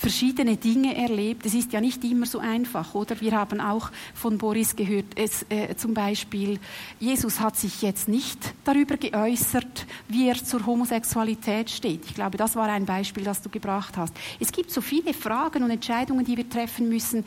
verschiedene 0.00 0.56
Dinge 0.56 0.96
erlebt. 0.96 1.44
Es 1.44 1.52
ist 1.52 1.74
ja 1.74 1.80
nicht 1.80 2.02
immer 2.04 2.24
so 2.24 2.38
einfach, 2.38 2.94
oder? 2.94 3.20
Wir 3.20 3.32
haben 3.32 3.60
auch 3.60 3.90
von 4.14 4.38
Boris 4.38 4.74
gehört, 4.74 5.04
es, 5.14 5.44
äh, 5.50 5.76
zum 5.76 5.92
Beispiel, 5.92 6.58
Jesus 6.98 7.38
hat 7.38 7.58
sich 7.58 7.82
jetzt 7.82 8.08
nicht 8.08 8.54
darüber 8.64 8.96
geäußert, 8.96 9.84
wie 10.08 10.28
er 10.28 10.42
zur 10.42 10.64
Homosexualität 10.64 11.68
steht. 11.68 12.06
Ich 12.06 12.14
glaube, 12.14 12.38
das 12.38 12.56
war 12.56 12.68
ein 12.68 12.86
Beispiel, 12.86 13.24
das 13.24 13.42
du 13.42 13.50
gebracht 13.50 13.98
hast. 13.98 14.14
Es 14.40 14.50
gibt 14.52 14.70
so 14.70 14.80
viele 14.80 15.12
Fragen 15.12 15.64
und 15.64 15.70
Entscheidungen, 15.70 16.24
die 16.24 16.38
wir 16.38 16.48
treffen 16.48 16.88
müssen, 16.88 17.26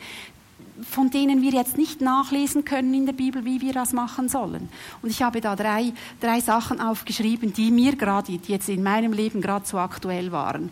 von 0.82 1.10
denen 1.10 1.42
wir 1.42 1.52
jetzt 1.52 1.78
nicht 1.78 2.00
nachlesen 2.00 2.64
können 2.64 2.92
in 2.92 3.06
der 3.06 3.12
Bibel, 3.12 3.44
wie 3.44 3.60
wir 3.60 3.72
das 3.72 3.92
machen 3.92 4.28
sollen. 4.28 4.68
Und 5.00 5.10
ich 5.10 5.22
habe 5.22 5.40
da 5.40 5.54
drei, 5.54 5.92
drei 6.20 6.40
Sachen 6.40 6.80
aufgeschrieben, 6.80 7.52
die 7.52 7.70
mir 7.70 7.94
gerade, 7.94 8.32
jetzt 8.48 8.68
in 8.68 8.82
meinem 8.82 9.12
Leben 9.12 9.40
gerade 9.40 9.64
so 9.64 9.78
aktuell 9.78 10.32
waren. 10.32 10.70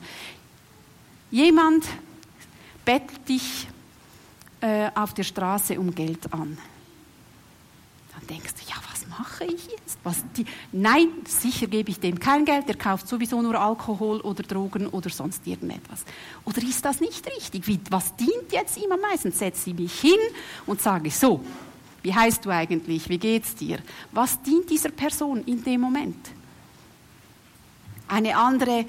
Jemand 1.32 1.86
bettelt 2.84 3.26
dich 3.26 3.66
äh, 4.60 4.90
auf 4.94 5.14
der 5.14 5.22
Straße 5.22 5.80
um 5.80 5.94
Geld 5.94 6.30
an. 6.30 6.58
Dann 8.14 8.26
denkst 8.28 8.52
du, 8.60 8.70
ja, 8.70 8.76
was 8.90 9.08
mache 9.08 9.46
ich 9.46 9.66
jetzt? 9.66 9.98
Was, 10.04 10.22
die, 10.36 10.44
nein, 10.72 11.08
sicher 11.26 11.66
gebe 11.68 11.90
ich 11.90 11.98
dem 11.98 12.20
kein 12.20 12.44
Geld, 12.44 12.68
der 12.68 12.76
kauft 12.76 13.08
sowieso 13.08 13.40
nur 13.40 13.58
Alkohol 13.58 14.20
oder 14.20 14.42
Drogen 14.42 14.86
oder 14.88 15.08
sonst 15.08 15.46
irgendetwas. 15.46 16.04
Oder 16.44 16.62
ist 16.62 16.84
das 16.84 17.00
nicht 17.00 17.26
richtig? 17.26 17.66
Wie, 17.66 17.80
was 17.88 18.14
dient 18.14 18.52
jetzt 18.52 18.76
ihm 18.76 18.92
am 18.92 19.00
meisten? 19.00 19.32
Setze 19.32 19.70
ich 19.70 19.76
mich 19.76 20.00
hin 20.00 20.20
und 20.66 20.82
sage, 20.82 21.10
so, 21.10 21.42
wie 22.02 22.14
heißt 22.14 22.44
du 22.44 22.50
eigentlich? 22.50 23.08
Wie 23.08 23.18
geht's 23.18 23.54
dir? 23.54 23.78
Was 24.10 24.42
dient 24.42 24.68
dieser 24.68 24.90
Person 24.90 25.42
in 25.46 25.64
dem 25.64 25.80
Moment? 25.80 26.28
Eine 28.06 28.36
andere 28.36 28.84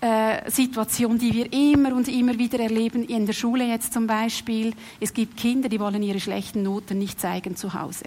äh, 0.00 0.50
Situation, 0.50 1.18
die 1.18 1.32
wir 1.34 1.52
immer 1.52 1.94
und 1.94 2.08
immer 2.08 2.38
wieder 2.38 2.58
erleben, 2.58 3.04
in 3.04 3.26
der 3.26 3.32
Schule 3.32 3.66
jetzt 3.66 3.92
zum 3.92 4.06
Beispiel. 4.06 4.72
Es 4.98 5.12
gibt 5.12 5.36
Kinder, 5.36 5.68
die 5.68 5.80
wollen 5.80 6.02
ihre 6.02 6.20
schlechten 6.20 6.62
Noten 6.62 6.98
nicht 6.98 7.20
zeigen 7.20 7.56
zu 7.56 7.74
Hause. 7.74 8.06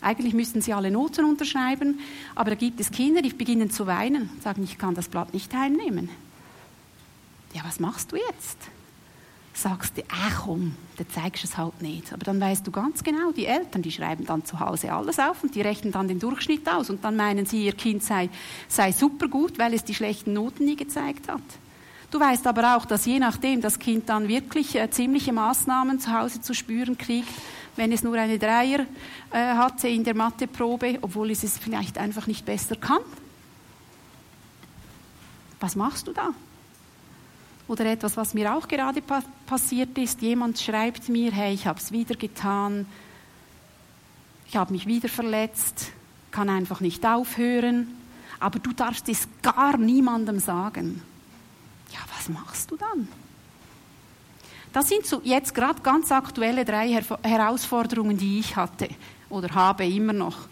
Eigentlich 0.00 0.34
müssten 0.34 0.60
sie 0.60 0.72
alle 0.72 0.90
Noten 0.90 1.24
unterschreiben, 1.24 2.00
aber 2.34 2.50
da 2.50 2.56
gibt 2.56 2.78
es 2.80 2.90
Kinder, 2.90 3.22
die 3.22 3.30
beginnen 3.30 3.70
zu 3.70 3.86
weinen, 3.86 4.28
sagen, 4.42 4.62
ich 4.62 4.76
kann 4.76 4.94
das 4.94 5.08
Blatt 5.08 5.32
nicht 5.32 5.50
teilnehmen. 5.50 6.10
Ja, 7.54 7.62
was 7.64 7.80
machst 7.80 8.12
du 8.12 8.16
jetzt? 8.16 8.58
Sagst 9.56 9.96
du, 9.96 10.02
ach 10.10 10.42
komm, 10.44 10.74
dann 10.96 11.08
zeigst 11.08 11.44
du 11.44 11.48
es 11.48 11.56
halt 11.56 11.80
nicht. 11.80 12.12
Aber 12.12 12.24
dann 12.24 12.40
weißt 12.40 12.66
du 12.66 12.72
ganz 12.72 13.04
genau, 13.04 13.30
die 13.30 13.46
Eltern, 13.46 13.82
die 13.82 13.92
schreiben 13.92 14.26
dann 14.26 14.44
zu 14.44 14.58
Hause 14.58 14.92
alles 14.92 15.20
auf 15.20 15.44
und 15.44 15.54
die 15.54 15.60
rechnen 15.60 15.92
dann 15.92 16.08
den 16.08 16.18
Durchschnitt 16.18 16.68
aus 16.68 16.90
und 16.90 17.04
dann 17.04 17.16
meinen 17.16 17.46
sie, 17.46 17.64
ihr 17.64 17.72
Kind 17.72 18.02
sei, 18.02 18.30
sei 18.68 18.90
super 18.90 19.28
gut, 19.28 19.58
weil 19.58 19.72
es 19.72 19.84
die 19.84 19.94
schlechten 19.94 20.32
Noten 20.32 20.64
nie 20.64 20.74
gezeigt 20.74 21.28
hat. 21.28 21.42
Du 22.10 22.20
weißt 22.20 22.46
aber 22.46 22.76
auch, 22.76 22.84
dass 22.84 23.06
je 23.06 23.18
nachdem 23.18 23.60
das 23.60 23.78
Kind 23.78 24.08
dann 24.08 24.28
wirklich 24.28 24.74
äh, 24.76 24.90
ziemliche 24.90 25.32
Maßnahmen 25.32 25.98
zu 26.00 26.12
Hause 26.12 26.40
zu 26.40 26.52
spüren 26.54 26.98
kriegt, 26.98 27.28
wenn 27.76 27.92
es 27.92 28.02
nur 28.02 28.16
eine 28.16 28.38
Dreier 28.38 28.86
äh, 29.32 29.36
hatte 29.36 29.88
in 29.88 30.04
der 30.04 30.14
Matheprobe, 30.14 30.98
obwohl 31.00 31.30
es 31.30 31.42
es 31.42 31.58
vielleicht 31.58 31.98
einfach 31.98 32.26
nicht 32.26 32.44
besser 32.44 32.76
kann. 32.76 33.00
Was 35.60 35.76
machst 35.76 36.06
du 36.06 36.12
da? 36.12 36.30
Oder 37.66 37.86
etwas, 37.86 38.16
was 38.16 38.34
mir 38.34 38.54
auch 38.54 38.68
gerade 38.68 39.00
pa 39.00 39.22
passiert 39.46 39.96
ist, 39.96 40.20
jemand 40.20 40.58
schreibt 40.58 41.08
mir, 41.08 41.32
hey, 41.32 41.54
ich 41.54 41.66
habe 41.66 41.78
es 41.78 41.92
wieder 41.92 42.14
getan, 42.14 42.86
ich 44.46 44.56
habe 44.56 44.72
mich 44.72 44.86
wieder 44.86 45.08
verletzt, 45.08 45.92
kann 46.30 46.48
einfach 46.48 46.80
nicht 46.80 47.04
aufhören, 47.06 47.88
aber 48.40 48.58
du 48.58 48.72
darfst 48.72 49.08
es 49.08 49.28
gar 49.42 49.78
niemandem 49.78 50.38
sagen. 50.38 51.02
Ja, 51.92 52.00
was 52.16 52.28
machst 52.28 52.70
du 52.70 52.76
dann? 52.76 53.08
Das 54.72 54.88
sind 54.88 55.06
so 55.06 55.20
jetzt 55.22 55.54
gerade 55.54 55.80
ganz 55.82 56.10
aktuelle 56.10 56.64
drei 56.64 56.88
Her 56.88 57.04
Herausforderungen, 57.22 58.18
die 58.18 58.40
ich 58.40 58.56
hatte 58.56 58.88
oder 59.30 59.54
habe 59.54 59.86
immer 59.86 60.12
noch. 60.12 60.48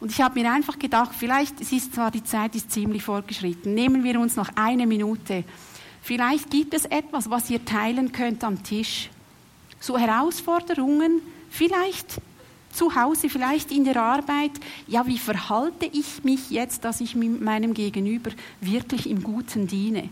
Und 0.00 0.10
ich 0.10 0.20
habe 0.20 0.38
mir 0.38 0.52
einfach 0.52 0.78
gedacht, 0.78 1.12
vielleicht 1.16 1.60
es 1.60 1.72
ist 1.72 1.94
zwar 1.94 2.10
die 2.10 2.22
Zeit 2.22 2.54
ist 2.54 2.70
ziemlich 2.70 3.02
fortgeschritten, 3.02 3.72
nehmen 3.72 4.04
wir 4.04 4.20
uns 4.20 4.36
noch 4.36 4.50
eine 4.56 4.86
Minute. 4.86 5.44
Vielleicht 6.04 6.50
gibt 6.50 6.74
es 6.74 6.84
etwas, 6.84 7.30
was 7.30 7.48
ihr 7.48 7.64
teilen 7.64 8.12
könnt 8.12 8.44
am 8.44 8.62
Tisch. 8.62 9.08
So 9.80 9.96
Herausforderungen, 9.96 11.22
vielleicht 11.48 12.20
zu 12.70 12.94
Hause, 12.94 13.30
vielleicht 13.30 13.72
in 13.72 13.84
der 13.84 13.96
Arbeit. 13.96 14.50
Ja, 14.86 15.06
wie 15.06 15.16
verhalte 15.16 15.86
ich 15.86 16.22
mich 16.22 16.50
jetzt, 16.50 16.84
dass 16.84 17.00
ich 17.00 17.16
meinem 17.16 17.72
Gegenüber 17.72 18.32
wirklich 18.60 19.08
im 19.08 19.22
Guten 19.22 19.66
diene? 19.66 20.10